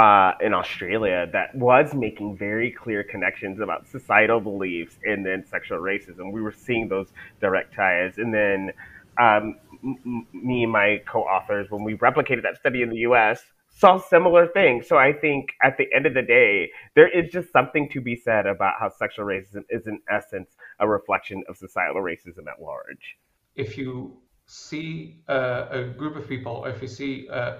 uh, 0.00 0.32
in 0.40 0.54
Australia 0.54 1.26
that 1.30 1.54
was 1.54 1.92
making 1.92 2.34
very 2.34 2.70
clear 2.70 3.04
connections 3.04 3.60
about 3.60 3.86
societal 3.86 4.40
beliefs 4.40 4.96
and 5.04 5.26
then 5.26 5.44
sexual 5.46 5.78
racism. 5.78 6.32
We 6.32 6.40
were 6.40 6.54
seeing 6.56 6.88
those 6.88 7.08
direct 7.38 7.74
ties, 7.74 8.16
and 8.16 8.32
then 8.32 8.72
um, 9.20 9.56
m- 9.84 10.26
me 10.32 10.62
and 10.62 10.72
my 10.72 11.02
co-authors, 11.06 11.66
when 11.68 11.84
we 11.84 11.96
replicated 11.96 12.42
that 12.44 12.56
study 12.56 12.80
in 12.80 12.88
the 12.88 13.02
U.S., 13.10 13.42
saw 13.68 13.98
similar 13.98 14.46
things. 14.46 14.88
So 14.88 14.96
I 14.96 15.12
think 15.12 15.50
at 15.62 15.76
the 15.76 15.86
end 15.94 16.06
of 16.06 16.14
the 16.14 16.22
day, 16.22 16.70
there 16.94 17.08
is 17.08 17.30
just 17.30 17.52
something 17.52 17.86
to 17.90 18.00
be 18.00 18.16
said 18.16 18.46
about 18.46 18.74
how 18.80 18.88
sexual 18.88 19.26
racism 19.26 19.64
is 19.68 19.86
in 19.86 20.00
essence 20.10 20.48
a 20.78 20.88
reflection 20.88 21.44
of 21.46 21.58
societal 21.58 22.00
racism 22.00 22.46
at 22.50 22.62
large. 22.62 23.18
If 23.54 23.76
you 23.76 24.16
see 24.46 25.20
uh, 25.28 25.66
a 25.70 25.84
group 25.84 26.16
of 26.16 26.26
people, 26.26 26.64
if 26.64 26.80
you 26.80 26.88
see 26.88 27.28
uh, 27.28 27.58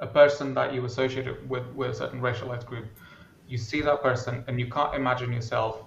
a 0.00 0.06
person 0.06 0.54
that 0.54 0.72
you 0.72 0.84
associate 0.84 1.26
with 1.48 1.66
with 1.74 1.90
a 1.90 1.94
certain 1.94 2.20
racialized 2.20 2.66
group, 2.66 2.86
you 3.48 3.58
see 3.58 3.80
that 3.82 4.02
person 4.02 4.44
and 4.46 4.60
you 4.60 4.68
can't 4.68 4.94
imagine 4.94 5.32
yourself 5.32 5.84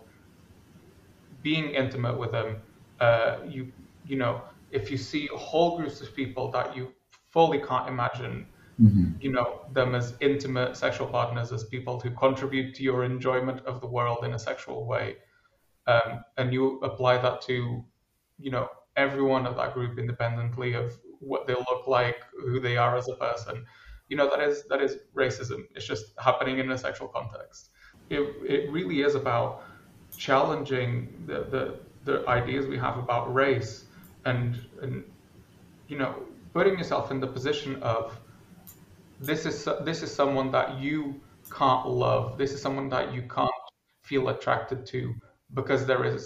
being 1.41 1.71
intimate 1.71 2.17
with 2.17 2.31
them. 2.31 2.57
Uh, 2.99 3.37
you 3.47 3.71
you 4.05 4.17
know, 4.17 4.41
if 4.71 4.91
you 4.91 4.97
see 4.97 5.27
whole 5.35 5.77
groups 5.77 6.01
of 6.01 6.15
people 6.15 6.51
that 6.51 6.75
you 6.75 6.91
fully 7.29 7.59
can't 7.59 7.87
imagine, 7.87 8.45
mm-hmm. 8.79 9.11
you 9.21 9.31
know, 9.31 9.61
them 9.73 9.95
as 9.95 10.15
intimate 10.19 10.75
sexual 10.75 11.07
partners, 11.07 11.51
as 11.51 11.63
people 11.63 11.99
who 11.99 12.11
contribute 12.11 12.75
to 12.75 12.83
your 12.83 13.03
enjoyment 13.03 13.65
of 13.65 13.79
the 13.79 13.87
world 13.87 14.25
in 14.25 14.33
a 14.33 14.39
sexual 14.39 14.85
way, 14.85 15.17
um, 15.87 16.23
and 16.37 16.53
you 16.53 16.79
apply 16.79 17.17
that 17.17 17.41
to, 17.41 17.83
you 18.39 18.51
know, 18.51 18.69
everyone 18.97 19.45
of 19.45 19.55
that 19.55 19.73
group 19.73 19.97
independently 19.97 20.73
of 20.73 20.93
what 21.19 21.47
they 21.47 21.53
look 21.53 21.87
like, 21.87 22.17
who 22.43 22.59
they 22.59 22.75
are 22.75 22.97
as 22.97 23.07
a 23.07 23.15
person. 23.15 23.65
You 24.11 24.17
know, 24.17 24.29
that 24.29 24.41
is 24.41 24.63
that 24.63 24.81
is 24.81 24.97
racism. 25.15 25.59
It's 25.73 25.87
just 25.87 26.05
happening 26.19 26.59
in 26.59 26.69
a 26.71 26.77
sexual 26.77 27.07
context. 27.07 27.69
It 28.09 28.19
it 28.55 28.69
really 28.69 29.03
is 29.07 29.15
about 29.15 29.63
challenging 30.17 30.91
the 31.27 31.37
the, 31.53 31.63
the 32.03 32.27
ideas 32.27 32.67
we 32.67 32.77
have 32.77 32.97
about 32.97 33.33
race 33.33 33.85
and 34.25 34.59
and 34.81 35.05
you 35.87 35.97
know 35.97 36.13
putting 36.53 36.77
yourself 36.77 37.09
in 37.09 37.21
the 37.21 37.31
position 37.37 37.81
of 37.81 38.19
this 39.21 39.45
is 39.45 39.57
this 39.85 40.03
is 40.03 40.13
someone 40.13 40.51
that 40.51 40.77
you 40.77 41.21
can't 41.49 41.87
love. 41.87 42.37
This 42.37 42.51
is 42.51 42.61
someone 42.61 42.89
that 42.89 43.13
you 43.13 43.21
can't 43.37 43.63
feel 44.01 44.27
attracted 44.27 44.85
to 44.87 45.15
because 45.53 45.85
there 45.85 46.03
is 46.03 46.23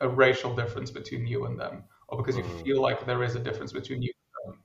a 0.00 0.08
racial 0.08 0.56
difference 0.56 0.90
between 0.90 1.26
you 1.26 1.44
and 1.44 1.60
them, 1.60 1.84
or 2.08 2.16
because 2.16 2.38
you 2.38 2.44
mm. 2.44 2.64
feel 2.64 2.80
like 2.80 3.04
there 3.04 3.22
is 3.22 3.34
a 3.36 3.40
difference 3.48 3.70
between 3.70 4.00
you. 4.00 4.12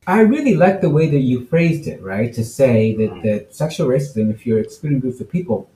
I 0.06 0.22
really 0.22 0.56
like 0.56 0.82
the 0.82 0.90
way 0.90 1.10
that 1.10 1.20
you 1.20 1.46
phrased 1.46 1.88
it, 1.88 2.02
right? 2.02 2.34
To 2.34 2.44
say 2.44 2.96
that, 2.96 3.12
mm. 3.12 3.24
that 3.24 3.54
sexual 3.54 3.88
racism, 3.88 4.32
if 4.32 4.46
you're 4.46 4.60
excluding 4.60 5.00
groups 5.00 5.20
of 5.20 5.30
people, 5.30 5.70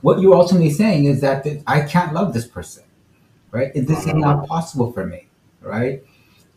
what 0.00 0.20
you're 0.20 0.34
ultimately 0.34 0.70
saying 0.70 1.04
is 1.04 1.20
that, 1.20 1.44
that 1.44 1.62
I 1.66 1.82
can't 1.82 2.12
love 2.12 2.34
this 2.34 2.46
person, 2.46 2.84
right? 3.50 3.72
This 3.74 4.06
is 4.06 4.14
not 4.14 4.44
mm. 4.44 4.46
possible 4.48 4.92
for 4.92 5.06
me, 5.06 5.28
right? 5.60 6.02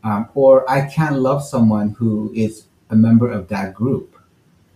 Um, 0.04 0.30
or 0.34 0.69
I 0.69 0.88
can't 0.89 1.19
love 1.19 1.43
someone 1.43 1.91
who 1.91 2.32
is 2.34 2.65
a 2.89 2.95
member 2.95 3.30
of 3.30 3.48
that 3.50 3.74
group, 3.74 4.15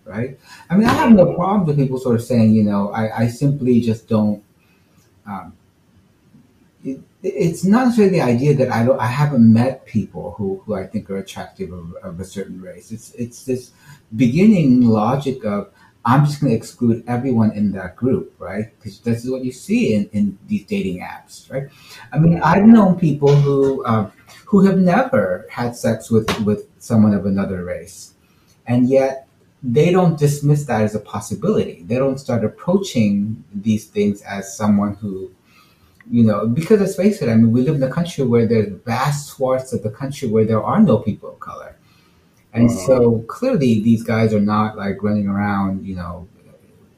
right? 0.05 0.37
I 0.69 0.77
mean, 0.77 0.87
I 0.87 0.93
have 0.93 1.13
no 1.13 1.33
problem 1.33 1.65
with 1.65 1.77
people 1.77 1.97
sort 1.97 2.15
of 2.15 2.23
saying, 2.23 2.53
you 2.53 2.63
know, 2.63 2.91
I, 2.91 3.23
I 3.23 3.27
simply 3.27 3.81
just 3.81 4.07
don't 4.07 4.43
um, 5.25 5.53
it's 7.23 7.63
not 7.63 7.85
necessarily 7.85 8.19
the 8.19 8.21
idea 8.21 8.53
that 8.53 8.69
I 8.69 8.83
don't, 8.83 8.99
I 8.99 9.07
haven't 9.07 9.51
met 9.51 9.85
people 9.85 10.35
who, 10.37 10.61
who 10.65 10.75
I 10.75 10.85
think 10.85 11.09
are 11.09 11.17
attractive 11.17 11.71
of, 11.71 11.95
of 12.03 12.19
a 12.19 12.25
certain 12.25 12.61
race. 12.61 12.91
It's 12.91 13.13
it's 13.13 13.45
this 13.45 13.71
beginning 14.15 14.81
logic 14.81 15.45
of 15.45 15.71
I'm 16.05 16.25
just 16.25 16.41
going 16.41 16.51
to 16.51 16.57
exclude 16.57 17.01
everyone 17.07 17.51
in 17.51 17.71
that 17.71 17.95
group, 17.95 18.35
right? 18.37 18.77
Because 18.77 18.99
this 18.99 19.23
is 19.23 19.31
what 19.31 19.45
you 19.45 19.53
see 19.53 19.93
in, 19.93 20.09
in 20.11 20.37
these 20.47 20.65
dating 20.65 20.99
apps, 20.99 21.49
right? 21.49 21.69
I 22.11 22.19
mean, 22.19 22.41
I've 22.43 22.65
known 22.65 22.99
people 22.99 23.33
who 23.33 23.85
um, 23.85 24.11
who 24.45 24.65
have 24.65 24.77
never 24.77 25.47
had 25.49 25.77
sex 25.77 26.11
with 26.11 26.27
with 26.41 26.67
someone 26.79 27.13
of 27.13 27.25
another 27.25 27.63
race, 27.63 28.15
and 28.67 28.89
yet 28.89 29.27
they 29.63 29.91
don't 29.91 30.19
dismiss 30.19 30.65
that 30.65 30.81
as 30.81 30.93
a 30.93 30.99
possibility. 30.99 31.83
They 31.83 31.95
don't 31.95 32.19
start 32.19 32.43
approaching 32.43 33.41
these 33.53 33.85
things 33.85 34.21
as 34.23 34.57
someone 34.57 34.95
who 34.95 35.31
you 36.09 36.23
know, 36.23 36.47
because 36.47 36.79
let's 36.79 36.95
face 36.95 37.21
it, 37.21 37.29
I 37.29 37.35
mean, 37.35 37.51
we 37.51 37.61
live 37.61 37.75
in 37.75 37.83
a 37.83 37.91
country 37.91 38.25
where 38.25 38.45
there's 38.45 38.71
vast 38.85 39.27
swaths 39.27 39.73
of 39.73 39.83
the 39.83 39.89
country 39.89 40.27
where 40.27 40.45
there 40.45 40.63
are 40.63 40.81
no 40.81 40.97
people 40.97 41.29
of 41.29 41.39
color. 41.39 41.75
And 42.53 42.69
uh-huh. 42.69 42.85
so 42.85 43.19
clearly 43.27 43.81
these 43.81 44.03
guys 44.03 44.33
are 44.33 44.41
not 44.41 44.77
like 44.77 45.01
running 45.01 45.27
around, 45.27 45.85
you 45.85 45.95
know, 45.95 46.27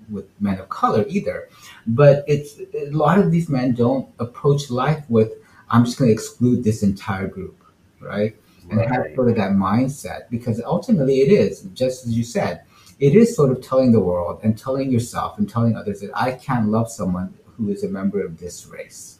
with 0.09 0.25
men 0.39 0.59
of 0.59 0.69
color 0.69 1.05
either. 1.07 1.49
But 1.87 2.25
it's 2.27 2.59
a 2.73 2.89
lot 2.91 3.19
of 3.19 3.31
these 3.31 3.49
men 3.49 3.73
don't 3.73 4.09
approach 4.19 4.69
life 4.69 5.03
with 5.09 5.31
I'm 5.69 5.85
just 5.85 5.97
going 5.97 6.09
to 6.09 6.13
exclude 6.13 6.63
this 6.63 6.83
entire 6.83 7.27
group, 7.27 7.63
right? 7.99 8.35
And 8.69 8.79
right. 8.79 8.91
have 8.91 9.05
sort 9.15 9.29
of 9.29 9.35
that 9.37 9.51
mindset 9.51 10.29
because 10.29 10.61
ultimately 10.63 11.21
it 11.21 11.31
is 11.31 11.61
just 11.73 12.05
as 12.05 12.17
you 12.17 12.23
said, 12.23 12.63
it 12.99 13.15
is 13.15 13.35
sort 13.35 13.51
of 13.51 13.61
telling 13.61 13.91
the 13.91 13.99
world 13.99 14.39
and 14.43 14.57
telling 14.57 14.91
yourself 14.91 15.37
and 15.37 15.49
telling 15.49 15.75
others 15.75 16.01
that 16.01 16.11
I 16.15 16.31
can't 16.31 16.69
love 16.69 16.89
someone 16.89 17.33
who 17.57 17.69
is 17.69 17.83
a 17.83 17.89
member 17.89 18.23
of 18.23 18.39
this 18.39 18.67
race. 18.67 19.19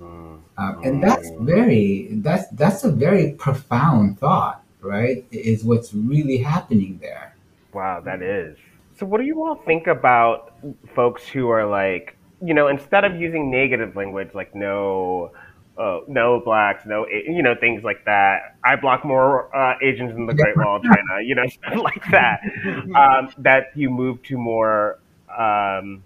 Mm. 0.00 0.40
Um, 0.56 0.84
and 0.84 1.02
that's 1.02 1.28
very 1.40 2.08
that's 2.12 2.48
that's 2.52 2.84
a 2.84 2.90
very 2.90 3.32
profound 3.32 4.18
thought, 4.18 4.62
right? 4.80 5.24
Is 5.30 5.64
what's 5.64 5.92
really 5.92 6.38
happening 6.38 6.98
there. 7.02 7.34
Wow, 7.72 8.00
that 8.00 8.22
is. 8.22 8.56
So, 8.98 9.06
what 9.06 9.20
do 9.20 9.26
you 9.26 9.44
all 9.44 9.54
think 9.54 9.86
about 9.86 10.54
folks 10.94 11.26
who 11.26 11.48
are 11.50 11.66
like, 11.66 12.16
you 12.42 12.54
know, 12.54 12.68
instead 12.68 13.04
of 13.04 13.20
using 13.20 13.50
negative 13.50 13.94
language 13.94 14.30
like 14.34 14.54
no, 14.54 15.30
uh, 15.78 16.00
no 16.08 16.40
blacks, 16.44 16.84
no, 16.86 17.06
you 17.06 17.42
know, 17.42 17.54
things 17.54 17.84
like 17.84 18.04
that. 18.06 18.56
I 18.64 18.74
block 18.76 19.04
more 19.04 19.54
uh, 19.54 19.76
Asians 19.82 20.16
in 20.16 20.26
the 20.26 20.34
Great 20.34 20.56
Wall 20.56 20.76
of 20.76 20.82
China, 20.82 21.22
you 21.22 21.34
know, 21.34 21.46
stuff 21.48 21.76
like 21.76 22.02
that. 22.10 22.40
Um, 22.96 23.30
that 23.38 23.66
you 23.74 23.90
move 23.90 24.22
to 24.24 24.36
more 24.36 24.98
um, 25.36 26.02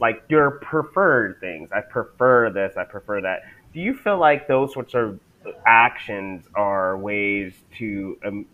like 0.00 0.22
your 0.28 0.52
preferred 0.62 1.38
things. 1.40 1.70
I 1.72 1.80
prefer 1.80 2.50
this. 2.50 2.76
I 2.76 2.84
prefer 2.84 3.20
that. 3.22 3.42
Do 3.72 3.80
you 3.80 3.94
feel 3.94 4.18
like 4.18 4.48
those 4.48 4.72
sorts 4.72 4.94
of 4.94 5.20
actions 5.66 6.46
are 6.54 6.96
ways 6.98 7.54
to 7.78 8.18
um, 8.24 8.46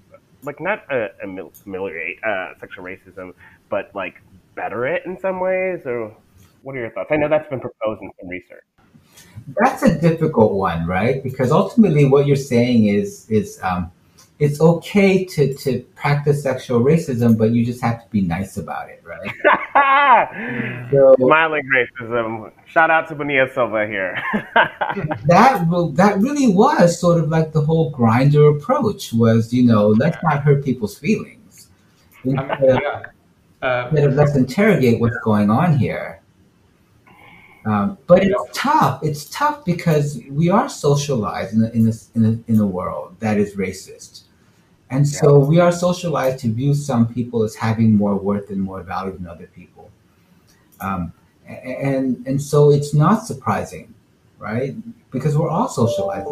like 0.43 0.61
not 0.61 0.85
uh, 0.91 1.09
ameliorate 1.23 2.19
uh, 2.25 2.55
sexual 2.61 2.85
racism, 2.85 3.33
but 3.69 3.91
like 3.95 4.21
better 4.55 4.87
it 4.87 5.05
in 5.07 5.19
some 5.19 5.41
ways? 5.41 5.81
Or 5.87 6.17
what 6.63 6.77
are 6.77 6.81
your 6.81 6.91
thoughts? 6.91 7.11
I 7.11 7.17
know 7.17 7.29
that's 7.29 7.49
been 7.49 7.61
proposed 7.61 8.03
in 8.03 8.11
some 8.21 8.29
research. 8.29 8.65
That's 9.65 9.83
a 9.83 9.99
difficult 10.01 10.53
one, 10.53 10.87
right? 10.87 11.23
Because 11.23 11.51
ultimately, 11.51 12.05
what 12.05 12.27
you're 12.27 12.37
saying 12.37 12.87
is 12.87 13.29
is 13.29 13.59
um, 13.63 13.91
it's 14.43 14.61
okay 14.61 15.25
to, 15.25 15.55
to 15.55 15.79
practice 15.95 16.43
sexual 16.43 16.81
racism, 16.81 17.39
but 17.39 17.53
you 17.53 17.65
just 17.65 17.81
have 17.81 18.03
to 18.03 18.11
be 18.11 18.23
nice 18.23 18.57
about 18.57 18.91
it, 18.91 19.01
right? 19.05 19.31
so, 20.91 21.15
Smiling 21.17 21.63
racism. 21.73 22.51
Shout 22.67 22.91
out 22.91 23.07
to 23.09 23.15
Bonilla 23.15 23.49
Silva 23.55 23.87
here. 23.87 24.21
that 25.27 25.65
that 25.95 26.19
really 26.19 26.49
was 26.49 26.99
sort 26.99 27.23
of 27.23 27.29
like 27.29 27.53
the 27.53 27.61
whole 27.61 27.93
Grindr 27.93 28.57
approach 28.57 29.13
was, 29.13 29.53
you 29.53 29.63
know, 29.63 29.91
let's 29.91 30.21
not 30.25 30.43
hurt 30.43 30.65
people's 30.65 30.99
feelings. 30.99 31.69
Instead, 32.25 32.51
I 32.51 32.81
yeah. 32.83 33.03
uh, 33.63 33.89
instead 33.91 34.09
of 34.09 34.15
let's 34.15 34.35
interrogate 34.35 35.01
what's 35.01 35.19
going 35.23 35.51
on 35.51 35.79
here. 35.79 36.21
Um, 37.65 37.97
but 38.09 38.25
it's 38.25 38.43
tough. 38.53 39.05
It's 39.05 39.27
tough 39.27 39.65
because 39.65 40.21
we 40.29 40.51
are 40.51 40.69
socialized 40.69 41.55
in 41.55 41.63
a, 41.63 41.69
in, 41.69 41.87
a, 41.87 41.93
in, 42.17 42.25
a, 42.25 42.51
in 42.51 42.59
a 42.59 42.67
world 42.67 43.15
that 43.21 43.39
is 43.39 43.55
racist. 43.55 44.22
And 44.93 45.09
so 45.09 45.39
we 45.39 45.59
are 45.59 45.73
socialized 45.73 46.41
to 46.41 46.53
view 46.53 46.75
some 46.75 47.13
people 47.13 47.43
as 47.45 47.55
having 47.55 47.97
more 47.97 48.15
worth 48.15 48.51
and 48.51 48.61
more 48.61 48.83
value 48.83 49.13
than 49.17 49.27
other 49.27 49.47
people. 49.47 49.91
Um, 50.81 51.15
and, 51.47 52.23
and 52.27 52.41
so 52.41 52.71
it's 52.71 52.93
not 52.93 53.27
surprising, 53.27 53.95
right? 54.39 54.75
Because 55.11 55.35
we're 55.35 55.49
all 55.49 55.69
socialized 55.69 56.29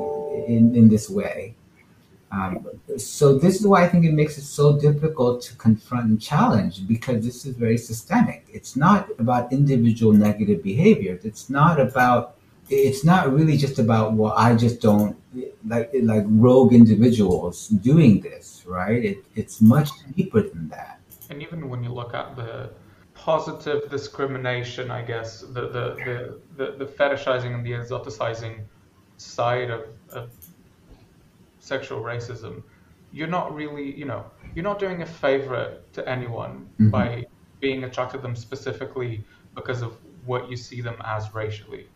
in, 0.47 0.77
in 0.77 0.91
this 0.91 1.09
way. 1.09 1.55
Um, 2.33 2.67
so 2.99 3.39
this 3.39 3.59
is 3.61 3.67
why 3.67 3.85
I 3.85 3.89
think 3.89 4.05
it 4.05 4.13
makes 4.13 4.37
it 4.37 4.43
so 4.43 4.79
difficult 4.79 5.41
to 5.43 5.57
confront 5.57 6.11
and 6.11 6.21
challenge 6.21 6.87
because 6.87 7.25
this 7.25 7.47
is 7.47 7.57
very 7.57 7.79
systemic. 7.79 8.47
It's 8.53 8.77
not 8.77 9.09
about 9.19 9.51
individual 9.55 10.13
negative 10.13 10.63
behaviors. 10.63 11.25
It's 11.25 11.49
not 11.49 11.81
about 11.81 12.37
it's 12.71 13.05
not 13.05 13.33
really 13.33 13.57
just 13.57 13.79
about 13.79 14.12
well 14.12 14.33
i 14.37 14.55
just 14.55 14.81
don't 14.81 15.16
like 15.66 15.91
like 16.03 16.25
rogue 16.29 16.73
individuals 16.73 17.68
doing 17.68 18.21
this 18.21 18.61
right? 18.71 19.05
It, 19.05 19.25
it's 19.35 19.61
much 19.61 19.91
deeper 20.16 20.43
than 20.43 20.68
that. 20.68 21.01
And 21.29 21.43
even 21.43 21.68
when 21.68 21.83
you 21.83 21.93
look 21.93 22.14
at 22.14 22.37
the 22.37 22.71
positive 23.12 23.91
discrimination 23.91 24.91
i 24.91 25.03
guess 25.03 25.41
the 25.41 25.68
the 25.77 25.85
the, 26.07 26.41
the, 26.57 26.66
the 26.79 26.87
fetishizing 26.87 27.55
and 27.55 27.66
the 27.66 27.73
exoticizing 27.73 28.61
side 29.18 29.68
of, 29.68 29.83
of 30.11 30.31
sexual 31.59 32.01
racism 32.01 32.62
you're 33.12 33.29
not 33.29 33.55
really 33.55 33.95
you 33.95 34.07
know 34.07 34.25
you're 34.55 34.64
not 34.64 34.79
doing 34.79 35.03
a 35.03 35.07
favor 35.07 35.77
to 35.93 36.09
anyone 36.09 36.66
mm-hmm. 36.81 36.89
by 36.89 37.27
being 37.61 37.85
attracted 37.85 38.16
to 38.18 38.23
them 38.23 38.35
specifically 38.35 39.23
because 39.55 39.83
of 39.83 39.99
what 40.25 40.51
you 40.51 40.57
see 40.57 40.81
them 40.81 40.97
as 41.05 41.35
racially 41.35 41.87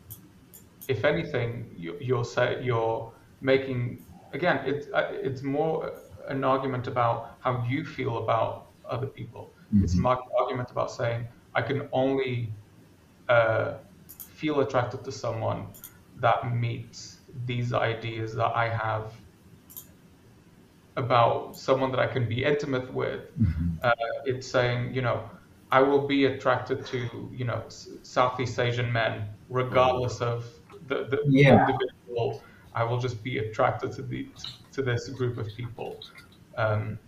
if 0.88 1.04
anything, 1.04 1.74
you, 1.76 1.96
you're 2.00 2.24
say 2.24 2.62
you're 2.62 3.12
making 3.40 4.04
again. 4.32 4.60
It's 4.66 4.86
uh, 4.92 5.08
it's 5.12 5.42
more 5.42 5.92
an 6.28 6.44
argument 6.44 6.86
about 6.86 7.36
how 7.40 7.64
you 7.68 7.84
feel 7.84 8.18
about 8.18 8.66
other 8.88 9.06
people. 9.06 9.52
Mm-hmm. 9.74 9.84
It's 9.84 9.94
an 9.94 10.06
argument 10.06 10.70
about 10.70 10.90
saying 10.90 11.26
I 11.54 11.62
can 11.62 11.88
only 11.92 12.52
uh, 13.28 13.74
feel 14.06 14.60
attracted 14.60 15.04
to 15.04 15.12
someone 15.12 15.66
that 16.20 16.54
meets 16.54 17.18
these 17.46 17.72
ideas 17.72 18.34
that 18.34 18.54
I 18.54 18.68
have 18.68 19.12
about 20.96 21.56
someone 21.56 21.90
that 21.90 21.98
I 22.00 22.06
can 22.06 22.28
be 22.28 22.44
intimate 22.44 22.92
with. 22.92 23.20
Mm-hmm. 23.40 23.68
Uh, 23.82 23.92
it's 24.24 24.46
saying, 24.46 24.94
you 24.94 25.02
know, 25.02 25.28
I 25.72 25.80
will 25.80 26.06
be 26.06 26.26
attracted 26.26 26.86
to, 26.86 27.28
you 27.32 27.44
know, 27.44 27.62
Southeast 27.68 28.58
Asian 28.58 28.92
men 28.92 29.28
regardless 29.48 30.20
of 30.20 30.46
the, 30.88 31.04
the 31.04 31.22
yeah. 31.26 31.66
individual. 31.66 32.42
I 32.74 32.82
will 32.82 32.98
just 32.98 33.22
be 33.22 33.38
attracted 33.38 33.92
to 33.92 34.02
the 34.02 34.28
to 34.72 34.82
this 34.82 35.08
group 35.08 35.38
of 35.38 35.46
people. 35.56 36.00
Um, 36.56 36.98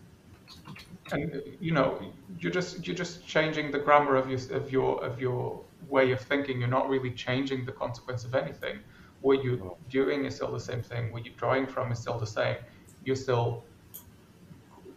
and 1.12 1.42
you 1.60 1.72
know, 1.72 2.00
you're 2.38 2.52
just 2.52 2.86
you're 2.86 2.96
just 2.96 3.26
changing 3.26 3.70
the 3.70 3.78
grammar 3.78 4.16
of 4.16 4.30
your 4.30 4.40
of 4.56 4.72
your 4.72 5.04
of 5.04 5.20
your 5.20 5.60
way 5.88 6.12
of 6.12 6.20
thinking. 6.20 6.60
You're 6.60 6.68
not 6.68 6.88
really 6.88 7.10
changing 7.10 7.64
the 7.64 7.72
consequence 7.72 8.24
of 8.24 8.34
anything. 8.34 8.78
What 9.20 9.42
you're 9.42 9.76
doing 9.88 10.24
is 10.24 10.36
still 10.36 10.52
the 10.52 10.60
same 10.60 10.82
thing. 10.82 11.12
What 11.12 11.24
you're 11.24 11.34
drawing 11.34 11.66
from 11.66 11.90
is 11.90 11.98
still 11.98 12.18
the 12.18 12.26
same. 12.26 12.56
You're 13.04 13.16
still 13.16 13.64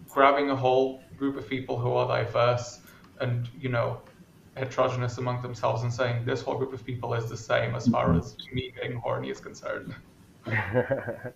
grabbing 0.09 0.49
a 0.49 0.55
whole 0.55 1.03
group 1.17 1.37
of 1.37 1.47
people 1.47 1.77
who 1.77 1.93
are 1.93 2.07
diverse 2.07 2.81
and 3.19 3.47
you 3.59 3.69
know 3.69 4.01
heterogeneous 4.59 5.17
among 5.17 5.41
themselves 5.41 5.83
and 5.83 5.91
saying 5.91 6.25
this 6.25 6.41
whole 6.41 6.57
group 6.57 6.73
of 6.73 6.85
people 6.85 7.13
is 7.13 7.29
the 7.29 7.37
same 7.37 7.75
as 7.75 7.87
far 7.87 8.13
as 8.15 8.35
me 8.53 8.71
getting 8.75 8.97
horny 8.97 9.29
is 9.29 9.39
concerned. 9.39 9.95
yeah, 10.47 11.31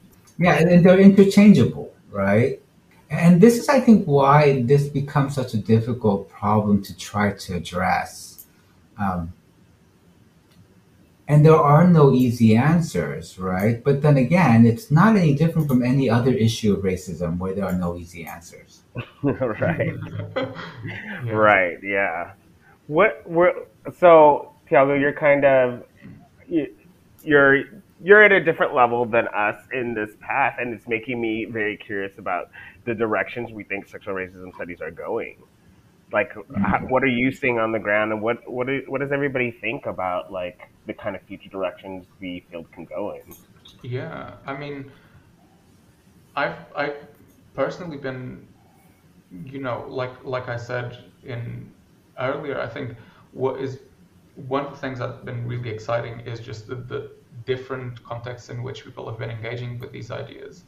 and 0.60 0.86
they're 0.86 1.00
interchangeable, 1.00 1.94
right? 2.12 2.62
And 3.10 3.40
this 3.40 3.58
is, 3.58 3.70
I 3.70 3.80
think, 3.80 4.06
why 4.06 4.64
this 4.64 4.88
becomes 4.88 5.36
such 5.36 5.54
a 5.54 5.58
difficult 5.58 6.30
problem 6.30 6.82
to 6.84 6.98
try 6.98 7.32
to 7.32 7.56
address. 7.56 8.46
Um, 8.98 9.34
and 11.28 11.46
there 11.46 11.56
are 11.56 11.88
no 11.88 12.12
easy 12.12 12.56
answers, 12.56 13.40
right? 13.40 13.84
But 13.84 14.02
then 14.02 14.18
again, 14.18 14.66
it's 14.66 14.92
not 14.92 15.16
any 15.16 15.34
different 15.36 15.68
from 15.68 15.82
any 15.82 16.10
other 16.10 16.34
issue 16.34 16.74
of 16.74 16.84
racism 16.84 17.38
where 17.38 17.54
there 17.54 17.66
are 17.66 17.74
no 17.74 17.96
easy 17.96 18.26
answers. 18.26 18.82
right. 19.24 19.94
yeah. 20.86 21.32
Right, 21.32 21.78
yeah. 21.82 22.34
What 22.88 23.22
what 23.26 23.70
so 23.98 24.54
Tiago, 24.68 24.94
you're 24.94 25.14
kind 25.14 25.46
of 25.46 25.84
you're 27.24 27.64
you're 28.04 28.22
at 28.22 28.32
a 28.32 28.44
different 28.44 28.76
level 28.76 29.06
than 29.06 29.28
us 29.30 29.56
in 29.72 29.94
this 29.94 30.12
path, 30.20 30.58
and 30.60 30.74
it's 30.74 30.88
making 30.88 31.22
me 31.22 31.46
very 31.46 31.78
curious 31.78 32.18
about 32.18 32.50
the 32.86 32.94
directions 32.94 33.52
we 33.52 33.64
think 33.64 33.88
sexual 33.88 34.14
racism 34.14 34.54
studies 34.56 34.82
are 34.82 34.92
going. 34.92 35.38
Like, 36.12 36.34
how, 36.34 36.42
mm-hmm. 36.44 36.90
what 36.90 37.02
are 37.04 37.08
you 37.08 37.32
seeing 37.32 37.60
on 37.60 37.72
the 37.72 37.80
ground, 37.80 38.12
and 38.12 38.22
what 38.22 38.50
what 38.50 38.70
is, 38.70 38.84
what 38.88 39.02
does 39.02 39.12
everybody 39.12 39.52
think 39.52 39.86
about 39.86 40.32
like 40.32 40.70
the 40.86 40.94
kind 40.94 41.16
of 41.16 41.22
future 41.24 41.50
directions 41.50 42.06
the 42.20 42.44
field 42.52 42.72
can 42.72 42.86
go 42.86 43.14
in? 43.14 43.36
Yeah, 43.82 44.36
I 44.46 44.56
mean, 44.56 44.92
I've 46.36 46.58
I've 46.76 46.98
personally 47.54 47.98
been, 47.98 48.48
you 49.46 49.60
know, 49.60 49.86
like 49.88 50.24
like 50.24 50.50
I 50.50 50.58
said 50.58 51.06
in 51.24 51.73
earlier, 52.20 52.60
I 52.60 52.68
think 52.68 52.96
what 53.32 53.60
is 53.62 53.80
one 54.36 54.66
of 54.66 54.72
the 54.72 54.78
things 54.78 55.00
that's 55.00 55.24
been 55.24 55.48
really 55.48 55.70
exciting 55.70 56.22
is 56.22 56.40
just 56.40 56.68
the, 56.68 56.76
the 56.76 57.12
different 57.46 58.04
contexts 58.04 58.50
in 58.50 58.64
which 58.64 58.84
people 58.84 59.08
have 59.10 59.20
been 59.20 59.30
engaging 59.30 59.80
with 59.80 59.92
these 59.92 60.12
ideas. 60.12 60.64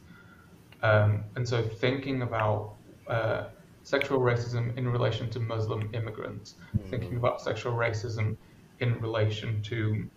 Um, 0.82 1.24
and 1.34 1.48
so 1.48 1.62
thinking 1.62 2.22
about 2.22 2.74
uh, 3.08 3.44
sexual 3.82 4.20
racism 4.20 4.76
in 4.76 4.88
relation 4.88 5.30
to 5.30 5.40
Muslim 5.40 5.90
immigrants, 5.94 6.54
mm-hmm. 6.76 6.88
thinking 6.90 7.16
about 7.16 7.40
sexual 7.40 7.72
racism 7.72 8.36
in 8.80 9.00
relation 9.00 9.62
to, 9.62 10.08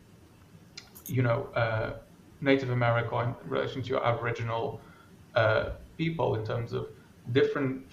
you 1.06 1.22
know, 1.22 1.48
uh, 1.56 1.94
Native 2.42 2.70
America, 2.70 3.16
in 3.20 3.50
relation 3.50 3.82
to 3.82 3.90
your 3.90 4.06
Aboriginal 4.06 4.80
uh, 5.36 5.72
people 5.98 6.36
in 6.36 6.46
terms 6.46 6.74
of 6.74 6.88
different 7.32 7.86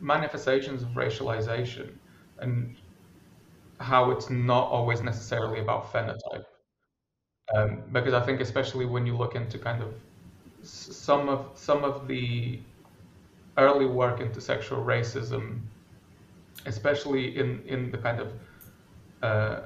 manifestations 0.00 0.82
of 0.82 0.88
racialization 0.90 1.92
and 2.40 2.76
how 3.80 4.10
it's 4.10 4.30
not 4.30 4.68
always 4.68 5.02
necessarily 5.02 5.60
about 5.60 5.92
phenotype. 5.92 6.44
Um, 7.54 7.82
because 7.92 8.14
I 8.14 8.20
think 8.24 8.40
especially 8.40 8.86
when 8.86 9.06
you 9.06 9.16
look 9.16 9.34
into 9.36 9.58
kind 9.58 9.82
of 9.82 9.94
some 10.62 11.28
of 11.28 11.50
some 11.54 11.84
of 11.84 12.08
the 12.08 12.58
early 13.56 13.86
work 13.86 14.20
into 14.20 14.40
sexual 14.40 14.84
racism, 14.84 15.60
especially 16.66 17.36
in 17.36 17.62
in 17.66 17.90
the 17.90 17.98
kind 17.98 18.20
of 18.20 18.32
uh, 19.22 19.60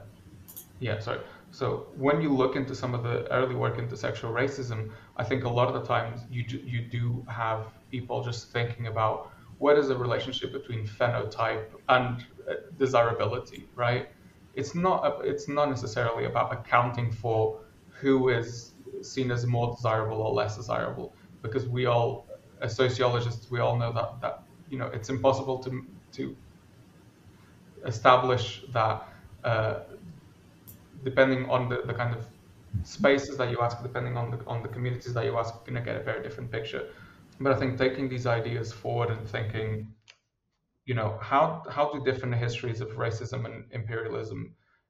yeah 0.80 0.98
sorry. 0.98 1.20
So 1.52 1.88
when 1.96 2.20
you 2.20 2.32
look 2.32 2.54
into 2.54 2.74
some 2.74 2.94
of 2.94 3.02
the 3.02 3.30
early 3.32 3.54
work 3.54 3.78
into 3.78 3.96
sexual 3.96 4.32
racism, 4.32 4.90
I 5.16 5.24
think 5.24 5.44
a 5.44 5.48
lot 5.48 5.66
of 5.68 5.74
the 5.74 5.84
times 5.84 6.20
you 6.30 6.44
do, 6.44 6.58
you 6.58 6.82
do 6.82 7.26
have 7.28 7.66
people 7.90 8.22
just 8.22 8.52
thinking 8.52 8.86
about 8.86 9.32
what 9.58 9.76
is 9.76 9.88
the 9.88 9.96
relationship 9.96 10.52
between 10.52 10.86
phenotype 10.86 11.66
and 11.88 12.24
desirability, 12.78 13.68
right? 13.74 14.08
It's 14.54 14.74
not 14.74 15.24
it's 15.24 15.48
not 15.48 15.68
necessarily 15.68 16.24
about 16.24 16.52
accounting 16.52 17.12
for 17.12 17.60
who 18.00 18.28
is 18.30 18.72
seen 19.02 19.30
as 19.30 19.46
more 19.46 19.74
desirable 19.74 20.20
or 20.22 20.32
less 20.32 20.56
desirable, 20.56 21.14
because 21.42 21.68
we 21.68 21.86
all, 21.86 22.26
as 22.60 22.74
sociologists, 22.74 23.50
we 23.50 23.60
all 23.60 23.76
know 23.76 23.92
that 23.92 24.20
that 24.20 24.42
you 24.68 24.78
know 24.78 24.86
it's 24.86 25.08
impossible 25.08 25.58
to 25.58 25.84
to 26.12 26.36
establish 27.86 28.64
that 28.72 29.08
uh, 29.44 29.80
depending 31.04 31.48
on 31.48 31.68
the, 31.68 31.82
the 31.86 31.94
kind 31.94 32.14
of 32.14 32.24
spaces 32.84 33.36
that 33.36 33.50
you 33.50 33.60
ask, 33.60 33.82
depending 33.82 34.16
on 34.16 34.30
the 34.30 34.38
on 34.46 34.62
the 34.62 34.68
communities 34.68 35.14
that 35.14 35.24
you 35.24 35.36
ask, 35.38 35.54
you're 35.54 35.64
gonna 35.74 35.84
get 35.84 35.96
a 35.96 36.04
very 36.04 36.22
different 36.22 36.50
picture. 36.50 36.90
But 37.40 37.52
I 37.52 37.56
think 37.56 37.78
taking 37.78 38.08
these 38.08 38.26
ideas 38.26 38.70
forward 38.72 39.10
and 39.10 39.26
thinking, 39.26 39.88
you 40.90 40.96
know, 41.00 41.10
how 41.30 41.62
how 41.76 41.84
do 41.92 41.96
different 42.10 42.34
histories 42.46 42.80
of 42.84 42.88
racism 43.04 43.40
and 43.48 43.56
imperialism 43.78 44.38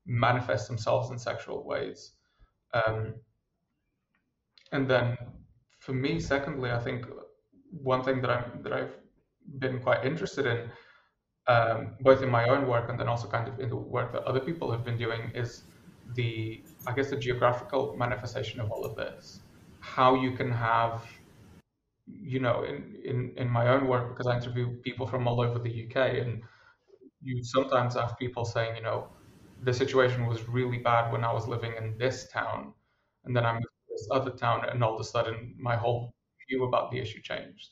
manifest 0.07 0.65
themselves 0.71 1.11
in 1.11 1.19
sexual 1.19 1.59
ways? 1.73 1.99
Um, 2.79 3.01
and 4.73 4.89
then 4.93 5.07
for 5.85 5.93
me, 6.05 6.13
secondly, 6.19 6.71
I 6.79 6.81
think 6.87 7.01
one 7.93 8.03
thing 8.07 8.23
that 8.23 8.31
I'm 8.37 8.63
that 8.65 8.73
I've 8.79 8.95
been 9.65 9.79
quite 9.87 10.03
interested 10.11 10.47
in, 10.53 10.59
um, 11.55 11.79
both 12.09 12.23
in 12.23 12.31
my 12.39 12.45
own 12.53 12.63
work 12.67 12.89
and 12.89 12.99
then 12.99 13.09
also 13.13 13.29
kind 13.29 13.47
of 13.47 13.61
in 13.61 13.69
the 13.69 13.81
work 13.97 14.11
that 14.15 14.23
other 14.31 14.43
people 14.49 14.73
have 14.75 14.85
been 14.89 14.99
doing, 15.07 15.23
is 15.35 15.51
the 16.15 16.63
I 16.89 16.95
guess 16.97 17.11
the 17.11 17.21
geographical 17.27 17.83
manifestation 18.05 18.59
of 18.63 18.71
all 18.73 18.87
of 18.91 18.97
this. 18.97 19.41
How 19.81 20.11
you 20.25 20.31
can 20.41 20.51
have, 20.51 21.05
you 22.23 22.41
know, 22.41 22.65
in 22.65 22.97
in 23.05 23.33
in 23.37 23.49
my 23.49 23.69
own 23.69 23.87
work 23.87 24.09
because 24.11 24.27
I 24.27 24.37
interview 24.37 24.77
people 24.83 25.07
from 25.07 25.27
all 25.29 25.41
over 25.41 25.59
the 25.59 25.71
UK, 25.85 25.97
and 26.21 26.43
you 27.23 27.43
sometimes 27.43 27.95
have 27.95 28.19
people 28.19 28.45
saying, 28.45 28.77
you 28.77 28.83
know, 28.83 29.09
the 29.63 29.73
situation 29.73 30.27
was 30.27 30.49
really 30.49 30.79
bad 30.79 31.13
when 31.13 31.25
I 31.25 31.33
was 31.33 31.47
living 31.49 31.75
in 31.77 31.97
this 31.99 32.29
town, 32.33 32.75
and 33.25 33.37
then 33.37 33.45
I 33.47 33.53
moved 33.53 33.65
to 33.65 33.95
this 33.95 34.09
other 34.11 34.31
town, 34.31 34.65
and 34.69 34.83
all 34.83 34.95
of 34.95 35.01
a 35.01 35.05
sudden 35.05 35.55
my 35.59 35.77
whole 35.77 36.13
view 36.49 36.65
about 36.65 36.91
the 36.91 36.99
issue 36.99 37.21
changed. 37.23 37.71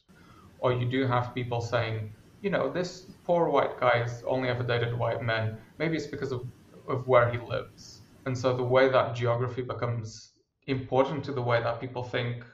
Or 0.61 0.73
you 0.73 0.87
do 0.89 1.07
have 1.07 1.35
people 1.35 1.61
saying, 1.61 2.15
you 2.43 2.51
know, 2.51 2.71
this 2.73 3.11
poor 3.25 3.49
white 3.49 3.79
guy 3.81 3.99
has 3.99 4.23
only 4.27 4.49
ever 4.49 4.63
dated 4.63 4.97
white 4.99 5.23
men. 5.23 5.59
Maybe 5.79 5.97
it's 5.97 6.07
because 6.07 6.33
of, 6.33 6.43
of 6.89 7.07
where 7.07 7.31
he 7.31 7.39
lives. 7.39 8.03
And 8.27 8.37
so 8.37 8.57
the 8.57 8.65
way 8.65 8.89
that 8.89 9.15
geography 9.15 9.63
becomes 9.63 10.33
important 10.67 11.25
to 11.25 11.33
the 11.33 11.43
way 11.43 11.61
that 11.63 11.81
people 11.81 12.03
think, 12.03 12.45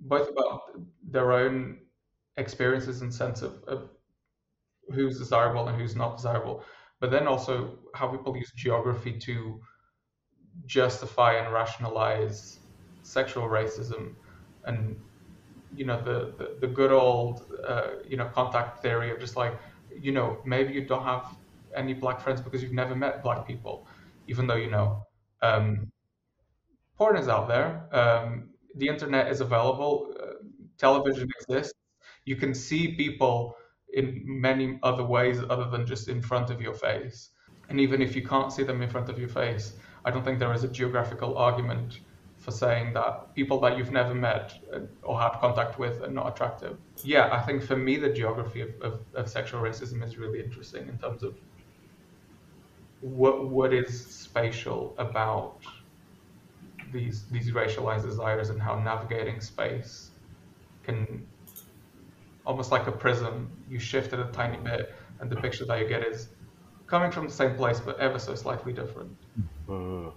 both 0.00 0.28
about 0.30 0.60
their 1.02 1.32
own 1.32 1.78
experiences 2.36 3.02
and 3.02 3.12
sense 3.12 3.42
of, 3.42 3.62
of 3.64 3.90
who's 4.92 5.18
desirable 5.18 5.68
and 5.68 5.80
who's 5.80 5.96
not 5.96 6.16
desirable, 6.16 6.62
but 7.00 7.10
then 7.10 7.26
also 7.26 7.78
how 7.94 8.08
people 8.08 8.36
use 8.36 8.52
geography 8.54 9.18
to 9.18 9.60
justify 10.64 11.34
and 11.34 11.52
rationalize 11.52 12.60
sexual 13.02 13.44
racism 13.44 14.14
and 14.64 14.96
you 15.74 15.84
know 15.84 16.00
the 16.02 16.34
the, 16.38 16.56
the 16.60 16.66
good 16.66 16.90
old 16.90 17.44
uh, 17.66 17.90
you 18.06 18.16
know 18.16 18.26
contact 18.28 18.80
theory 18.82 19.10
of 19.10 19.20
just 19.20 19.36
like 19.36 19.54
you 19.90 20.12
know 20.12 20.38
maybe 20.44 20.72
you 20.72 20.84
don't 20.84 21.04
have 21.04 21.36
any 21.74 21.92
black 21.92 22.20
friends 22.20 22.40
because 22.40 22.62
you've 22.62 22.72
never 22.72 22.94
met 22.94 23.22
black 23.22 23.46
people 23.46 23.86
even 24.26 24.46
though 24.46 24.56
you 24.56 24.70
know 24.70 25.02
um, 25.42 25.90
porn 26.96 27.16
is 27.16 27.28
out 27.28 27.48
there 27.48 27.86
um, 27.92 28.48
the 28.76 28.88
internet 28.88 29.30
is 29.30 29.40
available 29.40 30.12
uh, 30.20 30.26
television 30.78 31.28
exists 31.40 31.74
you 32.26 32.36
can 32.36 32.52
see 32.52 32.94
people 32.94 33.56
in 33.94 34.22
many 34.26 34.78
other 34.82 35.04
ways 35.04 35.40
other 35.48 35.70
than 35.70 35.86
just 35.86 36.08
in 36.08 36.20
front 36.20 36.50
of 36.50 36.60
your 36.60 36.74
face. 36.74 37.30
And 37.68 37.80
even 37.80 38.02
if 38.02 38.14
you 38.14 38.22
can't 38.22 38.52
see 38.52 38.62
them 38.62 38.82
in 38.82 38.90
front 38.90 39.08
of 39.08 39.18
your 39.18 39.28
face, 39.28 39.72
I 40.04 40.10
don't 40.10 40.24
think 40.24 40.38
there 40.38 40.52
is 40.52 40.64
a 40.64 40.68
geographical 40.68 41.38
argument 41.38 42.00
for 42.36 42.50
saying 42.50 42.92
that 42.92 43.34
people 43.34 43.58
that 43.60 43.78
you've 43.78 43.92
never 43.92 44.14
met 44.14 44.54
uh, 44.72 44.80
or 45.02 45.20
had 45.20 45.32
contact 45.40 45.78
with 45.78 46.02
are 46.02 46.10
not 46.10 46.28
attractive. 46.32 46.76
Yeah, 47.02 47.30
I 47.32 47.40
think 47.40 47.62
for 47.62 47.76
me, 47.76 47.96
the 47.96 48.10
geography 48.10 48.60
of, 48.60 48.70
of, 48.82 49.00
of 49.14 49.28
sexual 49.28 49.62
racism 49.62 50.04
is 50.04 50.18
really 50.18 50.40
interesting 50.40 50.86
in 50.88 50.98
terms 50.98 51.22
of 51.22 51.34
what 53.00 53.48
what 53.48 53.72
is 53.72 54.06
spatial 54.06 54.94
about 54.98 55.60
these 56.92 57.24
these 57.30 57.50
racialized 57.50 58.04
desires 58.04 58.50
and 58.50 58.60
how 58.60 58.78
navigating 58.78 59.40
space 59.40 60.10
can 60.84 61.26
almost 62.46 62.70
like 62.70 62.86
a 62.86 62.92
prism. 62.92 63.50
You 63.68 63.78
shift 63.78 64.12
it 64.12 64.20
a 64.20 64.26
tiny 64.32 64.58
bit, 64.58 64.94
and 65.20 65.28
the 65.28 65.36
picture 65.36 65.64
that 65.66 65.80
you 65.80 65.88
get 65.88 66.06
is 66.06 66.28
coming 66.86 67.10
from 67.10 67.26
the 67.26 67.32
same 67.32 67.56
place 67.56 67.80
but 67.80 67.98
ever 67.98 68.18
so 68.18 68.34
slightly 68.34 68.72
different. 68.72 69.14
Mm. 69.68 70.12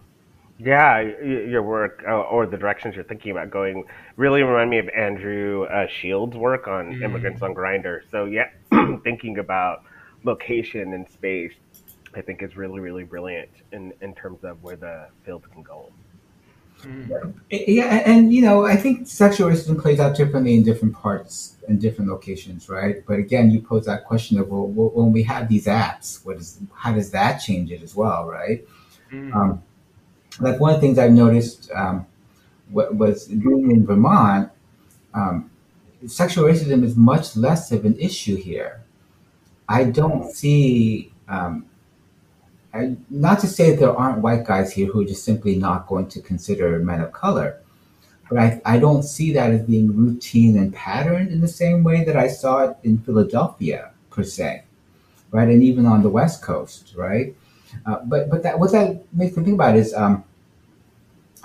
Yeah, 0.60 1.00
your 1.00 1.64
work 1.64 2.04
uh, 2.08 2.20
or 2.20 2.46
the 2.46 2.58
directions 2.58 2.94
you're 2.94 3.06
thinking 3.06 3.32
about 3.32 3.50
going 3.50 3.86
really 4.18 4.44
remind 4.44 4.70
me 4.70 4.80
of 4.80 4.90
Andrew 4.90 5.64
uh, 5.64 5.88
Shield's 5.88 6.36
work 6.36 6.68
on 6.68 6.94
mm. 6.94 7.02
immigrants 7.02 7.42
on 7.42 7.56
Grindr. 7.56 8.02
So 8.12 8.26
yeah, 8.26 8.50
thinking 9.04 9.40
about 9.40 9.84
location 10.26 10.94
and 10.94 11.10
space, 11.10 11.54
I 12.14 12.22
think 12.22 12.44
is 12.44 12.58
really 12.58 12.82
really 12.82 13.06
brilliant 13.06 13.50
in 13.72 13.94
in 14.02 14.14
terms 14.14 14.44
of 14.44 14.62
where 14.62 14.76
the 14.76 15.08
field 15.24 15.50
can 15.52 15.64
go. 15.64 15.92
Mm. 16.84 17.34
Yeah, 17.50 18.04
and 18.06 18.34
you 18.34 18.42
know, 18.42 18.66
I 18.66 18.76
think 18.76 19.08
sexual 19.08 19.50
racism 19.50 19.82
plays 19.82 20.00
out 20.00 20.16
differently 20.16 20.56
in 20.56 20.64
different 20.64 20.96
parts 20.96 21.58
and 21.68 21.80
different 21.80 22.10
locations, 22.10 22.70
right? 22.70 23.04
But 23.06 23.20
again, 23.20 23.52
you 23.52 23.62
pose 23.62 23.86
that 23.86 24.06
question 24.06 24.40
of 24.40 24.50
well, 24.50 24.68
when 24.68 25.12
we 25.12 25.24
have 25.24 25.50
these 25.50 25.66
apps, 25.66 26.26
what 26.26 26.38
is 26.38 26.60
how 26.74 26.94
does 26.94 27.12
that 27.12 27.40
change 27.40 27.72
it 27.72 27.84
as 27.84 27.96
well, 27.96 28.28
right? 28.28 28.66
Mm. 29.12 29.36
Um, 29.36 29.64
like 30.40 30.60
one 30.60 30.74
of 30.74 30.78
the 30.78 30.82
things 30.82 30.98
I've 30.98 31.12
noticed 31.12 31.70
um, 31.72 32.06
was 32.72 33.28
being 33.28 33.72
in 33.72 33.86
Vermont, 33.86 34.50
um, 35.14 35.50
sexual 36.08 36.46
racism 36.46 36.84
is 36.84 36.96
much 36.96 37.36
less 37.36 37.72
of 37.72 37.86
an 37.86 37.98
issue 38.00 38.36
here. 38.36 38.84
I 39.68 39.84
don't 39.84 40.32
see 40.32 41.12
um, 41.28 41.66
I, 42.74 42.96
not 43.10 43.40
to 43.40 43.48
say 43.48 43.72
that 43.72 43.80
there 43.80 43.96
aren't 43.96 44.20
white 44.20 44.46
guys 44.46 44.72
here 44.72 44.88
who 44.88 45.02
are 45.02 45.06
just 45.06 45.26
simply 45.26 45.56
not 45.56 45.88
going 45.88 46.08
to 46.10 46.22
consider 46.22 46.78
men 46.80 47.02
of 47.02 47.12
color, 47.12 47.62
but 48.30 48.38
I, 48.38 48.62
I 48.64 48.78
don't 48.78 49.04
see 49.04 49.34
that 49.34 49.52
as 49.52 49.64
being 49.64 49.96
routine 49.96 50.58
and 50.58 50.74
patterned 50.74 51.32
in 51.32 51.42
the 51.42 51.48
same 51.48 51.84
way 51.84 52.04
that 52.04 52.16
I 52.16 52.28
saw 52.28 52.66
it 52.66 52.78
in 52.84 53.00
Philadelphia, 53.00 53.92
per 54.12 54.24
se, 54.24 54.64
right? 55.32 55.50
And 55.50 55.64
even 55.64 55.88
on 55.88 56.04
the 56.04 56.10
West 56.10 56.44
Coast, 56.44 56.94
right? 56.96 57.36
Uh, 57.86 58.00
but 58.06 58.30
but 58.30 58.44
that 58.44 58.60
what 58.60 58.72
that 58.72 59.02
makes 59.14 59.36
me 59.36 59.44
think 59.44 59.56
about 59.56 59.76
is 59.76 59.94
um, 59.94 60.24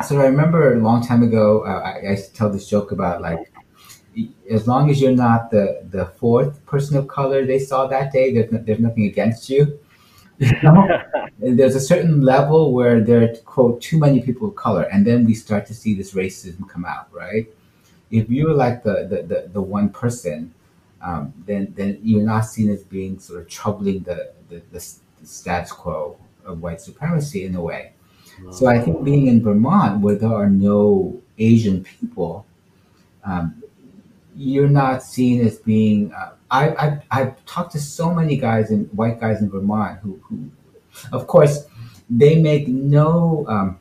so 0.07 0.19
I 0.19 0.25
remember 0.25 0.75
a 0.75 0.81
long 0.81 1.07
time 1.07 1.23
ago 1.23 1.65
uh, 1.65 1.81
I, 1.81 2.13
I 2.13 2.19
tell 2.33 2.51
this 2.51 2.69
joke 2.69 2.93
about 2.93 3.21
like 3.21 3.53
as 4.51 4.67
long 4.67 4.91
as 4.91 5.01
you're 5.01 5.13
not 5.13 5.51
the 5.51 5.87
the 5.91 6.07
fourth 6.07 6.65
person 6.67 6.97
of 6.97 7.09
color 7.09 7.45
they 7.45 7.59
saw 7.59 7.87
that 7.87 8.13
day, 8.13 8.33
there's, 8.33 8.51
no, 8.53 8.59
there's 8.59 8.81
nothing 8.81 9.05
against 9.05 9.49
you. 9.49 9.79
You 11.41 11.57
there's 11.57 11.75
a 11.75 11.81
certain 11.81 12.23
level 12.23 12.73
where 12.73 13.01
there 13.01 13.23
are 13.23 13.37
quote 13.45 13.81
too 13.83 13.99
many 13.99 14.21
people 14.21 14.49
of 14.49 14.55
color, 14.55 14.83
and 14.83 15.07
then 15.07 15.25
we 15.25 15.35
start 15.35 15.67
to 15.67 15.75
see 15.75 15.95
this 15.95 16.15
racism 16.15 16.69
come 16.69 16.85
out, 16.85 17.09
right? 17.13 17.47
If 18.11 18.31
you're 18.31 18.55
like 18.55 18.83
the 18.83 19.07
the, 19.11 19.23
the, 19.23 19.51
the 19.53 19.61
one 19.61 19.89
person, 19.91 20.55
um, 21.03 21.33
then 21.47 21.73
then 21.77 21.99
you're 22.03 22.23
not 22.23 22.43
seen 22.43 22.71
as 22.71 22.83
being 22.83 23.19
sort 23.19 23.43
of 23.43 23.49
troubling 23.49 24.03
the, 24.05 24.33
the, 24.49 24.63
the, 24.73 24.85
the 25.21 25.27
status 25.27 25.73
quo 25.73 26.17
of 26.45 26.63
white 26.63 26.81
supremacy 26.81 27.45
in 27.45 27.55
a 27.55 27.61
way. 27.61 27.93
So 28.51 28.67
I 28.67 28.81
think 28.81 29.05
being 29.05 29.29
in 29.29 29.43
Vermont, 29.43 30.01
where 30.01 30.17
there 30.17 30.35
are 30.35 30.51
no 30.51 31.23
Asian 31.39 31.85
people, 31.85 32.45
um, 33.25 33.63
you're 34.37 34.69
not 34.69 35.03
seen 35.03 35.47
as 35.47 35.59
being 35.59 36.13
uh, 36.13 36.33
I, 36.51 36.69
I, 36.69 37.03
I've 37.11 37.45
talked 37.47 37.73
to 37.73 37.81
so 37.81 38.15
many 38.15 38.37
guys 38.37 38.71
and 38.71 38.89
white 38.93 39.21
guys 39.21 39.41
in 39.41 39.51
Vermont 39.51 39.99
who, 40.01 40.21
who 40.23 40.51
of 41.13 41.27
course, 41.27 41.67
they 42.09 42.41
make 42.41 42.69
no, 42.69 43.45
um, 43.49 43.81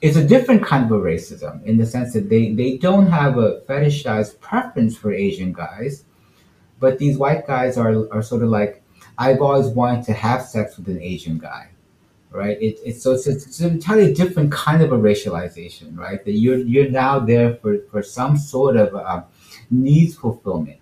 it's 0.00 0.16
a 0.16 0.26
different 0.26 0.64
kind 0.64 0.84
of 0.84 0.92
a 0.92 0.98
racism 0.98 1.62
in 1.64 1.76
the 1.76 1.84
sense 1.84 2.14
that 2.14 2.30
they, 2.30 2.52
they 2.52 2.78
don't 2.78 3.08
have 3.08 3.36
a 3.36 3.60
fetishized 3.68 4.40
preference 4.40 4.96
for 4.96 5.12
Asian 5.12 5.52
guys, 5.52 6.04
but 6.80 6.98
these 6.98 7.18
white 7.18 7.46
guys 7.46 7.76
are, 7.76 8.10
are 8.12 8.22
sort 8.22 8.42
of 8.42 8.48
like, 8.48 8.82
I've 9.18 9.42
always 9.42 9.68
wanted 9.68 10.06
to 10.06 10.12
have 10.14 10.42
sex 10.42 10.76
with 10.78 10.88
an 10.88 11.02
Asian 11.02 11.38
guy. 11.38 11.68
right? 12.34 12.60
It, 12.60 12.78
it's 12.84 13.02
so 13.02 13.12
it's, 13.12 13.26
it's 13.26 13.60
an 13.60 13.70
entirely 13.74 14.12
different 14.12 14.52
kind 14.52 14.82
of 14.82 14.92
a 14.92 14.96
racialization, 14.98 15.96
right? 15.96 16.22
That 16.24 16.32
you're 16.32 16.58
you're 16.58 16.90
now 16.90 17.20
there 17.20 17.54
for, 17.56 17.78
for 17.90 18.02
some 18.02 18.36
sort 18.36 18.76
of 18.76 18.94
uh, 18.94 19.22
needs 19.70 20.14
fulfillment 20.16 20.78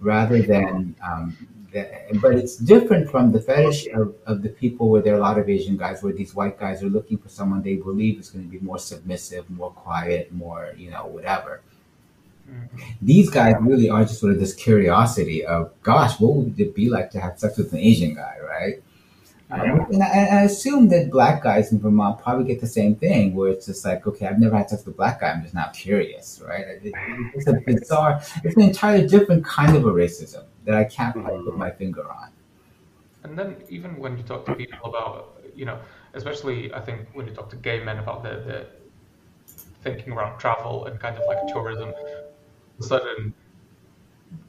rather 0.00 0.40
than 0.42 0.94
um, 1.02 1.36
but 2.20 2.34
it's 2.34 2.56
different 2.56 3.08
from 3.10 3.30
the 3.30 3.40
fetish 3.40 3.86
of, 3.88 4.14
of 4.26 4.42
the 4.42 4.48
people 4.48 4.88
where 4.88 5.02
there 5.02 5.14
are 5.14 5.18
a 5.18 5.20
lot 5.20 5.38
of 5.38 5.48
Asian 5.48 5.76
guys 5.76 6.02
where 6.02 6.12
these 6.12 6.34
white 6.34 6.58
guys 6.58 6.82
are 6.82 6.88
looking 6.88 7.16
for 7.18 7.28
someone 7.28 7.62
they 7.62 7.76
believe 7.76 8.18
is 8.18 8.30
going 8.30 8.44
to 8.44 8.50
be 8.50 8.58
more 8.64 8.78
submissive, 8.78 9.48
more 9.50 9.70
quiet, 9.70 10.32
more, 10.32 10.72
you 10.76 10.90
know, 10.90 11.06
whatever. 11.06 11.60
Mm-hmm. 12.50 12.78
These 13.00 13.30
guys 13.30 13.54
really 13.60 13.88
are 13.88 14.02
just 14.02 14.18
sort 14.18 14.32
of 14.32 14.40
this 14.40 14.54
curiosity 14.54 15.44
of, 15.44 15.70
gosh, 15.82 16.18
what 16.18 16.34
would 16.34 16.58
it 16.58 16.74
be 16.74 16.90
like 16.90 17.10
to 17.12 17.20
have 17.20 17.38
sex 17.38 17.56
with 17.56 17.72
an 17.72 17.78
Asian 17.78 18.14
guy, 18.14 18.38
right? 18.44 18.82
And, 19.50 20.02
I, 20.02 20.06
and, 20.06 20.38
I, 20.38 20.42
assume 20.42 20.88
that 20.88 21.10
black 21.10 21.42
guys 21.42 21.72
in 21.72 21.80
Vermont 21.80 22.20
probably 22.20 22.44
get 22.44 22.60
the 22.60 22.66
same 22.66 22.94
thing, 22.94 23.34
where 23.34 23.50
it's 23.50 23.66
just 23.66 23.84
like, 23.84 24.06
okay, 24.06 24.26
I've 24.26 24.38
never 24.38 24.56
had 24.56 24.70
sex 24.70 24.84
with 24.84 24.94
a 24.94 24.96
black 24.96 25.20
guy, 25.20 25.30
I'm 25.30 25.42
just 25.42 25.54
now 25.54 25.70
curious, 25.74 26.40
right? 26.46 26.64
It, 26.82 26.92
it's 27.34 27.48
a 27.48 27.54
bizarre, 27.66 28.22
it's 28.44 28.56
an 28.56 28.62
entirely 28.62 29.08
different 29.08 29.44
kind 29.44 29.76
of 29.76 29.86
a 29.86 29.92
racism 29.92 30.44
that 30.64 30.74
I 30.74 30.84
can't 30.84 31.14
quite 31.14 31.44
put 31.44 31.56
my 31.56 31.70
finger 31.70 32.08
on. 32.10 32.30
And 33.24 33.38
then 33.38 33.56
even 33.68 33.98
when 33.98 34.16
you 34.16 34.22
talk 34.22 34.46
to 34.46 34.54
people 34.54 34.88
about, 34.88 35.42
you 35.54 35.64
know, 35.64 35.78
especially 36.14 36.72
I 36.72 36.80
think 36.80 37.08
when 37.12 37.26
you 37.26 37.34
talk 37.34 37.50
to 37.50 37.56
gay 37.56 37.82
men 37.82 37.98
about 37.98 38.22
the, 38.22 38.30
the 38.46 38.66
thinking 39.82 40.12
around 40.12 40.38
travel 40.38 40.86
and 40.86 40.98
kind 41.00 41.16
of 41.16 41.24
like 41.26 41.52
tourism, 41.52 41.92
sudden 42.80 43.34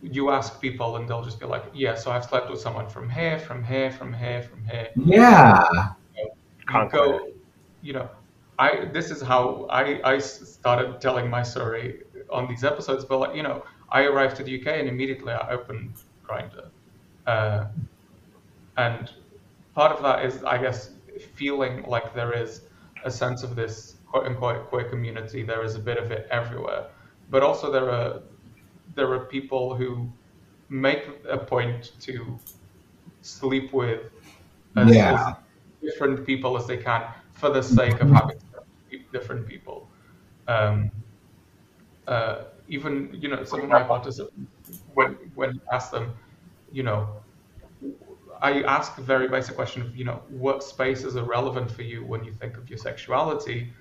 you 0.02 0.30
ask 0.32 0.60
people 0.62 0.98
and 0.98 1.08
they'll 1.08 1.24
just 1.24 1.40
be 1.40 1.46
like, 1.46 1.64
yeah, 1.74 1.96
so 1.96 2.12
I've 2.12 2.26
slept 2.26 2.50
with 2.50 2.60
someone 2.60 2.88
from 2.88 3.10
here, 3.10 3.40
from 3.40 3.64
here, 3.64 3.92
from 3.92 4.14
here, 4.14 4.42
from 4.44 4.66
here. 4.66 4.90
Yeah. 4.96 5.64
You, 6.18 6.30
know, 6.74 6.88
go, 6.88 7.28
you 7.82 7.94
know, 7.94 8.10
I 8.62 8.86
this 8.94 9.10
is 9.12 9.22
how 9.22 9.68
I 9.70 10.00
I 10.04 10.20
started 10.20 11.02
telling 11.02 11.30
my 11.30 11.44
story 11.44 12.02
on 12.30 12.48
these 12.48 12.64
episodes, 12.64 13.04
but 13.06 13.18
like 13.18 13.36
you 13.36 13.44
know, 13.44 13.64
I 13.90 14.04
arrived 14.04 14.38
to 14.38 14.44
the 14.44 14.62
UK 14.62 14.68
and 14.80 14.88
immediately 14.88 15.34
I 15.34 15.50
opened 15.52 15.94
Grindr, 16.28 16.68
uh, 17.26 17.66
and 18.78 19.12
part 19.74 19.92
of 19.92 20.02
that 20.04 20.26
is 20.26 20.44
I 20.44 20.58
guess 20.58 20.92
feeling 21.34 21.84
like 21.84 22.14
there 22.14 22.34
is 22.34 22.62
a 23.04 23.12
sense 23.12 23.44
of 23.44 23.56
this 23.56 23.96
quote 24.06 24.26
unquote 24.28 24.70
queer 24.70 24.88
community. 24.88 25.44
There 25.44 25.64
is 25.64 25.76
a 25.76 25.80
bit 25.80 25.98
of 25.98 26.12
it 26.12 26.28
everywhere, 26.30 26.86
but 27.32 27.42
also 27.42 27.72
there 27.72 27.90
are 27.90 28.22
there 29.02 29.12
are 29.12 29.26
people 29.38 29.74
who 29.74 30.08
make 30.70 31.04
a 31.28 31.40
point 31.54 31.94
to 32.00 32.38
sleep 33.24 33.74
with 33.74 34.02
as, 34.76 34.96
yeah. 34.96 35.12
as 35.12 35.36
different 35.82 36.24
people 36.24 36.56
as 36.56 36.68
they 36.68 36.78
can 36.78 37.02
for 37.34 37.50
the 37.50 37.64
sake 37.64 38.00
of 38.00 38.12
having 38.12 38.38
different 39.12 39.48
people. 39.48 39.90
Um, 40.48 40.92
uh, 42.08 42.44
even 42.68 42.94
you 43.22 43.28
know 43.32 43.44
some 43.44 43.62
of 43.62 43.70
my 43.70 43.82
participants 43.82 44.52
when 44.94 45.10
when 45.34 45.50
you 45.56 45.62
ask 45.72 45.90
them, 45.92 46.14
you 46.72 46.84
know, 46.84 47.00
I 48.40 48.62
ask 48.78 49.00
a 49.00 49.02
very 49.02 49.28
basic 49.28 49.56
question 49.56 49.82
of 49.82 49.96
you 49.96 50.06
know 50.06 50.22
what 50.30 50.64
spaces 50.64 51.16
are 51.16 51.28
relevant 51.38 51.72
for 51.72 51.82
you 51.82 52.06
when 52.06 52.24
you 52.24 52.34
think 52.42 52.56
of 52.58 52.70
your 52.70 52.78
sexuality, 52.78 53.74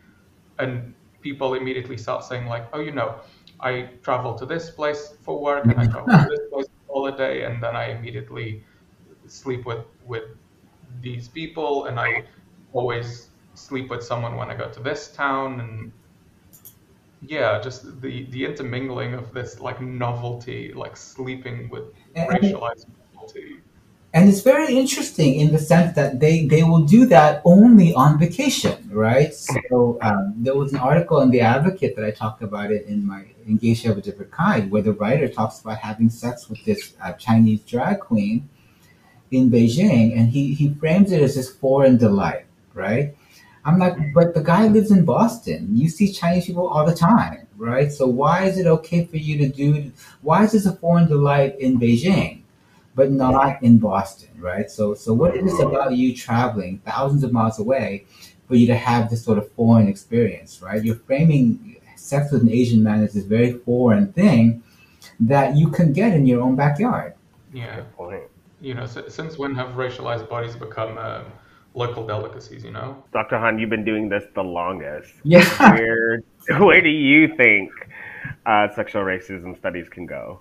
and 0.58 0.94
people 1.20 1.48
immediately 1.60 1.98
start 1.98 2.24
saying 2.24 2.46
like, 2.46 2.64
oh, 2.72 2.80
you 2.80 2.92
know, 2.92 3.16
I 3.62 3.98
travel 4.02 4.34
to 4.38 4.46
this 4.46 4.70
place 4.70 5.16
for 5.22 5.40
work 5.40 5.70
and 5.70 5.80
I 5.80 5.86
travel 5.86 6.14
to 6.16 6.26
this 6.28 6.40
place 6.52 6.66
for 6.86 6.94
holiday, 6.94 7.44
and 7.44 7.62
then 7.62 7.76
I 7.76 7.90
immediately 7.90 8.64
sleep 9.26 9.66
with 9.66 9.86
with 10.04 10.24
these 11.00 11.28
people, 11.28 11.86
and 11.86 11.98
I 12.00 12.26
always 12.72 13.30
sleep 13.54 13.90
with 13.90 14.02
someone 14.02 14.36
when 14.36 14.50
I 14.50 14.56
go 14.56 14.70
to 14.70 14.80
this 14.80 15.12
town, 15.12 15.61
and 15.61 15.92
yeah, 17.20 17.61
just 17.61 18.00
the 18.00 18.26
the 18.30 18.44
intermingling 18.44 19.14
of 19.14 19.32
this 19.32 19.61
like 19.61 19.80
novelty, 19.80 20.72
like 20.72 20.96
sleeping 20.96 21.68
with 21.68 21.92
racialized 22.28 22.86
novelty 23.14 23.62
and 24.12 24.28
it's 24.28 24.40
very 24.40 24.76
interesting 24.76 25.34
in 25.38 25.52
the 25.52 25.58
sense 25.58 25.94
that 25.94 26.18
they 26.18 26.46
they 26.46 26.62
will 26.62 26.82
do 26.84 27.06
that 27.06 27.40
only 27.44 27.94
on 27.94 28.18
vacation 28.18 28.88
right? 28.92 29.32
So 29.34 29.98
um, 30.02 30.34
there 30.36 30.54
was 30.56 30.72
an 30.72 30.78
article 30.80 31.20
in 31.20 31.30
the 31.30 31.40
advocate 31.40 31.94
that 31.96 32.04
i 32.04 32.11
talked 32.11 32.42
about 32.42 32.70
it 32.72 32.86
in 32.86 33.06
my 33.06 33.24
Geisha 33.61 33.90
of 33.90 33.98
a 33.98 34.00
different 34.00 34.30
kind 34.32 34.70
where 34.70 34.82
the 34.82 34.92
writer 34.92 35.28
talks 35.28 35.61
about 35.61 35.78
having 35.78 36.08
sex 36.11 36.48
with 36.48 36.64
this 36.64 36.94
uh, 37.02 37.12
chinese 37.14 37.61
drag 37.62 38.00
queen 38.00 38.48
in 39.30 39.50
beijing 39.50 40.16
and 40.18 40.30
he 40.30 40.54
he 40.54 40.74
frames 40.74 41.12
it 41.12 41.22
as 41.22 41.34
this 41.36 41.50
foreign 41.50 41.96
delight 41.96 42.46
right? 42.74 43.14
I'm 43.64 43.78
like 43.78 43.96
but 44.14 44.34
the 44.34 44.42
guy 44.42 44.68
lives 44.68 44.90
in 44.90 45.04
boston. 45.04 45.68
You 45.76 45.88
see 45.88 46.12
chinese 46.12 46.46
people 46.46 46.68
all 46.68 46.86
the 46.86 46.94
time 46.94 47.46
right? 47.56 47.92
So 47.92 48.06
why 48.06 48.44
is 48.44 48.58
it 48.58 48.66
okay 48.66 49.04
for 49.06 49.18
you 49.18 49.38
to 49.38 49.48
do 49.48 49.92
why 50.22 50.44
is 50.44 50.52
this 50.52 50.66
a 50.66 50.72
foreign 50.76 51.08
delight 51.08 51.58
in 51.61 51.78
beijing 51.80 52.39
but 52.95 53.11
not 53.11 53.62
in 53.62 53.78
Boston, 53.78 54.30
right? 54.38 54.70
So, 54.70 54.95
so 54.95 55.12
what 55.14 55.36
is 55.36 55.59
it 55.59 55.66
about 55.66 55.93
you 55.93 56.14
traveling 56.14 56.80
thousands 56.84 57.22
of 57.22 57.32
miles 57.32 57.59
away 57.59 58.07
for 58.49 58.57
you 58.57 58.66
to 58.66 58.76
have 58.76 59.11
this 59.11 59.24
sort 59.24 59.38
of 59.38 59.51
foreign 59.53 59.88
experience, 59.88 60.61
right? 60.61 60.82
You're 60.84 60.97
framing 60.97 61.76
sex 61.97 62.32
with 62.32 62.43
an 62.43 62.51
Asian 62.51 62.82
man 62.82 63.05
as 63.05 63.14
this 63.14 63.24
very 63.24 63.53
foreign 63.53 64.12
thing 64.12 64.62
that 65.20 65.57
you 65.57 65.70
can 65.70 65.93
get 65.93 66.14
in 66.14 66.26
your 66.26 66.41
own 66.41 66.57
backyard. 66.57 67.14
Yeah. 67.53 67.82
You 68.61 68.74
know, 68.74 68.86
since 68.86 69.38
when 69.38 69.55
have 69.55 69.70
racialized 69.70 70.28
bodies 70.28 70.57
become 70.57 70.99
uh, 70.99 71.22
local 71.74 72.07
delicacies? 72.07 72.64
You 72.64 72.72
know, 72.72 73.03
Dr. 73.12 73.38
Han, 73.38 73.59
you've 73.59 73.70
been 73.70 73.84
doing 73.84 74.09
this 74.09 74.24
the 74.34 74.43
longest. 74.43 75.12
Yeah. 75.22 75.45
Where, 75.72 76.22
where 76.59 76.80
do 76.80 76.91
you 76.91 77.34
think 77.36 77.70
uh, 78.47 78.68
sexual 78.74 79.03
racism 79.03 79.57
studies 79.59 79.88
can 79.88 80.07
go? 80.07 80.41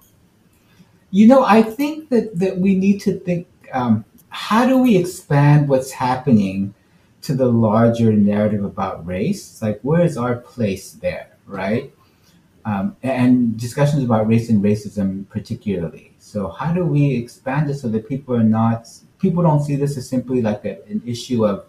You 1.11 1.27
know, 1.27 1.43
I 1.43 1.61
think 1.61 2.09
that, 2.09 2.37
that 2.37 2.57
we 2.57 2.75
need 2.75 2.99
to 3.01 3.19
think 3.19 3.47
um, 3.73 4.05
how 4.29 4.67
do 4.67 4.77
we 4.77 4.97
expand 4.97 5.67
what's 5.67 5.91
happening 5.91 6.73
to 7.21 7.33
the 7.33 7.47
larger 7.47 8.13
narrative 8.13 8.63
about 8.63 9.05
race? 9.05 9.61
Like, 9.61 9.79
where 9.81 10.01
is 10.01 10.17
our 10.17 10.35
place 10.35 10.93
there, 10.93 11.35
right? 11.45 11.93
Um, 12.65 12.95
and 13.01 13.57
discussions 13.57 14.03
about 14.03 14.27
race 14.27 14.49
and 14.49 14.63
racism, 14.63 15.27
particularly. 15.29 16.13
So, 16.19 16.49
how 16.49 16.73
do 16.73 16.85
we 16.85 17.15
expand 17.15 17.69
it 17.69 17.75
so 17.75 17.87
that 17.89 18.07
people 18.07 18.35
are 18.35 18.43
not, 18.43 18.87
people 19.17 19.41
don't 19.41 19.63
see 19.63 19.75
this 19.75 19.97
as 19.97 20.07
simply 20.07 20.41
like 20.41 20.65
a, 20.65 20.83
an 20.85 21.01
issue 21.05 21.45
of 21.45 21.65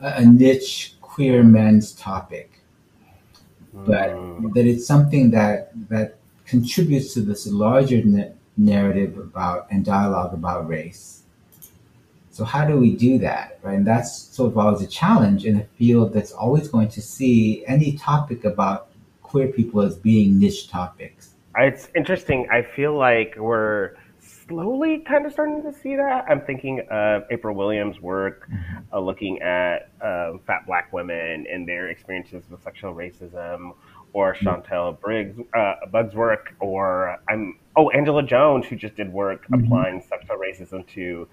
a, 0.00 0.14
a 0.16 0.24
niche 0.24 0.94
queer 1.02 1.42
men's 1.42 1.92
topic, 1.92 2.62
but 3.74 4.10
mm. 4.10 4.54
that 4.54 4.66
it's 4.66 4.86
something 4.86 5.30
that 5.32 5.72
that 5.88 6.19
contributes 6.50 7.14
to 7.14 7.20
this 7.20 7.46
larger 7.46 8.02
na- 8.04 8.32
narrative 8.56 9.16
about 9.16 9.68
and 9.70 9.84
dialogue 9.84 10.34
about 10.34 10.68
race. 10.68 11.22
So 12.30 12.44
how 12.44 12.64
do 12.64 12.76
we 12.76 12.96
do 12.96 13.18
that, 13.18 13.58
right? 13.62 13.76
And 13.76 13.86
that's 13.86 14.12
sort 14.12 14.50
of 14.50 14.58
always 14.58 14.82
a 14.82 14.86
challenge 14.86 15.46
in 15.46 15.60
a 15.60 15.64
field 15.78 16.12
that's 16.12 16.32
always 16.32 16.68
going 16.68 16.88
to 16.88 17.00
see 17.00 17.64
any 17.66 17.96
topic 17.96 18.44
about 18.44 18.88
queer 19.22 19.48
people 19.48 19.80
as 19.80 19.96
being 19.96 20.38
niche 20.38 20.68
topics. 20.68 21.34
It's 21.56 21.88
interesting. 21.94 22.48
I 22.50 22.62
feel 22.62 22.96
like 22.96 23.36
we're 23.36 23.94
slowly 24.20 24.98
kind 24.98 25.26
of 25.26 25.32
starting 25.32 25.62
to 25.62 25.72
see 25.72 25.94
that. 25.96 26.24
I'm 26.28 26.40
thinking 26.40 26.80
of 26.90 27.28
Apryl 27.28 27.54
Williams' 27.54 28.00
work 28.00 28.48
mm-hmm. 28.48 28.78
uh, 28.92 28.98
looking 28.98 29.40
at 29.42 29.90
um, 30.02 30.40
fat 30.46 30.66
black 30.66 30.92
women 30.92 31.46
and 31.52 31.68
their 31.68 31.88
experiences 31.88 32.42
with 32.50 32.62
sexual 32.62 32.94
racism, 32.94 33.74
or 34.12 34.34
Shantel 34.34 35.00
Briggs 35.00 35.38
uh, 35.54 35.74
Buggs' 35.90 36.14
work, 36.14 36.54
or 36.60 37.18
I'm 37.28 37.58
oh 37.76 37.90
Angela 37.90 38.22
Jones 38.22 38.66
who 38.66 38.76
just 38.76 38.96
did 38.96 39.12
work 39.12 39.44
mm-hmm. 39.44 39.64
applying 39.64 40.02
sexual 40.02 40.36
racism 40.36 40.86
to 40.88 41.28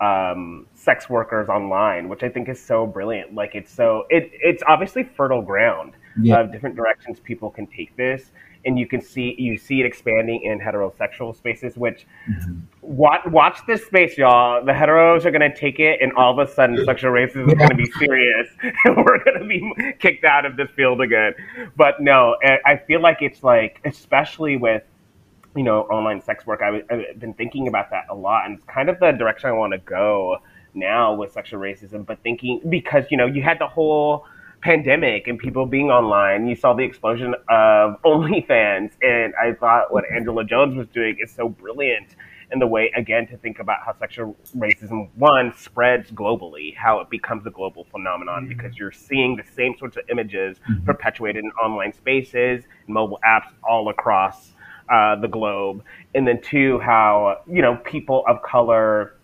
um, 0.00 0.66
sex 0.74 1.08
workers 1.08 1.48
online, 1.48 2.08
which 2.08 2.22
I 2.22 2.28
think 2.28 2.48
is 2.48 2.62
so 2.62 2.86
brilliant. 2.86 3.34
Like 3.34 3.54
it's 3.54 3.72
so 3.72 4.06
it 4.10 4.30
it's 4.32 4.62
obviously 4.66 5.04
fertile 5.04 5.42
ground 5.42 5.94
yeah. 6.20 6.40
of 6.40 6.52
different 6.52 6.76
directions 6.76 7.20
people 7.20 7.50
can 7.50 7.66
take 7.66 7.96
this 7.96 8.30
and 8.64 8.78
you 8.78 8.86
can 8.86 9.00
see 9.00 9.34
you 9.38 9.56
see 9.56 9.80
it 9.80 9.86
expanding 9.86 10.42
in 10.42 10.60
heterosexual 10.60 11.34
spaces. 11.36 11.76
Which 11.76 12.06
mm-hmm. 12.28 12.60
Watch 12.88 13.20
watch 13.26 13.58
this 13.66 13.84
space, 13.84 14.16
y'all. 14.16 14.64
The 14.64 14.72
heteros 14.72 15.24
are 15.24 15.30
gonna 15.30 15.54
take 15.54 15.78
it, 15.78 16.00
and 16.00 16.12
all 16.14 16.38
of 16.38 16.48
a 16.48 16.50
sudden, 16.50 16.82
sexual 16.84 17.12
racism 17.12 17.48
is 17.48 17.54
gonna 17.54 17.74
be 17.74 17.90
serious, 17.98 18.48
and 18.84 18.96
we're 19.04 19.22
gonna 19.22 19.44
be 19.44 19.72
kicked 19.98 20.24
out 20.24 20.46
of 20.46 20.56
this 20.56 20.70
field 20.74 21.00
again. 21.00 21.34
But 21.76 22.00
no, 22.00 22.36
I 22.42 22.76
feel 22.76 23.00
like 23.00 23.18
it's 23.20 23.44
like, 23.44 23.80
especially 23.84 24.56
with 24.56 24.82
you 25.54 25.62
know 25.62 25.82
online 25.82 26.22
sex 26.22 26.46
work. 26.46 26.62
I've, 26.62 26.82
I've 26.90 27.20
been 27.20 27.34
thinking 27.34 27.68
about 27.68 27.90
that 27.90 28.06
a 28.08 28.14
lot, 28.14 28.46
and 28.46 28.56
it's 28.56 28.64
kind 28.64 28.88
of 28.88 28.98
the 29.00 29.12
direction 29.12 29.50
I 29.50 29.52
want 29.52 29.72
to 29.74 29.78
go 29.78 30.38
now 30.74 31.14
with 31.14 31.32
sexual 31.32 31.60
racism. 31.60 32.06
But 32.06 32.22
thinking 32.22 32.60
because 32.68 33.04
you 33.10 33.18
know 33.18 33.26
you 33.26 33.42
had 33.42 33.58
the 33.58 33.68
whole 33.68 34.24
pandemic 34.62 35.28
and 35.28 35.38
people 35.38 35.66
being 35.66 35.90
online, 35.90 36.48
you 36.48 36.56
saw 36.56 36.72
the 36.72 36.82
explosion 36.82 37.34
of 37.48 38.02
OnlyFans. 38.04 38.92
And 39.02 39.34
I 39.40 39.52
thought 39.52 39.92
what 39.92 40.04
Angela 40.12 40.44
Jones 40.44 40.76
was 40.76 40.88
doing 40.88 41.16
is 41.22 41.30
so 41.30 41.48
brilliant 41.48 42.16
in 42.50 42.58
the 42.58 42.66
way, 42.66 42.90
again, 42.96 43.26
to 43.28 43.36
think 43.36 43.58
about 43.58 43.78
how 43.84 43.94
sexual 43.98 44.36
racism, 44.56 45.08
one, 45.16 45.52
spreads 45.56 46.10
globally, 46.10 46.74
how 46.76 47.00
it 47.00 47.10
becomes 47.10 47.46
a 47.46 47.50
global 47.50 47.84
phenomenon, 47.90 48.44
mm-hmm. 48.44 48.48
because 48.48 48.76
you're 48.76 48.92
seeing 48.92 49.36
the 49.36 49.44
same 49.54 49.74
sorts 49.78 49.96
of 49.96 50.04
images 50.10 50.58
mm-hmm. 50.58 50.84
perpetuated 50.84 51.44
in 51.44 51.50
online 51.52 51.92
spaces, 51.92 52.64
mobile 52.86 53.20
apps 53.26 53.50
all 53.62 53.90
across 53.90 54.52
uh, 54.90 55.16
the 55.16 55.28
globe. 55.28 55.82
And 56.14 56.26
then 56.26 56.40
two, 56.40 56.78
how, 56.78 57.42
you 57.46 57.60
know, 57.60 57.76
people 57.84 58.24
of 58.26 58.42
color 58.42 59.14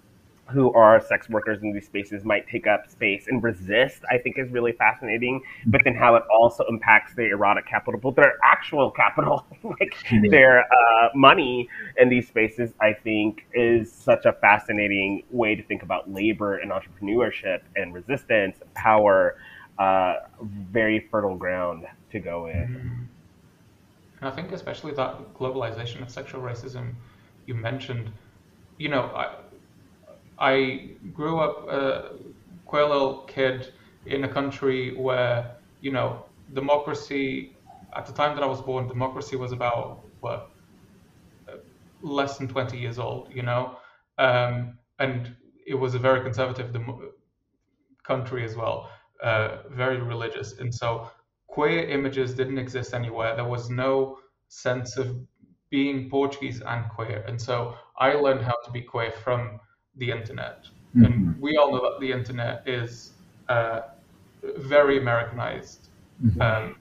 who 0.51 0.73
are 0.75 1.01
sex 1.01 1.29
workers 1.29 1.63
in 1.63 1.73
these 1.73 1.87
spaces 1.87 2.25
might 2.25 2.47
take 2.49 2.67
up 2.67 2.91
space 2.91 3.27
and 3.29 3.43
resist, 3.43 4.03
I 4.11 4.19
think 4.19 4.39
is 4.39 4.51
really 4.51 4.73
fascinating. 4.73 5.43
But 5.67 5.81
then 5.85 5.95
how 5.95 6.17
it 6.17 6.23
also 6.31 6.65
impacts 6.69 7.15
their 7.15 7.33
erotic 7.33 7.67
capital, 7.67 7.99
but 7.99 8.17
their 8.17 8.35
actual 8.43 8.91
capital, 8.91 9.47
like 9.63 9.95
mm-hmm. 10.09 10.31
their 10.31 10.61
uh, 10.61 11.09
money 11.15 11.69
in 11.97 12.09
these 12.09 12.29
spaces, 12.29 12.73
I 12.81 12.93
think 12.93 13.47
is 13.55 13.91
such 13.91 14.27
a 14.27 14.33
fascinating 14.33 15.23
way 15.31 15.55
to 15.55 15.63
think 15.63 15.83
about 15.83 16.13
labor 16.13 16.59
and 16.59 16.71
entrepreneurship 16.71 17.61
and 17.77 17.95
resistance, 17.95 18.57
and 18.61 18.75
power, 18.75 19.37
uh, 19.79 20.17
very 20.43 21.01
fertile 21.11 21.37
ground 21.37 21.87
to 22.11 22.21
go 22.21 22.47
in. 22.47 22.55
Mm-hmm. 22.55 23.03
And 24.21 24.29
I 24.29 24.31
think 24.31 24.53
especially 24.53 24.93
that 24.93 25.35
globalization 25.35 26.03
of 26.03 26.11
sexual 26.11 26.43
racism 26.43 26.95
you 27.47 27.55
mentioned, 27.55 28.11
you 28.79 28.89
know, 28.89 29.03
I, 29.15 29.35
I 30.39 30.97
grew 31.13 31.39
up 31.39 31.69
a 31.69 32.19
queer 32.65 32.87
little 32.87 33.25
kid 33.25 33.73
in 34.07 34.25
a 34.25 34.29
country 34.29 34.97
where, 34.97 35.57
you 35.81 35.93
know, 35.93 36.27
democracy, 36.53 37.59
at 37.97 38.07
the 38.07 38.13
time 38.13 38.35
that 38.37 38.43
I 38.45 38.47
was 38.47 38.61
born, 38.63 38.89
democracy 38.89 39.37
was 39.37 39.53
about, 39.53 40.05
what, 40.21 40.51
less 42.03 42.39
than 42.39 42.49
20 42.49 42.79
years 42.79 42.99
old, 42.99 43.29
you 43.35 43.43
know? 43.43 43.77
Um, 44.19 44.79
and 44.99 45.35
it 45.67 45.75
was 45.75 45.95
a 45.95 45.99
very 45.99 46.23
conservative 46.23 46.73
dem- 46.73 47.13
country 48.05 48.45
as 48.45 48.57
well, 48.57 48.91
uh, 49.23 49.59
very 49.71 50.01
religious. 50.01 50.59
And 50.59 50.75
so 50.75 51.11
queer 51.47 51.89
images 51.89 52.35
didn't 52.35 52.59
exist 52.59 52.95
anywhere. 52.95 53.35
There 53.37 53.45
was 53.45 53.71
no 53.71 54.19
sense 54.49 54.97
of 54.97 55.17
being 55.71 56.11
Portuguese 56.11 56.61
and 56.61 56.89
queer. 56.91 57.25
And 57.27 57.41
so 57.41 57.75
I 57.99 58.13
learned 58.15 58.43
how 58.43 58.55
to 58.65 58.71
be 58.71 58.83
queer 58.83 59.11
from 59.13 59.59
the 59.97 60.11
internet. 60.11 60.65
Mm-hmm. 60.97 61.05
And 61.05 61.41
we 61.41 61.57
all 61.57 61.73
know 61.73 61.83
that 61.91 62.01
the 62.01 62.13
internet 62.13 62.63
is 62.67 63.13
uh, 63.49 63.83
very 64.43 64.99
Americanized, 64.99 65.89
mm-hmm. 66.25 66.41
um, 66.41 66.77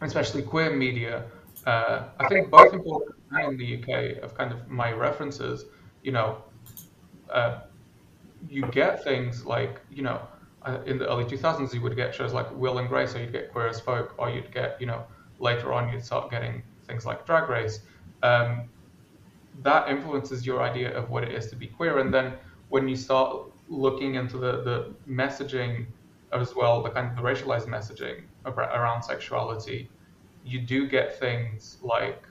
especially 0.00 0.42
queer 0.42 0.74
media. 0.74 1.24
Uh, 1.66 2.04
I 2.18 2.28
think 2.28 2.50
both 2.50 2.72
in 2.72 2.82
and 3.32 3.52
in 3.52 3.56
the 3.58 3.82
UK 3.82 4.22
of 4.22 4.34
kind 4.34 4.52
of 4.52 4.68
my 4.68 4.92
references, 4.92 5.66
you 6.02 6.12
know, 6.12 6.42
uh, 7.30 7.60
you 8.48 8.62
get 8.68 9.04
things 9.04 9.44
like, 9.44 9.80
you 9.90 10.02
know, 10.02 10.20
uh, 10.62 10.78
in 10.86 10.98
the 10.98 11.08
early 11.08 11.24
2000s, 11.24 11.72
you 11.72 11.80
would 11.80 11.96
get 11.96 12.14
shows 12.14 12.32
like 12.32 12.50
Will 12.56 12.78
and 12.78 12.88
Grace, 12.88 13.14
or 13.14 13.20
you'd 13.20 13.32
get 13.32 13.52
Queer 13.52 13.68
as 13.68 13.80
Folk, 13.80 14.14
or 14.18 14.30
you'd 14.30 14.52
get, 14.52 14.80
you 14.80 14.86
know, 14.86 15.04
later 15.38 15.72
on, 15.72 15.92
you'd 15.92 16.04
start 16.04 16.30
getting 16.30 16.62
things 16.86 17.06
like 17.06 17.24
Drag 17.26 17.48
Race. 17.48 17.80
Um, 18.22 18.68
that 19.62 19.88
influences 19.88 20.46
your 20.46 20.62
idea 20.62 20.96
of 20.96 21.10
what 21.10 21.24
it 21.24 21.32
is 21.32 21.48
to 21.48 21.56
be 21.56 21.66
queer. 21.66 21.98
And 21.98 22.12
then 22.12 22.34
when 22.68 22.88
you 22.88 22.96
start 22.96 23.46
looking 23.68 24.14
into 24.14 24.36
the, 24.38 24.62
the 24.62 24.92
messaging 25.08 25.86
as 26.32 26.54
well, 26.54 26.82
the 26.82 26.90
kind 26.90 27.08
of 27.08 27.16
the 27.16 27.22
racialized 27.22 27.66
messaging 27.66 28.22
around 28.46 29.02
sexuality, 29.02 29.88
you 30.44 30.60
do 30.60 30.88
get 30.88 31.18
things 31.18 31.78
like, 31.82 32.22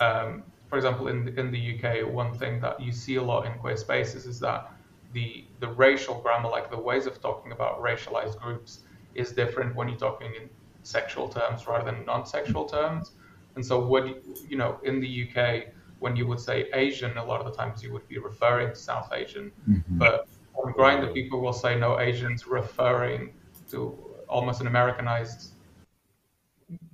um, 0.00 0.42
for 0.68 0.76
example, 0.76 1.08
in 1.08 1.24
the, 1.24 1.40
in 1.40 1.50
the 1.50 1.78
UK, 1.78 2.10
one 2.10 2.34
thing 2.34 2.60
that 2.60 2.80
you 2.80 2.92
see 2.92 3.16
a 3.16 3.22
lot 3.22 3.46
in 3.46 3.56
queer 3.58 3.76
spaces 3.76 4.26
is 4.26 4.40
that 4.40 4.72
the 5.12 5.44
the 5.60 5.68
racial 5.68 6.20
grammar, 6.20 6.48
like 6.48 6.70
the 6.70 6.78
ways 6.78 7.06
of 7.06 7.20
talking 7.20 7.52
about 7.52 7.80
racialized 7.80 8.38
groups, 8.40 8.80
is 9.14 9.30
different 9.30 9.74
when 9.76 9.88
you're 9.88 9.96
talking 9.96 10.34
in 10.34 10.50
sexual 10.82 11.28
terms 11.28 11.66
rather 11.66 11.90
than 11.90 12.04
non-sexual 12.04 12.66
terms. 12.66 13.12
And 13.54 13.64
so, 13.64 13.78
what 13.78 14.06
you 14.48 14.56
know, 14.56 14.80
in 14.82 15.00
the 15.00 15.28
UK, 15.28 15.66
when 16.04 16.14
you 16.16 16.26
would 16.26 16.42
say 16.48 16.56
Asian, 16.74 17.16
a 17.16 17.24
lot 17.24 17.40
of 17.40 17.46
the 17.50 17.56
times 17.60 17.82
you 17.82 17.90
would 17.94 18.06
be 18.14 18.18
referring 18.18 18.68
to 18.76 18.80
South 18.90 19.08
Asian. 19.20 19.50
Mm-hmm. 19.66 19.96
But 20.02 20.28
on 20.60 20.74
Grindr, 20.74 21.14
people 21.14 21.40
will 21.40 21.58
say 21.64 21.72
no 21.86 21.98
Asians, 21.98 22.46
referring 22.46 23.32
to 23.70 23.78
almost 24.28 24.60
an 24.60 24.66
Americanized 24.66 25.40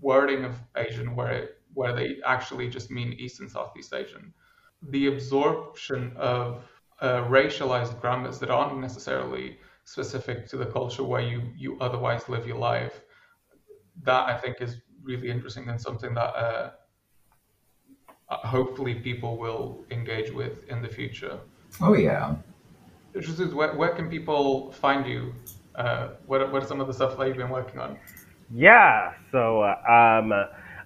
wording 0.01 0.45
of 0.45 0.55
Asian, 0.77 1.17
where 1.17 1.33
it, 1.41 1.59
where 1.75 1.93
they 1.93 2.09
actually 2.25 2.69
just 2.77 2.89
mean 2.99 3.09
East 3.25 3.41
and 3.41 3.51
Southeast 3.51 3.93
Asian. 3.93 4.33
The 4.95 5.09
absorption 5.09 6.13
of 6.17 6.63
uh, 7.01 7.25
racialized 7.25 8.01
grammars 8.01 8.39
that 8.39 8.51
aren't 8.51 8.79
necessarily 8.79 9.59
specific 9.83 10.47
to 10.51 10.57
the 10.57 10.67
culture 10.67 11.03
where 11.03 11.25
you 11.33 11.39
you 11.65 11.71
otherwise 11.81 12.23
live 12.29 12.47
your 12.47 12.59
life. 12.59 12.97
That 14.09 14.23
I 14.33 14.37
think 14.43 14.55
is 14.61 14.73
really 15.03 15.31
interesting 15.35 15.69
and 15.69 15.81
something 15.81 16.15
that 16.15 16.33
uh, 16.45 16.71
hopefully 18.31 18.95
people 18.95 19.37
will 19.37 19.85
engage 19.91 20.33
with 20.33 20.69
in 20.69 20.83
the 20.83 20.89
future. 20.89 21.39
Oh 21.81 21.95
yeah. 21.95 22.37
Jesus, 23.19 23.53
Where, 23.53 23.75
where 23.75 23.91
can 23.91 24.09
people 24.09 24.73
find 24.73 25.07
you? 25.07 25.35
Uh, 25.75 26.11
what, 26.27 26.53
what 26.53 26.63
are 26.63 26.67
some 26.67 26.81
of 26.81 26.87
the 26.87 26.95
stuff 26.95 27.17
that 27.19 27.27
you've 27.27 27.37
been 27.37 27.51
working 27.51 27.81
on? 27.81 27.99
Yeah, 28.53 29.13
so 29.31 29.63
uh, 29.63 30.21
um, 30.23 30.33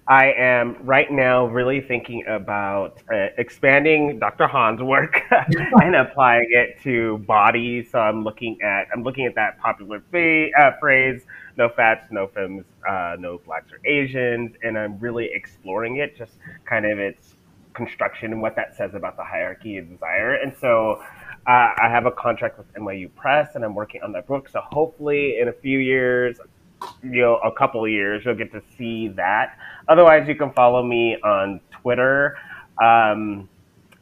I 0.07 0.33
am 0.33 0.77
right 0.83 1.11
now 1.11 1.47
really 1.47 1.81
thinking 1.81 2.23
about 2.27 3.01
uh, 3.11 3.27
expanding 3.39 4.19
Dr. 4.19 4.47
Han's 4.47 4.81
work 4.81 5.19
and 5.31 5.95
applying 5.95 6.47
it 6.51 6.79
to 6.83 7.17
bodies. 7.19 7.89
So 7.91 7.99
I'm 7.99 8.23
looking 8.23 8.61
at 8.61 8.87
I'm 8.93 9.01
looking 9.01 9.25
at 9.25 9.33
that 9.35 9.59
popular 9.59 10.03
fa- 10.11 10.49
uh, 10.59 10.77
phrase, 10.79 11.23
no 11.57 11.69
fats, 11.69 12.07
no 12.11 12.27
femmes, 12.27 12.65
uh, 12.87 13.15
no 13.17 13.39
blacks 13.39 13.71
or 13.71 13.79
Asians, 13.89 14.55
and 14.61 14.77
I'm 14.77 14.99
really 14.99 15.29
exploring 15.33 15.97
it, 15.97 16.15
just 16.15 16.33
kind 16.65 16.85
of 16.85 16.99
its 16.99 17.34
construction 17.75 18.31
and 18.31 18.41
what 18.41 18.55
that 18.55 18.75
says 18.75 18.95
about 18.95 19.17
the 19.17 19.23
hierarchy 19.23 19.77
of 19.77 19.89
desire. 19.89 20.35
And 20.35 20.53
so 20.59 21.03
uh, 21.47 21.73
I 21.77 21.89
have 21.89 22.05
a 22.05 22.11
contract 22.11 22.57
with 22.57 22.73
NYU 22.73 23.13
Press, 23.15 23.55
and 23.55 23.63
I'm 23.63 23.75
working 23.75 24.01
on 24.01 24.11
that 24.13 24.27
book. 24.27 24.49
So 24.49 24.61
hopefully, 24.71 25.39
in 25.39 25.47
a 25.47 25.53
few 25.53 25.79
years, 25.79 26.39
you 27.03 27.21
know, 27.21 27.37
a 27.37 27.51
couple 27.51 27.87
years, 27.87 28.23
you'll 28.25 28.35
get 28.35 28.51
to 28.51 28.61
see 28.77 29.09
that. 29.09 29.57
Otherwise, 29.87 30.27
you 30.27 30.35
can 30.35 30.51
follow 30.53 30.83
me 30.83 31.17
on 31.23 31.59
Twitter. 31.81 32.37
Um, 32.81 33.47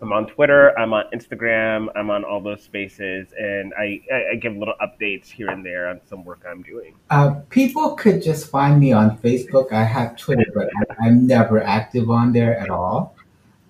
I'm 0.02 0.12
on 0.12 0.28
Twitter. 0.28 0.78
I'm 0.78 0.94
on 0.94 1.06
Instagram. 1.14 1.88
I'm 1.96 2.10
on 2.10 2.26
all 2.26 2.42
those 2.42 2.62
spaces, 2.62 3.28
and 3.38 3.74
I, 3.80 4.02
I 4.32 4.36
give 4.36 4.56
little 4.56 4.74
updates 4.82 5.28
here 5.28 5.50
and 5.50 5.66
there 5.66 5.88
on 5.88 6.02
some 6.06 6.26
work 6.26 6.42
I'm 6.50 6.62
doing. 6.62 6.96
Uh, 7.10 7.36
people 7.50 7.96
could 7.96 8.22
just 8.22 8.50
find 8.50 8.80
me 8.80 8.92
on 8.92 9.18
Facebook. 9.20 9.72
I 9.72 9.84
have 9.84 10.18
Twitter, 10.18 10.46
but 10.54 10.68
I, 10.68 11.08
I'm 11.08 11.26
never 11.26 11.64
active 11.64 12.10
on 12.10 12.34
there 12.34 12.60
at 12.60 12.70
all. 12.70 13.16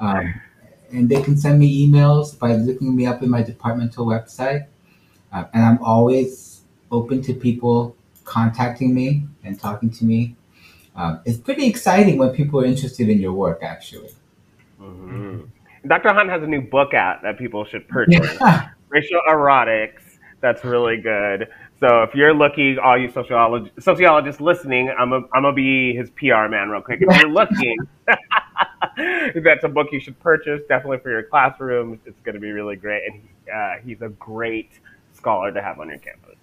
Um, 0.04 0.42
and 0.92 1.10
they 1.10 1.22
can 1.22 1.38
send 1.38 1.60
me 1.60 1.88
emails 1.88 2.38
by 2.38 2.56
looking 2.56 2.96
me 2.96 3.06
up 3.06 3.24
in 3.24 3.30
my 3.30 3.42
departmental 3.42 4.06
website. 4.06 4.68
Uh, 5.32 5.46
and 5.54 5.64
I'm 5.64 5.80
always 5.84 6.62
open 6.92 7.22
to 7.24 7.34
people 7.34 7.96
contacting 8.24 8.94
me 8.94 9.26
and 9.44 9.60
talking 9.60 9.90
to 9.92 10.06
me. 10.06 10.36
Um, 10.96 11.22
it's 11.26 11.38
pretty 11.38 11.66
exciting 11.66 12.18
when 12.18 12.30
people 12.32 12.62
are 12.62 12.66
interested 12.66 13.10
in 13.10 13.20
your 13.20 13.34
work, 13.34 13.64
actually. 13.64 14.12
Mm-hmm. 14.80 15.42
Dr. 15.88 16.14
Han 16.14 16.30
has 16.30 16.44
a 16.44 16.48
new 16.48 16.62
book 16.62 16.94
out 16.94 17.24
that 17.24 17.38
people 17.38 17.66
should 17.66 17.88
purchase 17.88 18.38
yeah. 18.40 18.70
Racial 18.90 19.20
Erotics. 19.28 20.18
That's 20.40 20.64
really 20.64 20.98
good. 20.98 21.48
So 21.80 22.04
if 22.04 22.14
you're 22.14 22.34
looking, 22.34 22.78
all 22.78 22.98
you 22.98 23.10
sociolog- 23.10 23.72
sociologists 23.82 24.40
listening, 24.40 24.94
I'm 24.98 25.12
a, 25.12 25.18
I'm 25.34 25.44
gonna 25.44 25.54
be 25.54 25.96
his 25.96 26.10
PR 26.12 26.48
man 26.48 26.70
real 26.70 26.82
quick. 26.82 27.02
If 27.02 27.18
you're 27.18 27.30
looking, 27.42 27.78
that's 29.44 29.64
a 29.64 29.70
book 29.70 29.88
you 29.92 30.00
should 30.00 30.20
purchase 30.20 30.62
definitely 30.68 31.00
for 31.00 31.10
your 31.10 31.24
classroom. 31.24 32.00
It's 32.06 32.20
going 32.22 32.36
to 32.36 32.42
be 32.42 32.52
really 32.52 32.76
great, 32.76 33.04
and 33.06 33.22
he, 33.22 33.52
uh, 33.52 33.74
he's 33.84 34.02
a 34.02 34.10
great 34.10 34.72
scholar 35.14 35.52
to 35.52 35.62
have 35.62 35.80
on 35.80 35.90
your 35.90 35.98
campus. 36.00 36.38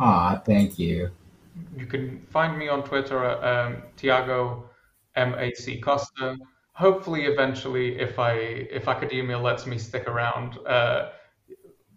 Ah, 0.00 0.40
thank 0.44 0.78
you. 0.78 1.10
You 1.76 1.86
can 1.86 2.24
find 2.30 2.56
me 2.56 2.68
on 2.68 2.84
Twitter 2.84 3.24
at 3.24 3.42
um, 3.42 3.82
Tiago 3.96 4.68
Mac 5.16 5.54
Costa. 5.82 6.36
Hopefully, 6.72 7.24
eventually, 7.24 7.98
if 7.98 8.18
I 8.18 8.32
if 8.32 8.86
academia 8.86 9.38
lets 9.38 9.66
me 9.66 9.78
stick 9.78 10.06
around, 10.06 10.58
uh, 10.66 11.10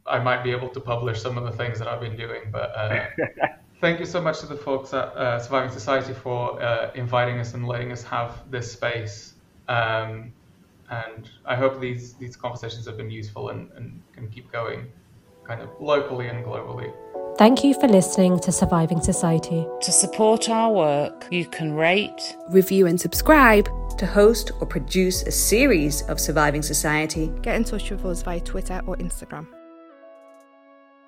I 0.08 0.18
might 0.20 0.44
be 0.44 0.52
able 0.52 0.70
to 0.70 0.80
publish 0.80 1.22
some 1.22 1.38
of 1.38 1.44
the 1.44 1.52
things 1.52 1.78
that 1.78 1.88
I've 1.88 2.02
been 2.02 2.18
doing. 2.18 2.50
But 2.52 2.76
uh, 2.76 3.06
thank 3.82 4.00
you 4.00 4.06
so 4.06 4.22
much 4.22 4.40
to 4.40 4.46
the 4.46 4.56
folks 4.56 4.94
at 4.94 5.10
uh, 5.18 5.40
Surviving 5.40 5.72
Society 5.72 6.14
for 6.14 6.62
uh, 6.62 6.92
inviting 6.96 7.40
us 7.40 7.54
and 7.54 7.68
letting 7.68 7.92
us 7.92 8.04
have 8.04 8.40
this 8.50 8.72
space 8.72 9.34
um, 9.68 10.32
and 10.92 11.30
I 11.46 11.56
hope 11.56 11.80
these, 11.80 12.14
these 12.14 12.36
conversations 12.36 12.86
have 12.86 12.98
been 12.98 13.10
useful 13.10 13.50
and, 13.50 13.72
and 13.76 14.02
can 14.14 14.30
keep 14.30 14.52
going 14.52 14.92
kind 15.44 15.62
of 15.62 15.70
locally 15.80 16.28
and 16.28 16.46
globally. 16.46 16.94
Thank 17.38 17.64
you 17.64 17.74
for 17.74 17.88
listening 17.88 18.40
to 18.42 18.52
Surviving 18.52 19.02
Society. 19.02 19.66
To 19.82 19.92
support 19.92 20.50
our 20.50 20.72
work, 20.72 21.28
you 21.32 21.46
can 21.46 21.74
rate, 21.74 22.36
review, 22.50 22.88
and 22.88 23.00
subscribe 23.00 23.70
to 23.98 24.06
host 24.06 24.52
or 24.60 24.68
produce 24.68 25.24
a 25.24 25.32
series 25.32 26.02
of 26.04 26.20
Surviving 26.20 26.62
Society, 26.62 27.32
get 27.42 27.56
in 27.56 27.64
touch 27.64 27.90
with 27.90 28.04
us 28.06 28.22
via 28.22 28.42
Twitter 28.42 28.82
or 28.86 28.98
Instagram. 28.98 29.48